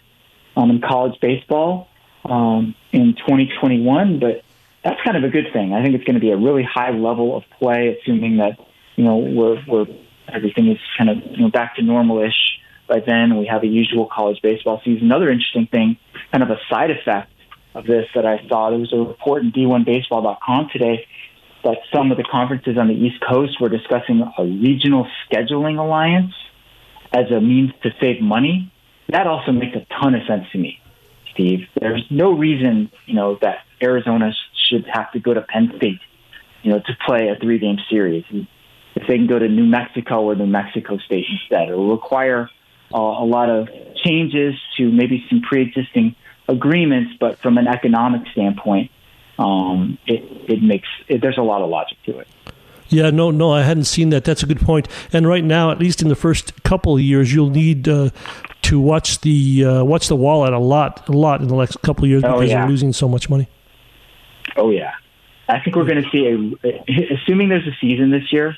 um, 0.56 0.70
in 0.70 0.80
college 0.80 1.18
baseball 1.20 1.88
um, 2.24 2.74
in 2.92 3.14
2021, 3.14 4.18
but 4.18 4.42
that's 4.84 5.00
kind 5.04 5.16
of 5.16 5.24
a 5.24 5.28
good 5.28 5.52
thing. 5.52 5.72
I 5.72 5.82
think 5.82 5.94
it's 5.94 6.04
going 6.04 6.14
to 6.14 6.20
be 6.20 6.30
a 6.30 6.36
really 6.36 6.64
high 6.64 6.90
level 6.90 7.36
of 7.36 7.44
play, 7.58 7.96
assuming 8.00 8.38
that 8.38 8.58
you 8.96 9.04
know 9.04 9.16
we're, 9.16 9.62
we're 9.66 9.86
everything 10.32 10.70
is 10.70 10.78
kind 10.98 11.10
of 11.10 11.18
you 11.30 11.42
know 11.42 11.50
back 11.50 11.76
to 11.76 11.82
normal-ish 11.82 12.58
by 12.88 13.00
then. 13.00 13.38
We 13.38 13.46
have 13.46 13.62
a 13.62 13.66
usual 13.66 14.08
college 14.12 14.40
baseball 14.42 14.80
season. 14.84 15.06
Another 15.06 15.30
interesting 15.30 15.66
thing, 15.66 15.98
kind 16.32 16.42
of 16.42 16.50
a 16.50 16.58
side 16.70 16.90
effect 16.90 17.30
of 17.74 17.86
this 17.86 18.06
that 18.14 18.26
I 18.26 18.46
saw. 18.48 18.70
There 18.70 18.78
was 18.78 18.92
a 18.92 18.98
report 18.98 19.42
in 19.42 19.52
D1Baseball.com 19.52 20.70
today 20.72 21.06
that 21.64 21.78
some 21.94 22.10
of 22.10 22.18
the 22.18 22.24
conferences 22.24 22.76
on 22.76 22.88
the 22.88 22.94
East 22.94 23.22
Coast 23.26 23.60
were 23.60 23.68
discussing 23.68 24.22
a 24.36 24.44
regional 24.44 25.06
scheduling 25.30 25.78
alliance 25.78 26.34
as 27.12 27.30
a 27.30 27.40
means 27.40 27.70
to 27.82 27.90
save 28.00 28.20
money. 28.20 28.72
That 29.08 29.26
also 29.26 29.52
makes 29.52 29.76
a 29.76 29.86
ton 30.00 30.14
of 30.14 30.22
sense 30.26 30.44
to 30.52 30.58
me, 30.58 30.80
Steve. 31.32 31.60
There's 31.80 32.04
no 32.10 32.32
reason, 32.32 32.90
you 33.06 33.14
know, 33.14 33.38
that 33.42 33.58
Arizona 33.82 34.32
should 34.72 34.86
have 34.92 35.12
to 35.12 35.20
go 35.20 35.34
to 35.34 35.42
Penn 35.42 35.72
State, 35.76 36.00
you 36.62 36.72
know, 36.72 36.78
to 36.78 36.96
play 37.06 37.28
a 37.28 37.36
three 37.36 37.58
game 37.58 37.78
series. 37.90 38.24
If 38.94 39.06
they 39.06 39.16
can 39.16 39.26
go 39.26 39.38
to 39.38 39.48
New 39.48 39.66
Mexico 39.66 40.22
or 40.22 40.34
New 40.34 40.46
Mexico 40.46 40.98
State 40.98 41.24
instead, 41.30 41.68
it 41.68 41.76
will 41.76 41.92
require 41.92 42.50
uh, 42.94 42.98
a 42.98 43.24
lot 43.24 43.48
of 43.48 43.68
changes 44.04 44.54
to 44.76 44.90
maybe 44.90 45.24
some 45.28 45.40
pre 45.42 45.62
existing 45.62 46.14
agreements, 46.48 47.12
but 47.18 47.38
from 47.38 47.58
an 47.58 47.66
economic 47.66 48.22
standpoint, 48.32 48.90
um, 49.38 49.98
it, 50.06 50.22
it 50.50 50.62
makes 50.62 50.88
it, 51.08 51.22
there's 51.22 51.38
a 51.38 51.42
lot 51.42 51.62
of 51.62 51.70
logic 51.70 51.98
to 52.04 52.18
it. 52.18 52.28
Yeah, 52.88 53.08
no, 53.08 53.30
no, 53.30 53.52
I 53.52 53.62
hadn't 53.62 53.84
seen 53.84 54.10
that. 54.10 54.24
That's 54.24 54.42
a 54.42 54.46
good 54.46 54.60
point. 54.60 54.86
And 55.12 55.26
right 55.26 55.42
now, 55.42 55.70
at 55.70 55.78
least 55.78 56.02
in 56.02 56.08
the 56.08 56.14
first 56.14 56.62
couple 56.62 56.94
of 56.94 57.00
years, 57.00 57.32
you'll 57.32 57.48
need 57.48 57.88
uh, 57.88 58.10
to 58.62 58.80
watch 58.80 59.22
the 59.22 59.64
uh, 59.64 59.84
watch 59.84 60.08
the 60.08 60.16
wallet 60.16 60.52
a 60.52 60.58
lot, 60.58 61.08
a 61.08 61.12
lot 61.12 61.40
in 61.40 61.48
the 61.48 61.56
next 61.56 61.80
couple 61.80 62.04
of 62.04 62.10
years 62.10 62.22
oh, 62.22 62.34
because 62.34 62.50
yeah. 62.50 62.60
you're 62.60 62.68
losing 62.68 62.92
so 62.92 63.08
much 63.08 63.30
money. 63.30 63.48
Oh 64.56 64.70
yeah, 64.70 64.92
I 65.48 65.60
think 65.60 65.76
we're 65.76 65.86
going 65.86 66.02
to 66.02 66.10
see 66.10 66.26
a 66.26 67.14
assuming 67.14 67.48
there's 67.48 67.66
a 67.66 67.76
season 67.80 68.10
this 68.10 68.32
year, 68.32 68.56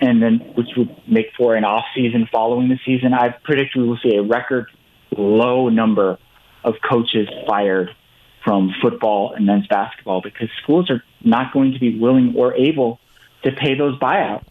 and 0.00 0.22
then 0.22 0.38
which 0.54 0.68
would 0.76 0.94
make 1.08 1.26
for 1.36 1.54
an 1.54 1.64
off 1.64 1.84
season 1.94 2.28
following 2.30 2.68
the 2.68 2.78
season. 2.84 3.14
I 3.14 3.30
predict 3.30 3.76
we 3.76 3.84
will 3.84 3.98
see 4.02 4.16
a 4.16 4.22
record 4.22 4.66
low 5.16 5.68
number 5.68 6.18
of 6.62 6.74
coaches 6.88 7.28
fired 7.46 7.90
from 8.44 8.72
football 8.82 9.32
and 9.34 9.46
men's 9.46 9.66
basketball 9.66 10.20
because 10.20 10.48
schools 10.62 10.90
are 10.90 11.02
not 11.22 11.52
going 11.52 11.72
to 11.72 11.78
be 11.78 11.98
willing 11.98 12.34
or 12.36 12.54
able 12.54 13.00
to 13.42 13.52
pay 13.52 13.76
those 13.76 13.98
buyouts. 13.98 14.44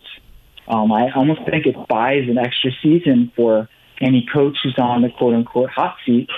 Um, 0.67 0.91
I 0.91 1.12
almost 1.15 1.41
think 1.49 1.65
it 1.65 1.75
buys 1.88 2.27
an 2.29 2.38
extra 2.38 2.71
season 2.81 3.31
for 3.36 3.67
any 4.01 4.25
coach 4.31 4.57
who's 4.63 4.75
on 4.77 5.01
the 5.01 5.09
quote 5.09 5.33
unquote 5.36 5.69
hot 5.69 5.97
seat. 6.05 6.29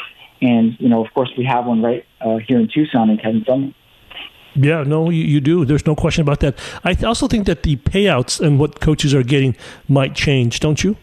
And, 0.42 0.76
you 0.80 0.90
know, 0.90 1.06
of 1.06 1.14
course, 1.14 1.32
we 1.38 1.46
have 1.46 1.66
one 1.66 1.82
right 1.82 2.06
uh, 2.20 2.38
here 2.38 2.60
in 2.60 2.70
Tucson 2.74 3.10
in 3.10 3.18
Kevin 3.18 3.46
Sumlin. 3.46 3.74
Yeah, 4.56 4.84
no, 4.84 5.10
you, 5.10 5.24
you, 5.24 5.42
do. 5.42 5.66
There's 5.66 5.86
no 5.86 5.96
question 5.96 6.22
about 6.22 6.40
that. 6.40 6.58
I 6.84 6.94
th- 6.94 7.04
also 7.04 7.28
think 7.28 7.46
that 7.46 7.64
the 7.64 7.76
payouts 7.76 8.40
and 8.40 8.58
what 8.58 8.80
coaches 8.80 9.14
are 9.14 9.24
getting 9.24 9.56
might 9.90 10.16
change, 10.16 10.62
don't 10.62 10.82
you? 10.82 10.96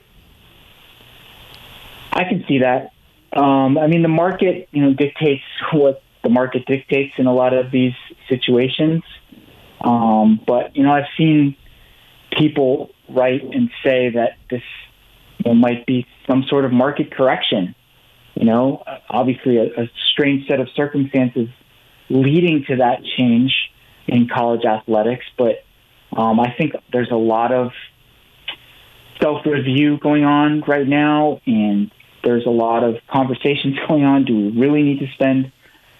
I 2.12 2.24
can 2.24 2.44
see 2.48 2.60
that. 2.60 2.92
Um, 3.38 3.76
I 3.78 3.86
mean, 3.86 4.02
the 4.02 4.08
market, 4.08 4.68
you 4.72 4.82
know, 4.82 4.94
dictates 4.94 5.44
what 5.72 6.02
the 6.22 6.30
market 6.30 6.64
dictates 6.66 7.14
in 7.18 7.26
a 7.26 7.34
lot 7.34 7.52
of 7.52 7.70
these 7.70 7.94
situations. 8.28 9.02
Um, 9.80 10.40
but 10.46 10.76
you 10.76 10.82
know, 10.82 10.92
I've 10.92 11.10
seen 11.16 11.56
people 12.38 12.90
write 13.08 13.42
and 13.42 13.70
say 13.84 14.10
that 14.10 14.38
this 14.50 14.62
you 15.38 15.50
know, 15.50 15.54
might 15.54 15.86
be 15.86 16.06
some 16.26 16.44
sort 16.48 16.64
of 16.64 16.72
market 16.72 17.10
correction. 17.14 17.74
You 18.34 18.46
know, 18.46 18.82
obviously 19.10 19.58
a, 19.58 19.82
a 19.82 19.90
strange 20.12 20.46
set 20.48 20.60
of 20.60 20.68
circumstances 20.74 21.48
leading 22.08 22.64
to 22.68 22.76
that 22.76 23.02
change 23.16 23.54
in 24.06 24.28
college 24.28 24.64
athletics, 24.64 25.24
but 25.38 25.64
um, 26.16 26.40
I 26.40 26.54
think 26.56 26.72
there's 26.92 27.10
a 27.10 27.16
lot 27.16 27.52
of 27.52 27.72
self 29.20 29.46
review 29.46 29.98
going 29.98 30.24
on 30.24 30.62
right 30.66 30.86
now, 30.86 31.40
and 31.46 31.90
there's 32.24 32.46
a 32.46 32.50
lot 32.50 32.84
of 32.84 32.96
conversations 33.10 33.78
going 33.88 34.04
on. 34.04 34.24
Do 34.24 34.34
we 34.34 34.60
really 34.60 34.82
need 34.82 35.00
to 35.00 35.08
spend 35.14 35.52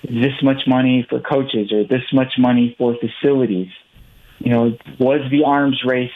this 0.03 0.33
much 0.43 0.67
money 0.67 1.07
for 1.09 1.21
coaches 1.21 1.73
or 1.73 1.85
this 1.85 2.03
much 2.13 2.35
money 2.39 2.75
for 2.77 2.97
facilities? 2.97 3.71
You 4.39 4.51
know, 4.51 4.79
was 4.99 5.21
the 5.31 5.45
arms 5.45 5.83
race 5.85 6.11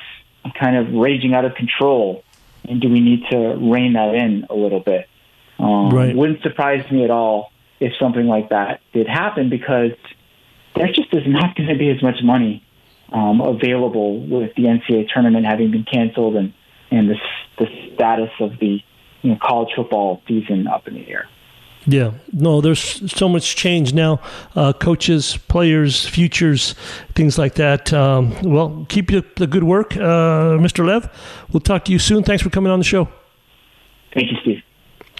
kind 0.59 0.77
of 0.77 0.93
raging 0.95 1.35
out 1.35 1.45
of 1.45 1.55
control? 1.55 2.25
And 2.69 2.81
do 2.81 2.89
we 2.89 3.01
need 3.01 3.25
to 3.31 3.39
rein 3.39 3.93
that 3.93 4.15
in 4.15 4.47
a 4.51 4.55
little 4.55 4.81
bit? 4.81 5.09
Um, 5.59 5.91
right. 5.91 6.15
Wouldn't 6.15 6.43
surprise 6.43 6.91
me 6.91 7.05
at 7.05 7.11
all 7.11 7.53
if 7.81 7.93
something 7.99 8.27
like 8.27 8.51
that 8.51 8.81
did 8.93 9.07
happen 9.07 9.51
because 9.51 9.93
there 10.75 10.87
just 10.89 11.13
is 11.13 11.25
not 11.27 11.57
going 11.57 11.69
to 11.69 11.77
be 11.77 11.91
as 11.91 12.03
much 12.03 12.23
money 12.23 12.63
um, 13.13 13.41
available 13.41 14.21
with 14.21 14.55
the 14.57 14.65
NCAA 14.65 15.09
tournament 15.13 15.47
having 15.47 15.71
been 15.71 15.85
canceled 15.85 16.37
and, 16.37 16.53
and 16.91 17.11
the, 17.11 17.17
the 17.59 17.67
status 17.95 18.31
of 18.41 18.59
the 18.59 18.83
you 19.23 19.31
know, 19.31 19.39
college 19.43 19.71
football 19.75 20.23
season 20.27 20.67
up 20.67 20.87
in 20.89 20.95
the 20.95 21.09
air. 21.09 21.29
Yeah, 21.89 22.15
no, 22.33 22.61
there's 22.61 23.13
so 23.13 23.29
much 23.29 23.55
change 23.55 23.95
now. 23.95 24.21
Uh, 24.57 24.73
coaches, 24.73 25.37
players, 25.37 26.05
futures, 26.05 26.75
things 27.15 27.39
like 27.39 27.55
that. 27.55 27.93
Um, 27.93 28.35
well, 28.43 28.87
keep 28.89 29.13
up 29.13 29.37
the 29.37 29.47
good 29.47 29.63
work, 29.63 29.97
uh, 29.97 30.59
Mr. 30.59 30.85
Lev. 30.85 31.09
We'll 31.53 31.61
talk 31.61 31.85
to 31.85 31.93
you 31.93 32.01
soon. 32.01 32.25
Thanks 32.25 32.43
for 32.43 32.51
coming 32.51 32.73
on 32.73 32.81
the 32.81 32.85
show. 32.85 33.09
Thank 34.13 34.33
you, 34.33 34.37
Steve. 34.43 34.63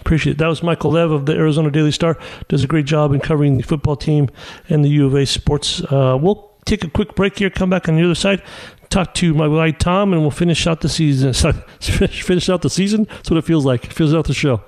Appreciate 0.07 0.31
it. 0.31 0.37
That 0.37 0.47
was 0.47 0.63
Michael 0.63 0.91
Lev 0.91 1.11
of 1.11 1.25
the 1.25 1.33
Arizona 1.33 1.69
Daily 1.69 1.91
Star. 1.91 2.17
Does 2.47 2.63
a 2.63 2.67
great 2.67 2.85
job 2.85 3.11
in 3.11 3.19
covering 3.19 3.57
the 3.57 3.63
football 3.63 3.97
team 3.97 4.29
and 4.69 4.81
the 4.81 4.87
U 4.87 5.05
of 5.05 5.13
A 5.13 5.25
sports. 5.25 5.81
Uh, 5.83 6.17
we'll 6.17 6.49
take 6.63 6.85
a 6.85 6.89
quick 6.89 7.13
break 7.13 7.37
here, 7.37 7.49
come 7.49 7.69
back 7.69 7.89
on 7.89 7.97
the 7.97 8.05
other 8.05 8.15
side, 8.15 8.41
talk 8.87 9.13
to 9.15 9.33
my 9.33 9.49
guy 9.49 9.71
Tom, 9.71 10.13
and 10.13 10.21
we'll 10.21 10.31
finish 10.31 10.65
out 10.65 10.79
the 10.79 10.87
season. 10.87 11.33
finish 11.81 12.47
out 12.47 12.61
the 12.61 12.69
season. 12.69 13.03
That's 13.03 13.29
what 13.29 13.35
it 13.35 13.43
feels 13.43 13.65
like. 13.65 13.83
It 13.83 13.91
feels 13.91 14.13
out 14.13 14.27
the 14.27 14.33
show. 14.33 14.61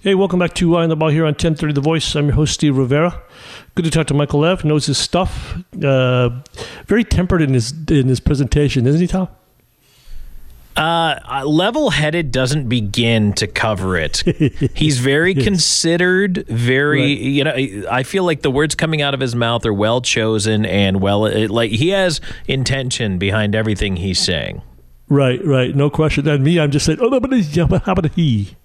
Hey, 0.00 0.16
welcome 0.16 0.40
back 0.40 0.54
to 0.54 0.76
Eye 0.76 0.82
on 0.82 0.88
the 0.88 0.96
Ball 0.96 1.10
here 1.10 1.22
on 1.22 1.34
1030 1.34 1.74
The 1.74 1.80
Voice. 1.80 2.16
I'm 2.16 2.24
your 2.24 2.34
host, 2.34 2.54
Steve 2.54 2.76
Rivera. 2.76 3.22
Good 3.76 3.84
to 3.84 3.90
talk 3.92 4.08
to 4.08 4.14
Michael 4.14 4.40
Lev. 4.40 4.64
Knows 4.64 4.86
his 4.86 4.98
stuff. 4.98 5.56
Uh, 5.80 6.40
very 6.86 7.04
tempered 7.04 7.40
in 7.40 7.54
his 7.54 7.72
in 7.88 8.08
his 8.08 8.18
presentation, 8.18 8.84
isn't 8.84 9.00
he, 9.00 9.06
Tom? 9.06 9.28
Uh, 10.76 11.42
level-headed 11.46 12.32
doesn't 12.32 12.68
begin 12.68 13.32
to 13.34 13.46
cover 13.46 13.96
it. 13.96 14.18
He's 14.74 14.98
very 14.98 15.32
yes. 15.32 15.44
considered. 15.44 16.46
Very, 16.48 17.00
right. 17.00 17.18
you 17.18 17.44
know, 17.44 17.86
I 17.90 18.02
feel 18.02 18.24
like 18.24 18.42
the 18.42 18.50
words 18.50 18.74
coming 18.74 19.00
out 19.00 19.14
of 19.14 19.20
his 19.20 19.34
mouth 19.36 19.64
are 19.66 19.72
well 19.72 20.00
chosen 20.00 20.66
and 20.66 21.00
well, 21.00 21.30
like 21.48 21.70
he 21.70 21.90
has 21.90 22.20
intention 22.48 23.18
behind 23.18 23.54
everything 23.54 23.96
he's 23.96 24.18
saying. 24.18 24.62
Right, 25.08 25.44
right. 25.44 25.74
No 25.74 25.90
question. 25.90 26.26
And 26.26 26.42
me, 26.42 26.58
I'm 26.58 26.70
just 26.70 26.86
saying, 26.86 26.98
oh, 27.00 27.08
no, 27.08 27.20
but 27.20 27.82
how 27.82 27.92
about 27.92 28.10
he? 28.12 28.56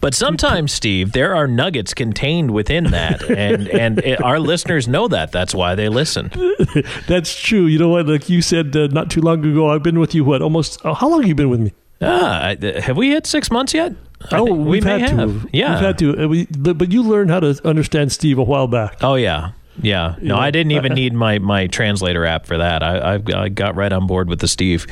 But 0.00 0.14
sometimes, 0.14 0.72
Steve, 0.72 1.12
there 1.12 1.34
are 1.34 1.46
nuggets 1.46 1.94
contained 1.94 2.52
within 2.52 2.84
that, 2.84 3.22
and 3.28 3.68
and 3.68 3.98
it, 3.98 4.22
our 4.22 4.38
listeners 4.38 4.86
know 4.86 5.08
that. 5.08 5.32
That's 5.32 5.54
why 5.54 5.74
they 5.74 5.88
listen. 5.88 6.30
That's 7.08 7.34
true. 7.34 7.66
You 7.66 7.78
know 7.78 7.88
what? 7.88 8.06
Like 8.06 8.28
you 8.28 8.42
said 8.42 8.76
uh, 8.76 8.86
not 8.88 9.10
too 9.10 9.20
long 9.20 9.44
ago, 9.44 9.70
I've 9.70 9.82
been 9.82 9.98
with 9.98 10.14
you. 10.14 10.24
What? 10.24 10.42
Almost? 10.42 10.84
Uh, 10.84 10.94
how 10.94 11.08
long 11.08 11.22
have 11.22 11.28
you 11.28 11.34
been 11.34 11.50
with 11.50 11.60
me? 11.60 11.72
Ah, 12.00 12.54
have 12.60 12.96
we 12.96 13.10
hit 13.10 13.26
six 13.26 13.50
months 13.50 13.74
yet? 13.74 13.92
I 14.30 14.38
oh, 14.38 14.44
we've 14.44 14.84
had 14.84 15.00
have. 15.00 15.16
to. 15.16 15.48
Yeah, 15.52 15.74
we've 15.74 15.80
had 15.80 15.98
to. 15.98 16.28
We, 16.28 16.46
but 16.46 16.92
you 16.92 17.02
learned 17.02 17.30
how 17.30 17.40
to 17.40 17.60
understand 17.64 18.12
Steve 18.12 18.38
a 18.38 18.44
while 18.44 18.68
back. 18.68 18.98
Oh 19.02 19.14
yeah, 19.14 19.52
yeah. 19.80 20.16
No, 20.20 20.36
I 20.36 20.50
didn't 20.50 20.72
even 20.72 20.92
need 20.94 21.12
my, 21.12 21.38
my 21.38 21.66
translator 21.66 22.24
app 22.24 22.46
for 22.46 22.58
that. 22.58 22.82
I, 22.82 23.16
I, 23.16 23.20
I 23.34 23.48
got 23.48 23.74
right 23.76 23.92
on 23.92 24.06
board 24.06 24.28
with 24.28 24.40
the 24.40 24.48
Steve. 24.48 24.86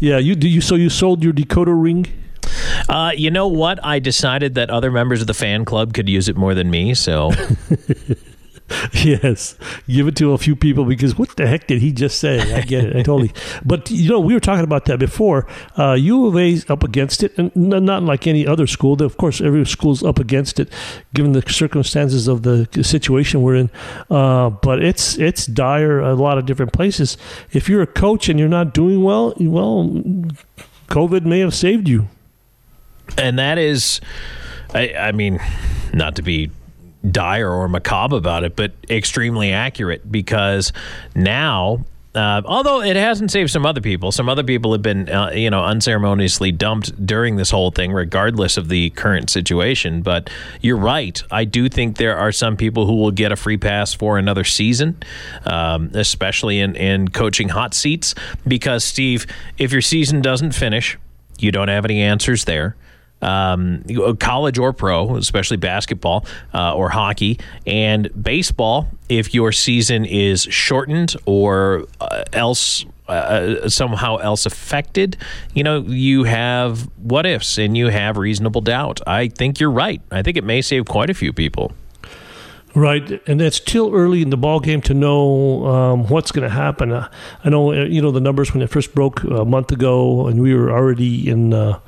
Yeah, 0.00 0.18
you 0.18 0.34
do. 0.34 0.48
You 0.48 0.60
so 0.60 0.74
you 0.74 0.90
sold 0.90 1.22
your 1.22 1.32
decoder 1.32 1.80
ring. 1.80 2.06
Uh, 2.88 3.12
you 3.16 3.30
know 3.30 3.48
what? 3.48 3.84
I 3.84 3.98
decided 3.98 4.54
that 4.54 4.70
other 4.70 4.90
members 4.90 5.20
of 5.20 5.26
the 5.26 5.34
fan 5.34 5.64
club 5.64 5.94
could 5.94 6.08
use 6.08 6.28
it 6.28 6.36
more 6.36 6.54
than 6.54 6.70
me, 6.70 6.94
so. 6.94 7.32
yes, 8.92 9.56
give 9.86 10.08
it 10.08 10.16
to 10.16 10.32
a 10.32 10.38
few 10.38 10.56
people 10.56 10.84
because 10.84 11.18
what 11.18 11.36
the 11.36 11.46
heck 11.46 11.66
did 11.66 11.80
he 11.80 11.92
just 11.92 12.18
say? 12.18 12.54
I 12.54 12.62
get 12.62 12.84
it, 12.84 12.96
I 12.96 13.02
totally. 13.02 13.32
But 13.64 13.90
you 13.90 14.08
know, 14.08 14.20
we 14.20 14.34
were 14.34 14.40
talking 14.40 14.64
about 14.64 14.86
that 14.86 14.98
before. 14.98 15.46
Uh, 15.78 15.92
U 15.92 16.26
of 16.26 16.36
A's 16.36 16.68
up 16.70 16.82
against 16.82 17.22
it, 17.22 17.36
and 17.36 17.54
not 17.54 18.02
like 18.02 18.26
any 18.26 18.46
other 18.46 18.66
school. 18.66 19.00
Of 19.02 19.16
course, 19.16 19.40
every 19.40 19.64
school's 19.66 20.02
up 20.02 20.18
against 20.18 20.58
it, 20.60 20.70
given 21.12 21.32
the 21.32 21.42
circumstances 21.42 22.26
of 22.26 22.42
the 22.42 22.68
situation 22.82 23.42
we're 23.42 23.56
in. 23.56 23.70
Uh, 24.10 24.50
but 24.50 24.82
it's 24.82 25.18
it's 25.18 25.46
dire 25.46 26.00
a 26.00 26.14
lot 26.14 26.38
of 26.38 26.46
different 26.46 26.72
places. 26.72 27.16
If 27.52 27.68
you're 27.68 27.82
a 27.82 27.86
coach 27.86 28.28
and 28.28 28.38
you're 28.38 28.48
not 28.48 28.72
doing 28.72 29.02
well, 29.02 29.34
well, 29.38 29.88
COVID 30.88 31.24
may 31.24 31.40
have 31.40 31.54
saved 31.54 31.88
you 31.88 32.08
and 33.18 33.38
that 33.38 33.58
is, 33.58 34.00
I, 34.72 34.94
I 34.94 35.12
mean, 35.12 35.40
not 35.92 36.16
to 36.16 36.22
be 36.22 36.50
dire 37.08 37.50
or 37.50 37.68
macabre 37.68 38.16
about 38.16 38.44
it, 38.44 38.56
but 38.56 38.72
extremely 38.88 39.52
accurate 39.52 40.10
because 40.10 40.72
now 41.14 41.84
uh, 42.14 42.40
although 42.44 42.80
it 42.80 42.94
hasn't 42.94 43.30
saved 43.30 43.50
some 43.50 43.66
other 43.66 43.80
people, 43.80 44.12
some 44.12 44.28
other 44.28 44.44
people 44.44 44.70
have 44.72 44.82
been, 44.82 45.08
uh, 45.08 45.30
you 45.34 45.50
know, 45.50 45.64
unceremoniously 45.64 46.52
dumped 46.52 47.04
during 47.04 47.36
this 47.36 47.50
whole 47.50 47.72
thing, 47.72 47.92
regardless 47.92 48.56
of 48.56 48.68
the 48.68 48.90
current 48.90 49.28
situation. 49.30 50.00
But 50.00 50.30
you're 50.60 50.76
right. 50.76 51.20
I 51.32 51.44
do 51.44 51.68
think 51.68 51.96
there 51.96 52.16
are 52.16 52.30
some 52.30 52.56
people 52.56 52.86
who 52.86 52.94
will 52.94 53.10
get 53.10 53.32
a 53.32 53.36
free 53.36 53.56
pass 53.56 53.92
for 53.92 54.16
another 54.16 54.44
season, 54.44 55.02
um, 55.44 55.90
especially 55.94 56.60
in, 56.60 56.76
in 56.76 57.08
coaching 57.08 57.48
hot 57.48 57.74
seats. 57.74 58.14
Because, 58.46 58.84
Steve, 58.84 59.26
if 59.58 59.72
your 59.72 59.82
season 59.82 60.22
doesn't 60.22 60.52
finish, 60.52 60.96
you 61.38 61.50
don't 61.50 61.68
have 61.68 61.84
any 61.84 62.00
answers 62.00 62.44
there 62.44 62.76
um, 63.22 63.82
college 64.18 64.58
or 64.58 64.72
pro, 64.72 65.16
especially 65.16 65.56
basketball 65.56 66.26
uh, 66.52 66.74
or 66.74 66.90
hockey, 66.90 67.38
and 67.66 68.10
baseball. 68.20 68.88
If 69.08 69.34
your 69.34 69.52
season 69.52 70.04
is 70.04 70.42
shortened 70.42 71.16
or 71.26 71.86
uh, 72.00 72.24
else 72.32 72.84
uh, 73.08 73.68
somehow 73.68 74.16
else 74.16 74.46
affected, 74.46 75.16
you 75.52 75.62
know, 75.62 75.82
you 75.82 76.24
have 76.24 76.88
what 76.96 77.26
ifs 77.26 77.58
and 77.58 77.76
you 77.76 77.88
have 77.88 78.16
reasonable 78.16 78.60
doubt. 78.60 79.00
I 79.06 79.28
think 79.28 79.60
you're 79.60 79.70
right. 79.70 80.00
I 80.10 80.22
think 80.22 80.36
it 80.36 80.44
may 80.44 80.62
save 80.62 80.86
quite 80.86 81.10
a 81.10 81.14
few 81.14 81.32
people. 81.32 81.72
Right, 82.76 83.22
and 83.28 83.40
it's 83.40 83.58
still 83.58 83.94
early 83.94 84.20
in 84.20 84.30
the 84.30 84.36
ball 84.36 84.58
game 84.58 84.80
to 84.82 84.94
know 84.94 85.64
um, 85.64 86.08
what's 86.08 86.32
going 86.32 86.42
to 86.42 86.52
happen. 86.52 86.90
Uh, 86.90 87.08
I 87.44 87.48
know 87.48 87.72
uh, 87.72 87.84
you 87.84 88.02
know 88.02 88.10
the 88.10 88.20
numbers 88.20 88.52
when 88.52 88.62
it 88.62 88.66
first 88.70 88.96
broke 88.96 89.22
a 89.22 89.44
month 89.44 89.70
ago, 89.70 90.26
and 90.26 90.42
we 90.42 90.52
were 90.56 90.72
already 90.72 91.30
in 91.30 91.54
uh, 91.54 91.78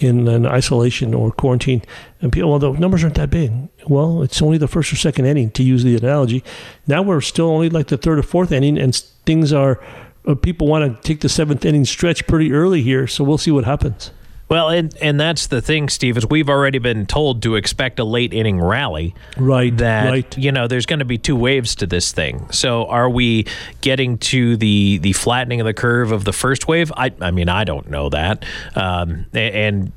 in 0.00 0.28
an 0.28 0.44
isolation 0.44 1.14
or 1.14 1.32
quarantine. 1.32 1.82
And 2.20 2.30
people, 2.30 2.50
well, 2.50 2.58
the 2.58 2.72
numbers 2.72 3.02
aren't 3.02 3.14
that 3.14 3.30
big. 3.30 3.52
Well, 3.88 4.22
it's 4.22 4.42
only 4.42 4.58
the 4.58 4.68
first 4.68 4.92
or 4.92 4.96
second 4.96 5.24
inning, 5.24 5.50
to 5.52 5.62
use 5.62 5.82
the 5.82 5.96
analogy. 5.96 6.44
Now 6.86 7.00
we're 7.00 7.22
still 7.22 7.48
only 7.48 7.70
like 7.70 7.86
the 7.86 7.96
third 7.96 8.18
or 8.18 8.22
fourth 8.22 8.52
inning, 8.52 8.76
and 8.76 8.94
things 8.94 9.50
are. 9.50 9.82
Uh, 10.26 10.34
people 10.34 10.66
want 10.66 10.94
to 10.94 11.08
take 11.08 11.20
the 11.20 11.28
seventh 11.30 11.64
inning 11.64 11.86
stretch 11.86 12.26
pretty 12.26 12.52
early 12.52 12.82
here, 12.82 13.06
so 13.06 13.24
we'll 13.24 13.38
see 13.38 13.50
what 13.50 13.64
happens. 13.64 14.10
Well, 14.48 14.68
and 14.68 14.94
and 15.00 15.18
that's 15.18 15.46
the 15.46 15.62
thing, 15.62 15.88
Steve, 15.88 16.18
is 16.18 16.26
we've 16.26 16.50
already 16.50 16.78
been 16.78 17.06
told 17.06 17.42
to 17.42 17.56
expect 17.56 17.98
a 17.98 18.04
late 18.04 18.34
inning 18.34 18.60
rally. 18.60 19.14
Right. 19.38 19.74
That 19.76 20.10
right. 20.10 20.38
you 20.38 20.52
know, 20.52 20.68
there's 20.68 20.84
going 20.86 20.98
to 20.98 21.04
be 21.06 21.16
two 21.16 21.34
waves 21.34 21.74
to 21.76 21.86
this 21.86 22.12
thing. 22.12 22.50
So, 22.50 22.84
are 22.86 23.08
we 23.08 23.46
getting 23.80 24.18
to 24.18 24.56
the 24.56 24.98
the 24.98 25.14
flattening 25.14 25.60
of 25.60 25.64
the 25.64 25.72
curve 25.72 26.12
of 26.12 26.24
the 26.24 26.32
first 26.32 26.68
wave? 26.68 26.92
I 26.96 27.10
I 27.20 27.30
mean, 27.30 27.48
I 27.48 27.64
don't 27.64 27.88
know 27.88 28.10
that, 28.10 28.44
um, 28.74 29.26
and 29.32 29.92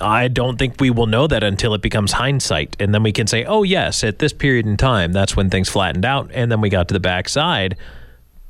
I 0.00 0.28
don't 0.28 0.56
think 0.56 0.80
we 0.80 0.90
will 0.90 1.06
know 1.06 1.26
that 1.26 1.42
until 1.42 1.74
it 1.74 1.82
becomes 1.82 2.12
hindsight, 2.12 2.76
and 2.78 2.94
then 2.94 3.02
we 3.02 3.12
can 3.12 3.26
say, 3.26 3.44
oh 3.44 3.64
yes, 3.64 4.04
at 4.04 4.20
this 4.20 4.32
period 4.32 4.66
in 4.66 4.76
time, 4.76 5.12
that's 5.12 5.34
when 5.34 5.50
things 5.50 5.68
flattened 5.68 6.04
out, 6.04 6.30
and 6.32 6.50
then 6.50 6.60
we 6.60 6.68
got 6.68 6.86
to 6.88 6.94
the 6.94 7.00
backside. 7.00 7.76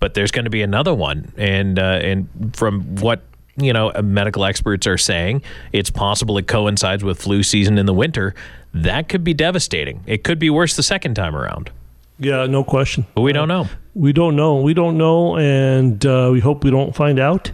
But 0.01 0.15
there's 0.15 0.31
going 0.31 0.45
to 0.45 0.51
be 0.51 0.63
another 0.63 0.95
one, 0.95 1.33
and 1.37 1.79
uh, 1.79 2.01
and 2.03 2.55
from 2.55 2.97
what 2.97 3.23
you 3.65 3.73
know, 3.73 3.93
medical 4.03 4.45
experts 4.45 4.87
are 4.87 4.99
saying 4.99 5.43
it's 5.73 5.91
possible 5.91 6.39
it 6.39 6.47
coincides 6.47 7.05
with 7.05 7.21
flu 7.21 7.43
season 7.43 7.79
in 7.79 7.87
the 7.87 7.95
winter. 7.95 8.35
That 8.73 9.09
could 9.09 9.25
be 9.25 9.35
devastating. 9.35 10.03
It 10.07 10.25
could 10.25 10.39
be 10.39 10.51
worse 10.51 10.77
the 10.77 10.83
second 10.83 11.15
time 11.15 11.35
around. 11.35 11.71
Yeah, 12.19 12.47
no 12.47 12.63
question. 12.63 13.07
But 13.15 13.23
we 13.23 13.33
don't 13.33 13.49
know. 13.49 13.67
We 13.95 14.13
don't 14.13 14.37
know. 14.37 14.61
We 14.61 14.75
don't 14.75 14.99
know, 14.99 15.37
and 15.37 16.05
uh, 16.07 16.29
we 16.33 16.41
hope 16.41 16.63
we 16.63 16.71
don't 16.71 16.95
find 16.95 17.19
out. 17.19 17.51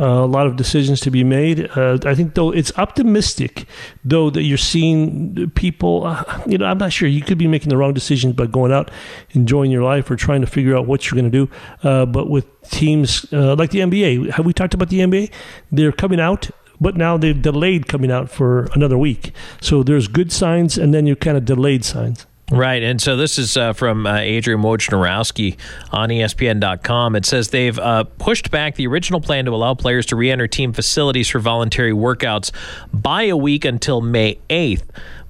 Uh, 0.00 0.24
a 0.24 0.26
lot 0.26 0.46
of 0.46 0.56
decisions 0.56 0.98
to 1.00 1.10
be 1.10 1.22
made. 1.22 1.68
Uh, 1.76 1.98
I 2.04 2.14
think, 2.14 2.34
though, 2.34 2.50
it's 2.50 2.72
optimistic, 2.78 3.66
though, 4.02 4.30
that 4.30 4.42
you're 4.44 4.56
seeing 4.56 5.50
people. 5.50 6.06
Uh, 6.06 6.42
you 6.46 6.56
know, 6.56 6.64
I'm 6.64 6.78
not 6.78 6.92
sure. 6.92 7.06
You 7.06 7.20
could 7.20 7.36
be 7.36 7.46
making 7.46 7.68
the 7.68 7.76
wrong 7.76 7.92
decisions 7.92 8.34
by 8.34 8.46
going 8.46 8.72
out, 8.72 8.90
enjoying 9.32 9.70
your 9.70 9.82
life, 9.82 10.10
or 10.10 10.16
trying 10.16 10.40
to 10.40 10.46
figure 10.46 10.74
out 10.74 10.86
what 10.86 11.10
you're 11.10 11.20
going 11.20 11.30
to 11.30 11.46
do. 11.46 11.52
Uh, 11.86 12.06
but 12.06 12.30
with 12.30 12.46
teams 12.70 13.30
uh, 13.32 13.54
like 13.56 13.70
the 13.70 13.80
NBA, 13.80 14.30
have 14.30 14.46
we 14.46 14.54
talked 14.54 14.72
about 14.72 14.88
the 14.88 15.00
NBA? 15.00 15.30
They're 15.70 15.92
coming 15.92 16.20
out 16.20 16.50
but 16.80 16.96
now 16.96 17.18
they've 17.18 17.42
delayed 17.42 17.86
coming 17.88 18.10
out 18.10 18.30
for 18.30 18.64
another 18.72 18.96
week. 18.96 19.32
So 19.60 19.82
there's 19.82 20.08
good 20.08 20.32
signs, 20.32 20.78
and 20.78 20.94
then 20.94 21.06
you 21.06 21.14
kind 21.14 21.36
of 21.36 21.44
delayed 21.44 21.84
signs. 21.84 22.24
Right. 22.50 22.82
And 22.82 23.00
so 23.00 23.16
this 23.16 23.38
is 23.38 23.56
uh, 23.56 23.72
from 23.74 24.06
uh, 24.06 24.16
Adrian 24.16 24.60
Wojnarowski 24.60 25.56
on 25.92 26.08
ESPN.com. 26.08 27.14
It 27.14 27.24
says 27.24 27.48
they've 27.50 27.78
uh, 27.78 28.04
pushed 28.18 28.50
back 28.50 28.74
the 28.74 28.88
original 28.88 29.20
plan 29.20 29.44
to 29.44 29.54
allow 29.54 29.74
players 29.74 30.04
to 30.06 30.16
re 30.16 30.32
enter 30.32 30.48
team 30.48 30.72
facilities 30.72 31.28
for 31.28 31.38
voluntary 31.38 31.92
workouts 31.92 32.50
by 32.92 33.22
a 33.22 33.36
week 33.36 33.64
until 33.64 34.00
May 34.00 34.40
8th. 34.50 34.82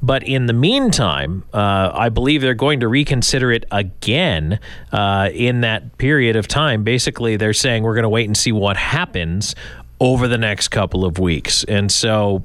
But 0.03 0.23
in 0.23 0.47
the 0.47 0.55
meantime, 0.55 1.45
uh, 1.53 1.91
I 1.93 2.09
believe 2.09 2.41
they're 2.41 2.55
going 2.55 2.81
to 2.81 2.89
reconsider 2.89 3.53
it 3.53 3.67
again 3.71 4.59
uh, 4.91 5.29
in 5.31 5.61
that 5.61 5.99
period 5.99 6.37
of 6.37 6.49
time. 6.49 6.85
Basically, 6.85 7.37
they're 7.37 7.53
saying 7.53 7.83
we're 7.83 7.95
going 7.95 8.05
to 8.05 8.09
wait 8.09 8.27
and 8.27 8.37
see 8.37 8.53
what 8.53 8.79
happens 8.79 9.55
over 10.01 10.27
the 10.27 10.39
next 10.39 10.69
couple 10.69 11.05
of 11.05 11.19
weeks. 11.19 11.65
And 11.65 11.93
so 11.93 12.45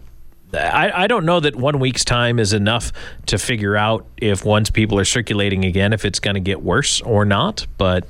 I, 0.53 1.03
I 1.03 1.07
don't 1.07 1.25
know 1.25 1.39
that 1.39 1.55
one 1.55 1.79
week's 1.79 2.05
time 2.05 2.39
is 2.39 2.53
enough 2.53 2.91
to 3.27 3.37
figure 3.37 3.75
out 3.75 4.05
if 4.17 4.45
once 4.45 4.69
people 4.69 4.99
are 4.99 5.05
circulating 5.05 5.65
again, 5.65 5.93
if 5.93 6.05
it's 6.05 6.19
going 6.19 6.35
to 6.35 6.39
get 6.39 6.61
worse 6.61 7.01
or 7.01 7.25
not. 7.25 7.65
But, 7.77 8.07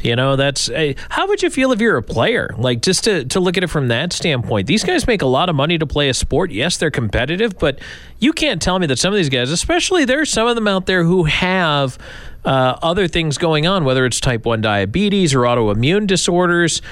you 0.00 0.16
know, 0.16 0.36
that's 0.36 0.66
hey, 0.66 0.96
how 1.10 1.28
would 1.28 1.42
you 1.42 1.50
feel 1.50 1.72
if 1.72 1.80
you're 1.80 1.96
a 1.96 2.02
player? 2.02 2.54
Like, 2.56 2.82
just 2.82 3.04
to, 3.04 3.24
to 3.26 3.40
look 3.40 3.56
at 3.56 3.64
it 3.64 3.68
from 3.68 3.88
that 3.88 4.12
standpoint, 4.12 4.66
these 4.66 4.84
guys 4.84 5.06
make 5.06 5.22
a 5.22 5.26
lot 5.26 5.48
of 5.48 5.54
money 5.56 5.78
to 5.78 5.86
play 5.86 6.08
a 6.08 6.14
sport. 6.14 6.50
Yes, 6.50 6.76
they're 6.76 6.90
competitive, 6.90 7.58
but 7.58 7.78
you 8.18 8.32
can't 8.32 8.60
tell 8.60 8.78
me 8.78 8.86
that 8.86 8.98
some 8.98 9.12
of 9.12 9.16
these 9.16 9.28
guys, 9.28 9.50
especially 9.50 10.04
there's 10.04 10.30
some 10.30 10.46
of 10.46 10.54
them 10.54 10.68
out 10.68 10.86
there 10.86 11.04
who 11.04 11.24
have. 11.24 11.98
Uh, 12.46 12.78
other 12.82 13.08
things 13.08 13.38
going 13.38 13.66
on, 13.66 13.86
whether 13.86 14.04
it's 14.04 14.20
type 14.20 14.44
1 14.44 14.60
diabetes 14.60 15.32
or 15.32 15.44
autoimmune 15.44 16.06
disorders, 16.06 16.82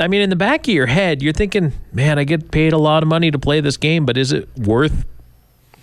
I 0.00 0.08
mean, 0.08 0.22
in 0.22 0.30
the 0.30 0.36
back 0.36 0.66
of 0.66 0.74
your 0.74 0.86
head, 0.86 1.22
you're 1.22 1.32
thinking, 1.32 1.72
man, 1.92 2.18
I 2.18 2.24
get 2.24 2.50
paid 2.50 2.72
a 2.72 2.78
lot 2.78 3.02
of 3.02 3.08
money 3.08 3.30
to 3.30 3.38
play 3.38 3.60
this 3.60 3.76
game, 3.76 4.06
but 4.06 4.16
is 4.16 4.32
it 4.32 4.48
worth 4.56 5.04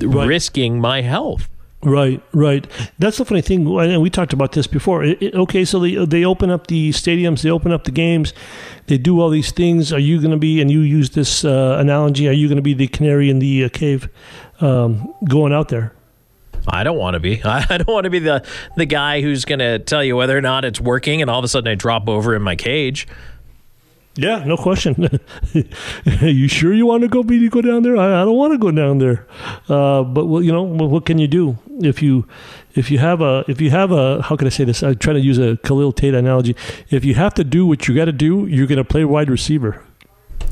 right. 0.01 0.27
risking 0.27 0.81
my 0.81 1.01
health? 1.01 1.49
Right, 1.83 2.21
right. 2.33 2.65
That's 2.97 3.17
the 3.17 3.25
funny 3.25 3.41
thing, 3.41 3.67
and 3.79 4.01
we 4.01 4.09
talked 4.09 4.33
about 4.33 4.53
this 4.53 4.65
before. 4.65 5.03
It, 5.03 5.21
it, 5.21 5.35
okay, 5.35 5.63
so 5.63 5.77
they 5.79 5.93
they 6.05 6.25
open 6.25 6.49
up 6.49 6.67
the 6.67 6.89
stadiums, 6.89 7.43
they 7.43 7.51
open 7.51 7.71
up 7.71 7.83
the 7.83 7.91
games, 7.91 8.33
they 8.87 8.97
do 8.97 9.21
all 9.21 9.29
these 9.29 9.51
things. 9.51 9.93
Are 9.93 9.99
you 9.99 10.19
going 10.19 10.31
to 10.31 10.37
be? 10.37 10.59
And 10.59 10.71
you 10.71 10.79
use 10.79 11.11
this 11.11 11.45
uh, 11.45 11.77
analogy. 11.79 12.27
Are 12.27 12.33
you 12.33 12.47
going 12.47 12.57
to 12.57 12.63
be 12.63 12.73
the 12.73 12.87
canary 12.87 13.29
in 13.29 13.37
the 13.37 13.65
uh, 13.65 13.69
cave, 13.69 14.09
um, 14.59 15.13
going 15.29 15.53
out 15.53 15.69
there? 15.69 15.93
I 16.67 16.83
don't 16.83 16.97
want 16.97 17.13
to 17.13 17.19
be. 17.19 17.41
I 17.45 17.77
don't 17.77 17.87
want 17.87 18.05
to 18.05 18.09
be 18.09 18.19
the 18.19 18.43
the 18.75 18.87
guy 18.87 19.21
who's 19.21 19.45
going 19.45 19.59
to 19.59 19.77
tell 19.77 20.03
you 20.03 20.15
whether 20.15 20.35
or 20.35 20.41
not 20.41 20.65
it's 20.65 20.81
working, 20.81 21.21
and 21.21 21.29
all 21.29 21.37
of 21.37 21.45
a 21.45 21.47
sudden 21.47 21.71
I 21.71 21.75
drop 21.75 22.09
over 22.09 22.35
in 22.35 22.41
my 22.41 22.55
cage. 22.55 23.07
Yeah, 24.17 24.43
no 24.45 24.57
question. 24.57 25.21
you 26.03 26.47
sure 26.47 26.73
you 26.73 26.87
want 26.87 27.03
to 27.03 27.07
go 27.07 27.21
be 27.21 27.47
go 27.49 27.61
down 27.61 27.83
there? 27.83 27.97
I, 27.97 28.21
I 28.21 28.25
don't 28.25 28.35
want 28.35 28.51
to 28.53 28.57
go 28.57 28.71
down 28.71 28.97
there. 28.97 29.27
Uh, 29.69 30.03
but 30.03 30.25
well, 30.25 30.41
you 30.41 30.51
know, 30.51 30.63
what 30.63 31.05
can 31.05 31.19
you 31.19 31.27
do 31.27 31.57
if 31.81 32.01
you 32.01 32.27
if 32.73 32.89
you 32.89 32.97
have 32.97 33.21
a 33.21 33.45
if 33.47 33.61
you 33.61 33.69
have 33.69 33.91
a 33.91 34.23
how 34.23 34.35
can 34.35 34.47
I 34.47 34.49
say 34.49 34.63
this? 34.63 34.81
I 34.81 34.95
try 34.95 35.13
to 35.13 35.19
use 35.19 35.37
a 35.37 35.57
Khalil 35.57 35.91
Tate 35.91 36.15
analogy. 36.15 36.55
If 36.89 37.05
you 37.05 37.13
have 37.13 37.35
to 37.35 37.43
do 37.43 37.67
what 37.67 37.87
you 37.87 37.95
got 37.95 38.05
to 38.05 38.11
do, 38.11 38.47
you're 38.47 38.67
going 38.67 38.77
to 38.77 38.83
play 38.83 39.05
wide 39.05 39.29
receiver. 39.29 39.83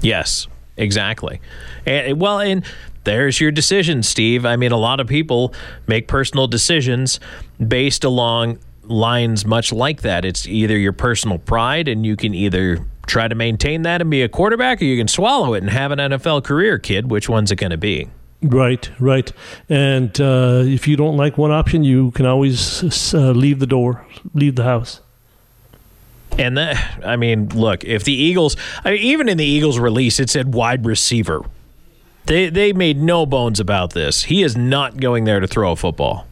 Yes, 0.02 0.48
exactly. 0.78 1.42
And, 1.88 2.22
well, 2.22 2.40
and 2.40 2.64
there's 3.04 3.42
your 3.42 3.52
decision, 3.52 4.04
Steve. 4.04 4.46
I 4.46 4.58
mean, 4.58 4.72
a 4.72 4.78
lot 4.78 5.00
of 5.00 5.08
people 5.08 5.54
make 5.88 6.08
personal 6.08 6.48
decisions 6.48 7.20
based 7.66 8.04
along 8.04 8.60
lines 8.90 9.46
much 9.46 9.72
like 9.72 10.02
that. 10.02 10.26
It's 10.26 10.48
either 10.48 10.78
your 10.78 10.94
personal 10.94 11.38
pride, 11.38 11.88
and 11.88 12.06
you 12.06 12.16
can 12.16 12.34
either 12.34 12.86
try 13.08 13.28
to 13.28 13.36
maintain 13.36 13.84
that 13.84 14.02
and 14.02 14.10
be 14.10 14.22
a 14.22 14.30
quarterback, 14.30 14.82
or 14.82 14.86
you 14.86 14.98
can 14.98 15.08
swallow 15.08 15.54
it 15.54 15.60
and 15.60 15.70
have 15.70 15.92
an 15.92 16.00
NFL 16.00 16.44
career, 16.44 16.78
kid. 16.78 17.10
Which 17.10 17.30
one's 17.30 17.52
it 17.52 17.58
going 17.58 17.72
to 17.72 17.78
be? 17.78 18.10
Right, 18.42 18.90
right. 19.00 19.32
And 19.70 20.20
uh, 20.20 20.64
if 20.66 20.88
you 20.88 20.98
don't 20.98 21.18
like 21.18 21.38
one 21.38 21.52
option, 21.52 21.84
you 21.84 22.12
can 22.12 22.26
always 22.26 23.14
uh, 23.14 23.32
leave 23.32 23.60
the 23.60 23.68
door, 23.68 24.06
leave 24.34 24.56
the 24.56 24.64
house. 24.64 25.02
And 26.38 26.58
that, 26.58 27.02
I 27.06 27.16
mean, 27.16 27.50
look, 27.50 27.84
if 27.86 28.04
the 28.04 28.14
Eagles, 28.14 28.58
I 28.84 28.92
mean, 28.92 29.02
even 29.02 29.30
in 29.30 29.38
the 29.38 29.46
Eagles 29.46 29.80
release, 29.80 30.20
it 30.20 30.30
said 30.30 30.54
wide 30.54 30.86
receiver. 30.86 31.44
They 32.26 32.50
they 32.50 32.74
made 32.74 32.98
no 32.98 33.26
bones 33.26 33.60
about 33.60 33.94
this. 33.94 34.24
He 34.24 34.42
is 34.42 34.58
not 34.58 34.98
going 34.98 35.26
there 35.26 35.40
to 35.40 35.48
throw 35.48 35.72
a 35.72 35.76
football. 35.76 36.28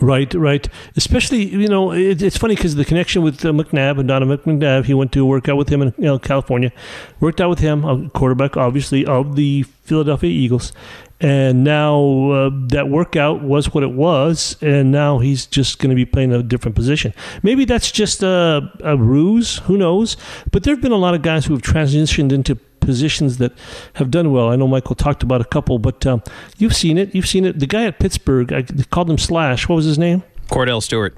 Right, 0.00 0.32
right. 0.34 0.68
Especially, 0.96 1.44
you 1.44 1.68
know, 1.68 1.92
it, 1.92 2.22
it's 2.22 2.36
funny 2.36 2.54
because 2.54 2.74
the 2.74 2.84
connection 2.84 3.22
with 3.22 3.44
uh, 3.44 3.50
McNabb 3.50 3.98
and 3.98 4.08
Donovan 4.08 4.38
McNabb, 4.38 4.84
he 4.84 4.94
went 4.94 5.12
to 5.12 5.24
work 5.24 5.48
out 5.48 5.56
with 5.56 5.68
him 5.68 5.82
in 5.82 5.94
you 5.98 6.04
know, 6.04 6.18
California, 6.18 6.72
worked 7.20 7.40
out 7.40 7.50
with 7.50 7.58
him, 7.58 7.84
a 7.84 8.08
quarterback, 8.10 8.56
obviously, 8.56 9.04
of 9.06 9.36
the 9.36 9.64
Philadelphia 9.84 10.30
Eagles. 10.30 10.72
And 11.20 11.64
now 11.64 12.30
uh, 12.30 12.50
that 12.68 12.88
workout 12.88 13.42
was 13.42 13.74
what 13.74 13.82
it 13.82 13.92
was, 13.92 14.56
and 14.62 14.90
now 14.90 15.18
he's 15.18 15.44
just 15.44 15.78
going 15.78 15.90
to 15.90 15.96
be 15.96 16.06
playing 16.06 16.32
a 16.32 16.42
different 16.42 16.74
position. 16.74 17.12
Maybe 17.42 17.66
that's 17.66 17.92
just 17.92 18.22
a, 18.22 18.70
a 18.82 18.96
ruse, 18.96 19.58
who 19.58 19.76
knows? 19.76 20.16
But 20.50 20.62
there 20.62 20.74
have 20.74 20.80
been 20.80 20.92
a 20.92 20.96
lot 20.96 21.14
of 21.14 21.20
guys 21.20 21.44
who 21.44 21.52
have 21.52 21.62
transitioned 21.62 22.32
into 22.32 22.58
positions 22.90 23.38
that 23.38 23.52
have 23.94 24.10
done 24.10 24.32
well. 24.32 24.48
I 24.52 24.56
know 24.56 24.66
Michael 24.66 24.96
talked 24.96 25.22
about 25.22 25.40
a 25.40 25.44
couple, 25.44 25.78
but 25.78 26.04
um, 26.06 26.22
you've 26.58 26.74
seen 26.74 26.98
it. 26.98 27.14
You've 27.14 27.28
seen 27.34 27.44
it. 27.44 27.60
The 27.60 27.66
guy 27.66 27.84
at 27.84 27.98
Pittsburgh, 27.98 28.52
I 28.52 28.62
called 28.90 29.08
him 29.10 29.18
Slash. 29.18 29.68
What 29.68 29.76
was 29.76 29.84
his 29.84 29.98
name? 29.98 30.22
Kordell 30.48 30.82
Stewart. 30.82 31.16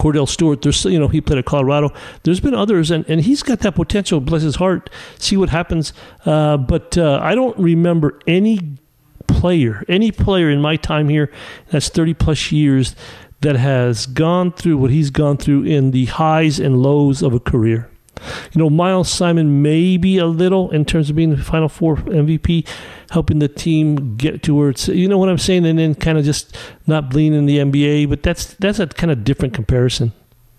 Kordell 0.00 0.28
Stewart. 0.28 0.62
There's, 0.62 0.84
you 0.84 0.98
know, 0.98 1.08
he 1.08 1.20
played 1.20 1.38
at 1.38 1.44
Colorado. 1.44 1.92
There's 2.24 2.40
been 2.40 2.54
others, 2.54 2.90
and, 2.90 3.08
and 3.08 3.20
he's 3.20 3.42
got 3.42 3.60
that 3.60 3.74
potential. 3.74 4.20
Bless 4.20 4.42
his 4.42 4.56
heart. 4.56 4.90
See 5.18 5.36
what 5.36 5.50
happens. 5.50 5.92
Uh, 6.24 6.56
but 6.56 6.98
uh, 6.98 7.20
I 7.22 7.34
don't 7.34 7.56
remember 7.58 8.18
any 8.26 8.58
player, 9.26 9.84
any 9.88 10.10
player 10.10 10.50
in 10.50 10.60
my 10.60 10.76
time 10.76 11.08
here, 11.08 11.30
that's 11.70 11.88
30 11.88 12.14
plus 12.14 12.50
years, 12.50 12.96
that 13.40 13.56
has 13.56 14.06
gone 14.06 14.50
through 14.52 14.76
what 14.78 14.90
he's 14.90 15.10
gone 15.10 15.36
through 15.36 15.62
in 15.62 15.92
the 15.92 16.06
highs 16.06 16.58
and 16.58 16.82
lows 16.82 17.22
of 17.22 17.32
a 17.34 17.40
career. 17.40 17.88
You 18.52 18.58
know, 18.58 18.70
Miles 18.70 19.10
Simon 19.10 19.62
maybe 19.62 20.18
a 20.18 20.26
little 20.26 20.70
in 20.70 20.84
terms 20.84 21.10
of 21.10 21.16
being 21.16 21.30
the 21.30 21.42
Final 21.42 21.68
Four 21.68 21.96
MVP, 21.96 22.66
helping 23.10 23.38
the 23.38 23.48
team 23.48 24.16
get 24.16 24.42
to 24.44 24.54
where 24.54 24.70
it's. 24.70 24.88
You 24.88 25.08
know 25.08 25.18
what 25.18 25.28
I'm 25.28 25.38
saying, 25.38 25.66
and 25.66 25.78
then 25.78 25.94
kind 25.94 26.18
of 26.18 26.24
just 26.24 26.56
not 26.86 27.10
bleeding 27.10 27.38
in 27.38 27.46
the 27.46 27.58
NBA. 27.58 28.08
But 28.08 28.22
that's 28.22 28.54
that's 28.54 28.78
a 28.78 28.86
kind 28.86 29.10
of 29.10 29.24
different 29.24 29.54
comparison. 29.54 30.12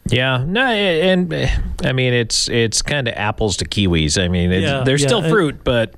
Yeah, 0.08 0.44
no, 0.46 0.66
and 0.66 1.32
eh, 1.32 1.56
I 1.84 1.94
mean 1.94 2.14
it's 2.14 2.50
it's 2.50 2.82
kind 2.82 3.08
of 3.08 3.14
apples 3.16 3.58
to 3.58 3.66
kiwis. 3.66 4.22
I 4.22 4.28
mean, 4.28 4.52
yeah, 4.52 4.84
they're 4.84 4.98
yeah, 4.98 5.08
still 5.08 5.30
fruit, 5.30 5.56
and, 5.56 5.64
but 5.64 5.96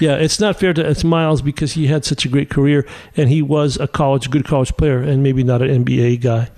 yeah, 0.00 0.14
it's 0.14 0.38
not 0.38 0.58
fair 0.58 0.72
to 0.74 0.88
it's 0.88 1.04
Miles 1.04 1.42
because 1.42 1.72
he 1.72 1.86
had 1.86 2.04
such 2.04 2.24
a 2.24 2.28
great 2.28 2.50
career 2.50 2.86
and 3.16 3.28
he 3.28 3.42
was 3.42 3.76
a 3.78 3.88
college 3.88 4.30
good 4.30 4.44
college 4.44 4.76
player 4.76 5.00
and 5.00 5.22
maybe 5.22 5.42
not 5.42 5.62
an 5.62 5.84
NBA 5.84 6.20
guy. 6.20 6.50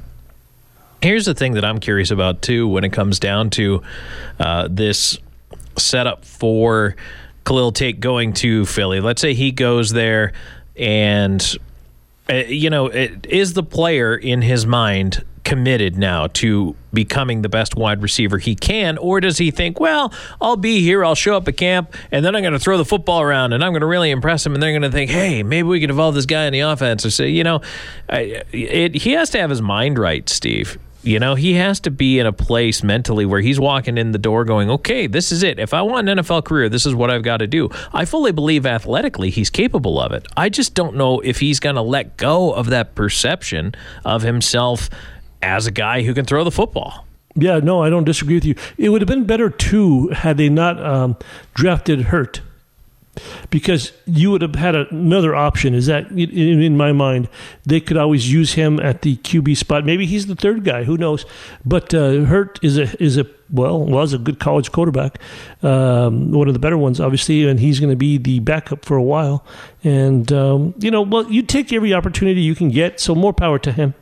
Here's 1.03 1.24
the 1.24 1.34
thing 1.34 1.55
that 1.55 1.64
I'm 1.64 1.78
curious 1.78 2.11
about 2.11 2.42
too 2.42 2.68
when 2.68 2.84
it 2.84 2.92
comes 2.92 3.18
down 3.18 3.51
to 3.51 3.82
uh, 4.38 4.68
this 4.70 5.18
setup 5.78 6.24
for 6.24 6.94
Khalil 7.46 7.72
Tate 7.72 8.01
going 8.01 8.32
to 8.34 8.66
Philly. 8.66 9.01
Let's 9.01 9.22
say 9.22 9.34
he 9.34 9.51
goes 9.51 9.90
there 9.90 10.32
and 10.76 11.57
uh, 12.30 12.44
you 12.46 12.70
know, 12.70 12.86
it, 12.86 13.26
is 13.26 13.55
the 13.55 13.62
player 13.62 14.14
in 14.14 14.42
his 14.42 14.66
mind 14.66 15.24
committed 15.42 15.96
now 15.96 16.28
to 16.28 16.76
becoming 16.92 17.42
the 17.42 17.48
best 17.48 17.74
wide 17.74 18.03
receiver 18.03 18.38
he 18.38 18.55
can? 18.55 18.98
Or 18.98 19.20
does 19.20 19.38
he 19.38 19.51
think, 19.51 19.80
well, 19.80 20.12
I'll 20.40 20.57
be 20.57 20.80
here, 20.80 21.05
I'll 21.05 21.14
show 21.14 21.36
up 21.36 21.48
at 21.48 21.57
camp, 21.57 21.94
and 22.12 22.24
then 22.24 22.36
I'm 22.36 22.42
going 22.42 22.53
to 22.53 22.59
throw 22.59 22.76
the 22.76 22.84
football 22.84 23.20
around 23.20 23.53
and 23.53 23.64
I'm 23.64 23.72
going 23.72 23.80
to 23.80 23.86
really 23.86 24.11
impress 24.11 24.46
him, 24.46 24.55
and 24.55 24.62
they're 24.62 24.72
going 24.72 24.82
to 24.82 24.92
think, 24.92 25.11
hey, 25.11 25.42
maybe 25.42 25.66
we 25.66 25.80
can 25.80 25.90
involve 25.90 26.14
this 26.14 26.26
guy 26.26 26.44
in 26.44 26.53
the 26.53 26.61
offense? 26.61 27.05
Or 27.05 27.11
say, 27.11 27.30
you 27.30 27.42
know, 27.42 27.62
I, 28.09 28.44
it, 28.53 28.94
he 28.94 29.12
has 29.12 29.30
to 29.30 29.38
have 29.38 29.51
his 29.51 29.62
mind 29.62 29.98
right, 29.98 30.28
Steve. 30.28 30.78
You 31.03 31.18
know, 31.18 31.34
he 31.34 31.55
has 31.55 31.80
to 31.80 31.90
be 31.90 32.18
in 32.18 32.26
a 32.26 32.32
place 32.32 32.82
mentally 32.82 33.24
where 33.24 33.40
he's 33.40 33.59
walking 33.59 33.96
in 33.96 34.12
the 34.12 34.18
door 34.18 34.44
going, 34.44 34.70
okay, 34.70 35.07
this 35.07 35.32
is 35.32 35.42
it. 35.42 35.59
If 35.59 35.72
I 35.72 35.80
want 35.80 36.09
an 36.09 36.18
NFL 36.18 36.44
career, 36.44 36.68
this 36.68 36.84
is 36.84 36.94
what 36.94 37.11
I've 37.11 37.22
got 37.22 37.38
to 37.38 37.46
do. 37.46 37.70
I 37.92 38.05
fully 38.05 38.32
believe 38.32 38.66
athletically 38.66 39.30
he's 39.30 39.48
capable 39.48 39.98
of 39.98 40.12
it. 40.12 40.26
I 40.36 40.51
just 40.51 40.74
don't 40.74 40.96
know 40.96 41.20
if 41.20 41.40
he's 41.40 41.59
going 41.59 41.76
to 41.76 41.82
let 41.82 42.18
go 42.18 42.53
of 42.53 42.66
that 42.66 42.94
perception 42.94 43.74
of 44.05 44.22
himself 44.22 44.90
as 45.40 45.66
a 45.66 45.70
guy 45.70 46.03
who 46.03 46.12
can 46.12 46.26
throw 46.26 46.44
the 46.44 46.51
football. 46.51 47.07
Yeah, 47.34 47.61
no, 47.61 47.82
I 47.82 47.88
don't 47.88 48.05
disagree 48.05 48.34
with 48.34 48.44
you. 48.44 48.55
It 48.76 48.90
would 48.90 49.01
have 49.01 49.09
been 49.09 49.24
better, 49.24 49.48
too, 49.48 50.09
had 50.09 50.36
they 50.36 50.51
not 50.51 50.84
um, 50.84 51.16
drafted 51.55 52.03
Hurt 52.03 52.42
because 53.51 53.93
you 54.07 54.31
would 54.31 54.43
have 54.43 54.55
had 54.55 54.75
another 54.75 55.35
option. 55.35 55.75
Is 55.75 55.87
that 55.87 56.11
in 56.13 56.77
my 56.77 56.93
mind 56.93 57.29
they 57.65 57.81
could 57.81 57.97
always 57.97 58.33
use 58.33 58.55
him 58.55 58.79
at 58.81 59.03
the 59.03 59.17
QB 59.17 59.57
spot? 59.57 59.85
Maybe 59.85 60.07
he's 60.07 60.27
the 60.27 60.37
third 60.37 60.65
guy. 60.65 60.85
Who 60.85 60.97
knows? 60.97 61.25
But 61.65 61.93
uh, 61.93 62.25
Hurt 62.25 62.59
is 62.63 62.79
a 62.79 63.03
is 63.03 63.19
a 63.19 63.27
well 63.51 63.85
was 63.85 64.13
a 64.13 64.19
good 64.19 64.39
college 64.39 64.71
quarterback, 64.71 65.19
um, 65.63 66.31
one 66.31 66.49
of 66.49 66.55
the 66.55 66.61
better 66.61 66.79
ones, 66.79 67.01
obviously, 67.01 67.49
and 67.49 67.59
he's 67.59 67.81
going 67.81 67.91
to 67.91 67.97
be 67.97 68.17
the 68.17 68.41
backup 68.41 68.85
for 68.85 68.97
a 68.97 69.03
while. 69.03 69.45
And 69.83 70.33
um, 70.33 70.75
you 70.79 70.91
know, 70.91 71.03
well, 71.03 71.31
you 71.31 71.43
take 71.43 71.73
every 71.73 71.93
opportunity 71.93 72.41
you 72.41 72.55
can 72.55 72.71
get. 72.71 73.01
So 73.01 73.15
more 73.15 73.33
power 73.33 73.59
to 73.61 73.73
him. 73.73 73.95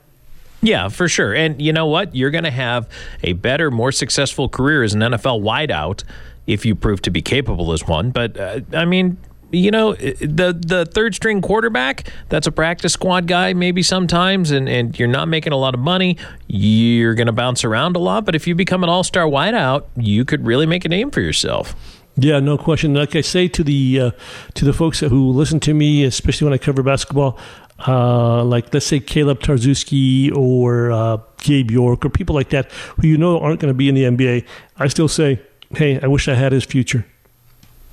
Yeah, 0.60 0.88
for 0.88 1.08
sure. 1.08 1.34
And 1.34 1.62
you 1.62 1.72
know 1.72 1.86
what? 1.86 2.16
You're 2.16 2.32
going 2.32 2.44
to 2.44 2.50
have 2.50 2.88
a 3.22 3.32
better, 3.34 3.70
more 3.70 3.92
successful 3.92 4.48
career 4.48 4.82
as 4.82 4.92
an 4.92 5.00
NFL 5.00 5.40
wideout 5.40 6.02
if 6.48 6.66
you 6.66 6.74
prove 6.74 7.00
to 7.02 7.10
be 7.10 7.22
capable 7.22 7.72
as 7.72 7.86
one. 7.86 8.10
But 8.10 8.36
uh, 8.36 8.60
I 8.72 8.84
mean, 8.86 9.18
you 9.52 9.70
know, 9.70 9.94
the 9.94 10.58
the 10.58 10.84
third 10.86 11.14
string 11.14 11.40
quarterback, 11.40 12.10
that's 12.28 12.46
a 12.46 12.52
practice 12.52 12.94
squad 12.94 13.28
guy 13.28 13.52
maybe 13.52 13.82
sometimes, 13.82 14.50
and, 14.50 14.68
and 14.68 14.98
you're 14.98 15.08
not 15.08 15.28
making 15.28 15.52
a 15.52 15.56
lot 15.56 15.74
of 15.74 15.80
money. 15.80 16.16
You're 16.48 17.14
going 17.14 17.26
to 17.26 17.32
bounce 17.32 17.64
around 17.64 17.94
a 17.94 18.00
lot. 18.00 18.24
But 18.24 18.34
if 18.34 18.46
you 18.46 18.54
become 18.54 18.82
an 18.82 18.90
all 18.90 19.04
star 19.04 19.24
wideout, 19.24 19.84
you 19.96 20.24
could 20.24 20.46
really 20.46 20.66
make 20.66 20.84
a 20.84 20.88
name 20.88 21.10
for 21.10 21.20
yourself. 21.20 21.74
Yeah, 22.16 22.40
no 22.40 22.58
question. 22.58 22.94
Like 22.94 23.14
I 23.14 23.20
say 23.20 23.46
to 23.48 23.62
the 23.62 24.00
uh, 24.00 24.10
to 24.54 24.64
the 24.64 24.72
folks 24.72 25.00
who 25.00 25.30
listen 25.30 25.60
to 25.60 25.74
me, 25.74 26.04
especially 26.04 26.46
when 26.46 26.54
I 26.54 26.58
cover 26.58 26.82
basketball, 26.82 27.38
uh, 27.86 28.42
like 28.42 28.74
let's 28.74 28.86
say 28.86 29.00
Kaleb 29.00 29.38
Tarczewski 29.38 30.34
or 30.36 30.90
uh, 30.90 31.18
Gabe 31.38 31.70
York 31.70 32.04
or 32.04 32.10
people 32.10 32.34
like 32.34 32.50
that 32.50 32.72
who 33.00 33.06
you 33.06 33.16
know 33.16 33.38
aren't 33.38 33.60
going 33.60 33.72
to 33.72 33.76
be 33.76 33.88
in 33.88 33.94
the 33.94 34.02
NBA, 34.02 34.46
I 34.78 34.88
still 34.88 35.08
say 35.08 35.40
hey, 35.74 36.00
I 36.00 36.06
wish 36.06 36.28
I 36.28 36.34
had 36.34 36.52
his 36.52 36.64
future. 36.64 37.06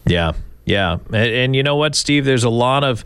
Yeah, 0.06 0.34
yeah. 0.66 0.98
And, 1.08 1.16
and, 1.16 1.56
you 1.56 1.64
know 1.64 1.76
what, 1.76 1.96
Steve? 1.96 2.26
There's 2.26 2.44
a 2.44 2.50
lot 2.50 2.84
of 2.84 3.04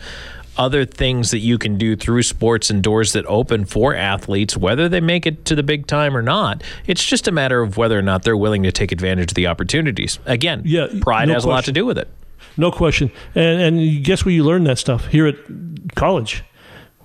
other 0.57 0.83
things 0.85 1.31
that 1.31 1.39
you 1.39 1.57
can 1.57 1.77
do 1.77 1.95
through 1.95 2.21
sports 2.21 2.69
and 2.69 2.83
doors 2.83 3.13
that 3.13 3.25
open 3.27 3.63
for 3.63 3.95
athletes, 3.95 4.57
whether 4.57 4.89
they 4.89 4.99
make 4.99 5.25
it 5.25 5.45
to 5.45 5.55
the 5.55 5.63
big 5.63 5.87
time 5.87 6.15
or 6.15 6.21
not. 6.21 6.61
It's 6.85 7.05
just 7.05 7.27
a 7.27 7.31
matter 7.31 7.61
of 7.61 7.77
whether 7.77 7.97
or 7.97 8.01
not 8.01 8.23
they're 8.23 8.35
willing 8.35 8.63
to 8.63 8.71
take 8.71 8.91
advantage 8.91 9.31
of 9.31 9.35
the 9.35 9.47
opportunities. 9.47 10.19
Again, 10.25 10.63
yeah, 10.65 10.87
pride 10.99 11.29
no 11.29 11.35
has 11.35 11.43
question. 11.43 11.51
a 11.51 11.55
lot 11.55 11.65
to 11.65 11.71
do 11.71 11.85
with 11.85 11.97
it. 11.97 12.09
No 12.57 12.71
question. 12.71 13.09
And, 13.35 13.61
and 13.61 14.03
guess 14.03 14.25
where 14.25 14.33
you 14.33 14.43
learn 14.43 14.65
that 14.65 14.77
stuff? 14.77 15.07
Here 15.07 15.27
at 15.27 15.37
college 15.95 16.43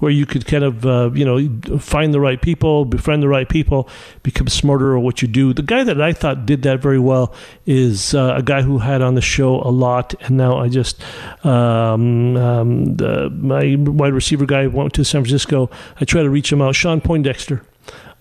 where 0.05 0.13
you 0.13 0.27
could 0.27 0.45
kind 0.45 0.65
of 0.65 0.85
uh, 0.85 1.11
you 1.15 1.25
know 1.25 1.79
find 1.79 2.13
the 2.13 2.21
right 2.21 2.41
people, 2.43 2.85
befriend 2.85 3.23
the 3.23 3.29
right 3.29 3.49
people, 3.49 3.89
become 4.23 4.49
smarter 4.49 4.95
at 4.99 5.03
what 5.03 5.23
you 5.23 5.29
do. 5.29 5.55
The 5.55 5.63
guy 5.63 5.83
that 5.83 5.99
I 5.99 6.13
thought 6.13 6.45
did 6.45 6.61
that 6.63 6.81
very 6.81 6.99
well 6.99 7.33
is 7.65 8.15
uh, 8.15 8.35
a 8.37 8.43
guy 8.43 8.61
who 8.61 8.79
had 8.79 9.01
on 9.01 9.15
the 9.15 9.23
show 9.23 9.63
a 9.63 9.73
lot, 9.73 10.15
and 10.21 10.37
now 10.37 10.59
I 10.59 10.69
just 10.69 11.03
um, 11.43 12.37
um, 12.37 12.97
the, 12.97 13.31
my 13.31 13.77
wide 13.79 14.13
receiver 14.13 14.45
guy 14.45 14.67
went 14.67 14.93
to 14.93 15.05
San 15.05 15.23
Francisco. 15.23 15.71
I 15.99 16.05
try 16.05 16.23
to 16.23 16.29
reach 16.29 16.53
him 16.53 16.61
out, 16.61 16.75
Shawn 16.75 17.01
Poindexter 17.01 17.63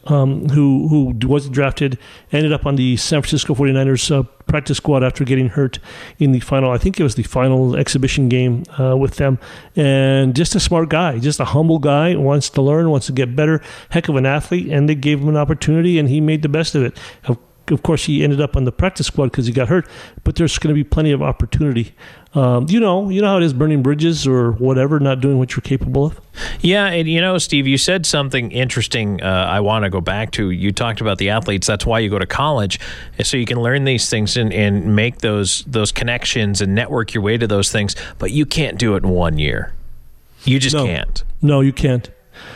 um, 0.05 0.49
who 0.49 0.87
who 0.87 1.27
was 1.27 1.49
drafted, 1.49 1.97
ended 2.31 2.51
up 2.51 2.65
on 2.65 2.75
the 2.75 2.97
San 2.97 3.21
Francisco 3.21 3.53
49ers 3.53 4.11
uh, 4.11 4.23
practice 4.47 4.77
squad 4.77 5.03
after 5.03 5.23
getting 5.23 5.49
hurt 5.49 5.79
in 6.19 6.31
the 6.31 6.39
final. 6.39 6.71
I 6.71 6.77
think 6.77 6.99
it 6.99 7.03
was 7.03 7.15
the 7.15 7.23
final 7.23 7.75
exhibition 7.75 8.29
game 8.29 8.63
uh, 8.79 8.97
with 8.97 9.15
them. 9.15 9.39
And 9.75 10.35
just 10.35 10.55
a 10.55 10.59
smart 10.59 10.89
guy, 10.89 11.19
just 11.19 11.39
a 11.39 11.45
humble 11.45 11.79
guy, 11.79 12.15
wants 12.15 12.49
to 12.51 12.61
learn, 12.61 12.89
wants 12.89 13.07
to 13.07 13.13
get 13.13 13.35
better. 13.35 13.61
Heck 13.89 14.09
of 14.09 14.15
an 14.15 14.25
athlete, 14.25 14.69
and 14.69 14.89
they 14.89 14.95
gave 14.95 15.21
him 15.21 15.29
an 15.29 15.37
opportunity, 15.37 15.97
and 15.99 16.09
he 16.09 16.19
made 16.19 16.41
the 16.41 16.49
best 16.49 16.75
of 16.75 16.83
it. 16.83 16.97
Of, 17.25 17.37
of 17.69 17.83
course, 17.83 18.05
he 18.05 18.23
ended 18.23 18.41
up 18.41 18.55
on 18.55 18.63
the 18.65 18.71
practice 18.71 19.07
squad 19.07 19.25
because 19.25 19.45
he 19.47 19.53
got 19.53 19.69
hurt, 19.69 19.87
but 20.23 20.35
there's 20.35 20.57
going 20.57 20.69
to 20.69 20.75
be 20.75 20.83
plenty 20.83 21.11
of 21.11 21.21
opportunity 21.21 21.93
um, 22.35 22.65
you 22.67 22.79
know, 22.79 23.09
you 23.09 23.21
know 23.21 23.27
how 23.27 23.37
it 23.37 23.43
is 23.43 23.53
burning 23.53 23.83
bridges 23.83 24.25
or 24.25 24.53
whatever, 24.53 24.99
not 24.99 25.19
doing 25.19 25.37
what 25.37 25.51
you're 25.55 25.61
capable 25.61 26.07
of. 26.07 26.19
Yeah, 26.61 26.85
and 26.87 27.07
you 27.07 27.21
know, 27.21 27.37
Steve, 27.37 27.67
you 27.67 27.77
said 27.77 28.07
something 28.07 28.51
interesting. 28.51 29.21
Uh, 29.21 29.27
I 29.27 29.59
want 29.59 29.83
to 29.83 29.89
go 29.91 30.01
back 30.01 30.31
to. 30.31 30.49
You 30.49 30.71
talked 30.71 30.99
about 30.99 31.19
the 31.19 31.29
athletes. 31.29 31.67
That's 31.67 31.85
why 31.85 31.99
you 31.99 32.09
go 32.09 32.17
to 32.17 32.25
college, 32.25 32.79
so 33.21 33.37
you 33.37 33.45
can 33.45 33.61
learn 33.61 33.83
these 33.83 34.09
things 34.09 34.35
and, 34.35 34.51
and 34.51 34.95
make 34.95 35.19
those 35.19 35.63
those 35.67 35.91
connections 35.91 36.59
and 36.59 36.73
network 36.73 37.13
your 37.13 37.21
way 37.21 37.37
to 37.37 37.45
those 37.45 37.71
things. 37.71 37.95
But 38.17 38.31
you 38.31 38.47
can't 38.47 38.79
do 38.79 38.95
it 38.95 39.03
in 39.03 39.09
one 39.09 39.37
year. 39.37 39.73
You 40.43 40.57
just 40.57 40.75
No. 40.75 40.85
can't. 40.87 41.23
No, 41.43 41.61
you 41.61 41.71
can't. 41.71 42.09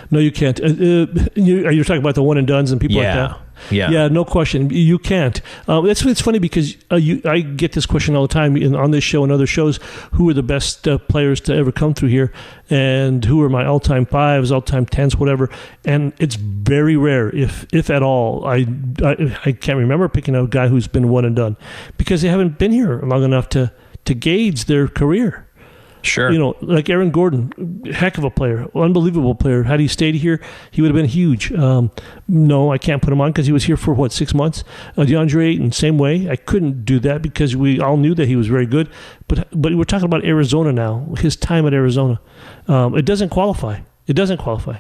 No, 0.10 0.18
you 0.18 0.32
can't. 0.32 0.60
Uh, 0.60 0.66
uh, 0.66 1.28
you, 1.36 1.70
you're 1.70 1.84
talking 1.84 2.02
about 2.02 2.16
the 2.16 2.24
one 2.24 2.40
and 2.40 2.48
dones 2.48 2.72
and 2.72 2.82
people 2.82 2.98
Yeah. 2.98 3.22
like 3.28 3.32
that. 3.32 3.40
Yeah. 3.72 3.90
yeah, 3.92 4.08
no 4.08 4.26
question. 4.26 4.70
You 4.70 5.00
can't. 5.00 5.42
Uh, 5.68 5.84
it's 5.84 6.06
it's 6.06 6.22
funny 6.22 6.40
because 6.40 6.78
uh, 6.92 6.96
you, 6.96 7.22
I 7.26 7.42
get 7.42 7.74
this 7.74 7.86
question 7.86 8.16
all 8.16 8.22
the 8.22 8.34
time 8.34 8.58
in, 8.58 8.76
on 8.76 8.92
this 8.92 9.04
show 9.04 9.24
and 9.24 9.32
other 9.32 9.48
shows. 9.48 9.80
Who 10.14 10.30
are 10.30 10.34
the 10.34 10.44
best 10.44 10.88
uh, 10.88 10.98
players 10.98 11.42
to 11.42 11.56
ever 11.56 11.72
come 11.72 11.94
through 11.94 12.10
here, 12.10 12.32
and 12.70 13.24
who 13.24 13.42
are 13.42 13.50
my 13.50 13.66
all-time 13.66 14.06
fives, 14.06 14.52
all-time 14.52 14.86
tens, 14.86 15.16
whatever? 15.16 15.50
And 15.86 16.14
it's 16.20 16.36
very 16.36 16.96
rare, 16.98 17.34
if 17.36 17.66
if 17.74 17.90
at 17.90 18.04
all. 18.04 18.46
I, 18.46 18.66
I 19.04 19.38
I 19.46 19.52
can't 19.54 19.78
remember 19.80 20.08
picking 20.10 20.36
out 20.36 20.46
a 20.46 20.50
guy 20.50 20.68
who's 20.68 20.88
been 20.88 21.10
one 21.10 21.26
and 21.26 21.36
done 21.36 21.58
because 21.98 22.22
they 22.22 22.30
haven't 22.30 22.58
been 22.58 22.72
here 22.72 23.02
long 23.02 23.24
enough 23.24 23.50
to 23.50 23.72
to 24.06 24.14
gauge 24.14 24.66
their 24.66 24.88
career 24.88 25.47
Sure. 26.04 26.32
you 26.32 26.38
know, 26.40 26.56
like 26.62 26.90
Aaron 26.90 27.12
Gordon, 27.12 27.82
heck 27.94 28.18
of 28.18 28.24
a 28.24 28.30
player, 28.30 28.68
unbelievable 28.76 29.36
player. 29.36 29.64
Had 29.64 29.80
he 29.80 29.88
stayed 29.88 30.16
here, 30.16 30.40
he 30.72 30.82
would 30.82 30.90
have 30.90 30.96
been 30.96 31.06
huge. 31.10 31.52
Um, 31.52 31.92
no, 32.28 32.72
I 32.72 32.78
can't 32.78 33.02
put 33.02 33.12
him 33.12 33.20
on 33.22 33.32
because 33.32 33.46
he 33.48 33.52
was 33.52 33.66
here 33.66 33.78
for 33.78 33.94
what 33.94 34.12
six 34.12 34.34
months. 34.34 34.64
Uh, 34.96 35.02
DeAndre 35.04 35.46
Ayton, 35.48 35.72
same 35.72 35.98
way. 35.98 36.30
I 36.30 36.36
couldn't 36.36 36.86
do 36.86 37.00
that 37.00 37.22
because 37.22 37.56
we 37.56 37.80
all 37.82 37.98
knew 37.98 38.16
that 38.16 38.28
he 38.28 38.36
was 38.36 38.48
very 38.48 38.66
good. 38.66 38.90
But 39.28 39.48
but 39.52 39.76
we're 39.76 39.84
talking 39.84 40.06
about 40.06 40.24
Arizona 40.24 40.72
now. 40.72 41.08
His 41.18 41.36
time 41.36 41.66
at 41.68 41.74
Arizona, 41.74 42.20
um, 42.68 42.98
it 42.98 43.04
doesn't 43.06 43.30
qualify. 43.30 43.80
It 44.08 44.14
doesn't 44.14 44.38
qualify. 44.38 44.80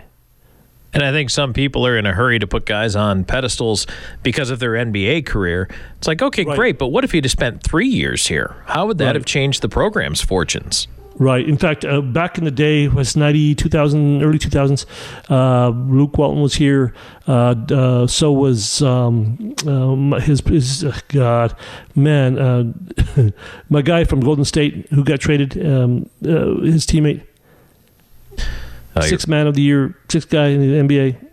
And 0.93 1.03
I 1.03 1.11
think 1.11 1.30
some 1.30 1.51
people 1.53 1.86
are 1.86 1.97
in 1.97 2.05
a 2.05 2.13
hurry 2.13 2.39
to 2.39 2.47
put 2.47 2.65
guys 2.65 2.95
on 2.95 3.26
pedestals 3.26 3.86
because 4.24 4.49
of 4.49 4.59
their 4.59 4.72
NBA 4.72 5.26
career. 5.26 5.68
It's 5.97 6.07
like, 6.07 6.22
okay, 6.22 6.45
Right. 6.45 6.55
great, 6.55 6.78
but 6.80 6.88
what 6.88 7.03
if 7.03 7.11
he'd 7.11 7.26
have 7.26 7.32
spent 7.32 7.61
three 7.61 7.89
years 7.89 8.28
here? 8.28 8.55
How 8.68 8.88
would 8.88 8.97
that 8.99 9.07
Right. 9.07 9.15
have 9.15 9.26
changed 9.26 9.61
the 9.61 9.70
program's 9.70 10.22
fortunes? 10.22 10.88
Right. 11.20 11.47
In 11.47 11.57
fact, 11.57 11.84
uh, 11.84 12.01
back 12.01 12.38
in 12.38 12.43
the 12.43 12.51
day, 12.51 12.84
it 12.84 12.93
was 12.93 13.15
90, 13.15 13.55
2000, 13.55 14.22
early 14.22 14.38
2000s, 14.38 14.86
uh, 15.30 15.70
Luke 15.70 16.15
Walton 16.18 16.43
was 16.43 16.55
here. 16.55 16.93
Uh, 17.28 17.55
uh, 17.72 18.07
so 18.07 18.32
was 18.32 18.84
um, 18.84 19.55
um, 19.65 20.11
his, 20.22 20.41
his 20.41 20.84
uh, 20.84 20.97
God, 21.07 21.55
man, 21.95 22.38
uh, 22.38 22.72
my 23.70 23.82
guy 23.82 24.03
from 24.03 24.20
Golden 24.20 24.45
State 24.45 24.88
who 24.91 25.03
got 25.03 25.20
traded, 25.20 25.57
um, 25.65 26.07
uh, 26.24 26.61
his 26.61 26.86
teammate, 26.86 27.26
sixth 29.01 29.28
man 29.28 29.47
of 29.47 29.55
the 29.55 29.63
year, 29.63 29.97
sixth 30.09 30.30
guy 30.30 30.47
in 30.49 30.61
the 30.61 30.95
NBA. 30.95 31.26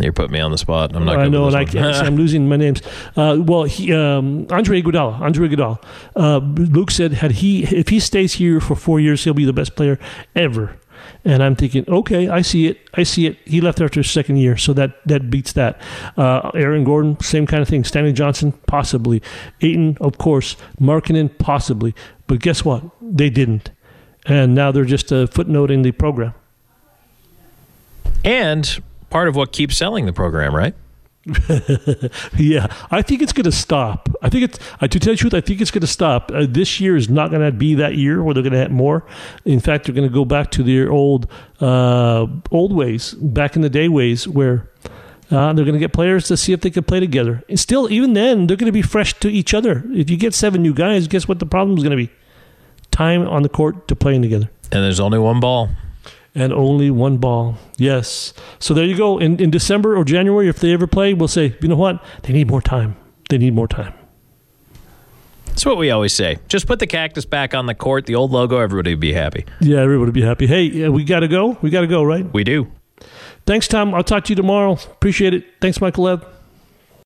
You're 0.00 0.12
putting 0.12 0.32
me 0.32 0.40
on 0.40 0.50
the 0.50 0.58
spot. 0.58 0.94
I'm 0.94 1.04
not. 1.04 1.14
Going 1.14 1.26
I 1.26 1.28
know, 1.28 1.46
and 1.46 1.56
I 1.56 1.64
can't. 1.64 1.94
I'm 1.96 2.16
losing 2.22 2.48
my 2.48 2.56
names. 2.56 2.82
Uh, 3.16 3.38
well, 3.40 3.64
he, 3.64 3.92
um, 3.92 4.46
Andre 4.50 4.82
Iguodala. 4.82 5.20
Andre 5.20 5.48
Iguodala. 5.48 5.82
Uh, 6.16 6.38
Luke 6.38 6.90
said, 6.90 7.12
had 7.14 7.32
he 7.32 7.64
if 7.64 7.88
he 7.88 8.00
stays 8.00 8.34
here 8.34 8.60
for 8.60 8.74
four 8.74 9.00
years, 9.00 9.24
he'll 9.24 9.34
be 9.34 9.44
the 9.44 9.52
best 9.52 9.76
player 9.76 9.98
ever. 10.34 10.76
And 11.24 11.42
I'm 11.42 11.54
thinking, 11.54 11.84
okay, 11.88 12.28
I 12.28 12.42
see 12.42 12.66
it. 12.66 12.78
I 12.94 13.04
see 13.04 13.26
it. 13.26 13.38
He 13.44 13.60
left 13.60 13.80
after 13.80 14.00
his 14.00 14.10
second 14.10 14.36
year, 14.36 14.56
so 14.56 14.72
that 14.72 14.96
that 15.06 15.30
beats 15.30 15.52
that. 15.52 15.80
Uh, 16.16 16.50
Aaron 16.54 16.84
Gordon, 16.84 17.18
same 17.20 17.46
kind 17.46 17.62
of 17.62 17.68
thing. 17.68 17.84
Stanley 17.84 18.12
Johnson, 18.12 18.52
possibly. 18.66 19.22
Ayton, 19.60 19.98
of 20.00 20.18
course. 20.18 20.56
Markkanen, 20.80 21.36
possibly. 21.38 21.94
But 22.26 22.40
guess 22.40 22.64
what? 22.64 22.82
They 23.00 23.30
didn't, 23.30 23.70
and 24.26 24.54
now 24.54 24.72
they're 24.72 24.84
just 24.84 25.12
a 25.12 25.26
footnote 25.26 25.70
in 25.70 25.82
the 25.82 25.92
program. 25.92 26.34
and 28.24 28.82
part 29.12 29.28
of 29.28 29.36
what 29.36 29.52
keeps 29.52 29.76
selling 29.76 30.06
the 30.06 30.12
program, 30.12 30.54
right? 30.56 30.74
Yeah, 32.36 32.66
I 32.90 33.02
think 33.02 33.22
it's 33.22 33.32
going 33.32 33.44
to 33.44 33.52
stop. 33.52 34.08
I 34.22 34.28
think 34.28 34.44
it's 34.44 34.58
uh, 34.80 34.88
to 34.88 34.98
tell 34.98 35.12
you 35.12 35.16
the 35.16 35.20
truth. 35.20 35.34
I 35.34 35.40
think 35.40 35.60
it's 35.60 35.70
going 35.70 35.82
to 35.82 35.86
stop. 35.86 36.32
Uh, 36.32 36.46
this 36.48 36.80
year 36.80 36.96
is 36.96 37.08
not 37.08 37.30
going 37.30 37.42
to 37.42 37.52
be 37.52 37.74
that 37.74 37.94
year 37.94 38.22
where 38.22 38.34
they're 38.34 38.42
going 38.42 38.54
to 38.54 38.58
have 38.58 38.72
more. 38.72 39.04
In 39.44 39.60
fact, 39.60 39.84
they're 39.84 39.94
going 39.94 40.08
to 40.08 40.12
go 40.12 40.24
back 40.24 40.50
to 40.52 40.62
their 40.62 40.90
old 40.90 41.30
uh, 41.60 42.26
old 42.50 42.72
ways, 42.72 43.12
back 43.14 43.54
in 43.54 43.62
the 43.62 43.70
day 43.70 43.88
ways, 43.88 44.26
where 44.26 44.68
uh, 45.30 45.52
they're 45.52 45.64
going 45.64 45.74
to 45.74 45.78
get 45.78 45.92
players 45.92 46.26
to 46.28 46.36
see 46.36 46.52
if 46.52 46.62
they 46.62 46.70
can 46.70 46.82
play 46.82 46.98
together. 46.98 47.44
And 47.48 47.60
still, 47.60 47.92
even 47.92 48.14
then, 48.14 48.46
they're 48.46 48.56
going 48.56 48.72
to 48.72 48.72
be 48.72 48.82
fresh 48.82 49.14
to 49.20 49.28
each 49.28 49.54
other. 49.54 49.84
If 49.92 50.10
you 50.10 50.16
get 50.16 50.34
seven 50.34 50.62
new 50.62 50.74
guys, 50.74 51.06
guess 51.06 51.28
what 51.28 51.38
the 51.38 51.46
problem 51.46 51.76
is 51.76 51.84
going 51.84 51.96
to 51.96 52.04
be? 52.04 52.10
Time 52.90 53.28
on 53.28 53.42
the 53.42 53.48
court 53.48 53.88
to 53.88 53.96
playing 53.96 54.22
together 54.22 54.50
And 54.72 54.82
there's 54.84 55.00
only 55.00 55.18
one 55.18 55.40
ball. 55.40 55.68
And 56.34 56.52
only 56.52 56.90
one 56.90 57.18
ball. 57.18 57.56
Yes. 57.76 58.32
So 58.58 58.74
there 58.74 58.84
you 58.84 58.96
go. 58.96 59.18
In, 59.18 59.38
in 59.40 59.50
December 59.50 59.96
or 59.96 60.04
January, 60.04 60.48
if 60.48 60.60
they 60.60 60.72
ever 60.72 60.86
play, 60.86 61.14
we'll 61.14 61.28
say, 61.28 61.56
you 61.60 61.68
know 61.68 61.76
what? 61.76 62.02
They 62.22 62.32
need 62.32 62.48
more 62.48 62.62
time. 62.62 62.96
They 63.28 63.38
need 63.38 63.54
more 63.54 63.68
time. 63.68 63.94
That's 65.46 65.66
what 65.66 65.76
we 65.76 65.90
always 65.90 66.14
say. 66.14 66.38
Just 66.48 66.66
put 66.66 66.78
the 66.78 66.86
cactus 66.86 67.26
back 67.26 67.54
on 67.54 67.66
the 67.66 67.74
court, 67.74 68.06
the 68.06 68.14
old 68.14 68.30
logo, 68.30 68.58
everybody 68.58 68.94
would 68.94 69.00
be 69.00 69.12
happy. 69.12 69.44
Yeah, 69.60 69.80
everybody 69.80 70.06
will 70.06 70.12
be 70.12 70.22
happy. 70.22 70.46
Hey, 70.46 70.88
we 70.88 71.04
got 71.04 71.20
to 71.20 71.28
go. 71.28 71.58
We 71.60 71.68
got 71.68 71.82
to 71.82 71.86
go, 71.86 72.02
right? 72.02 72.24
We 72.32 72.42
do. 72.42 72.72
Thanks, 73.46 73.68
Tom. 73.68 73.94
I'll 73.94 74.02
talk 74.02 74.24
to 74.24 74.30
you 74.30 74.36
tomorrow. 74.36 74.72
Appreciate 74.72 75.34
it. 75.34 75.44
Thanks, 75.60 75.80
Michael 75.80 76.04
Lev. 76.04 76.24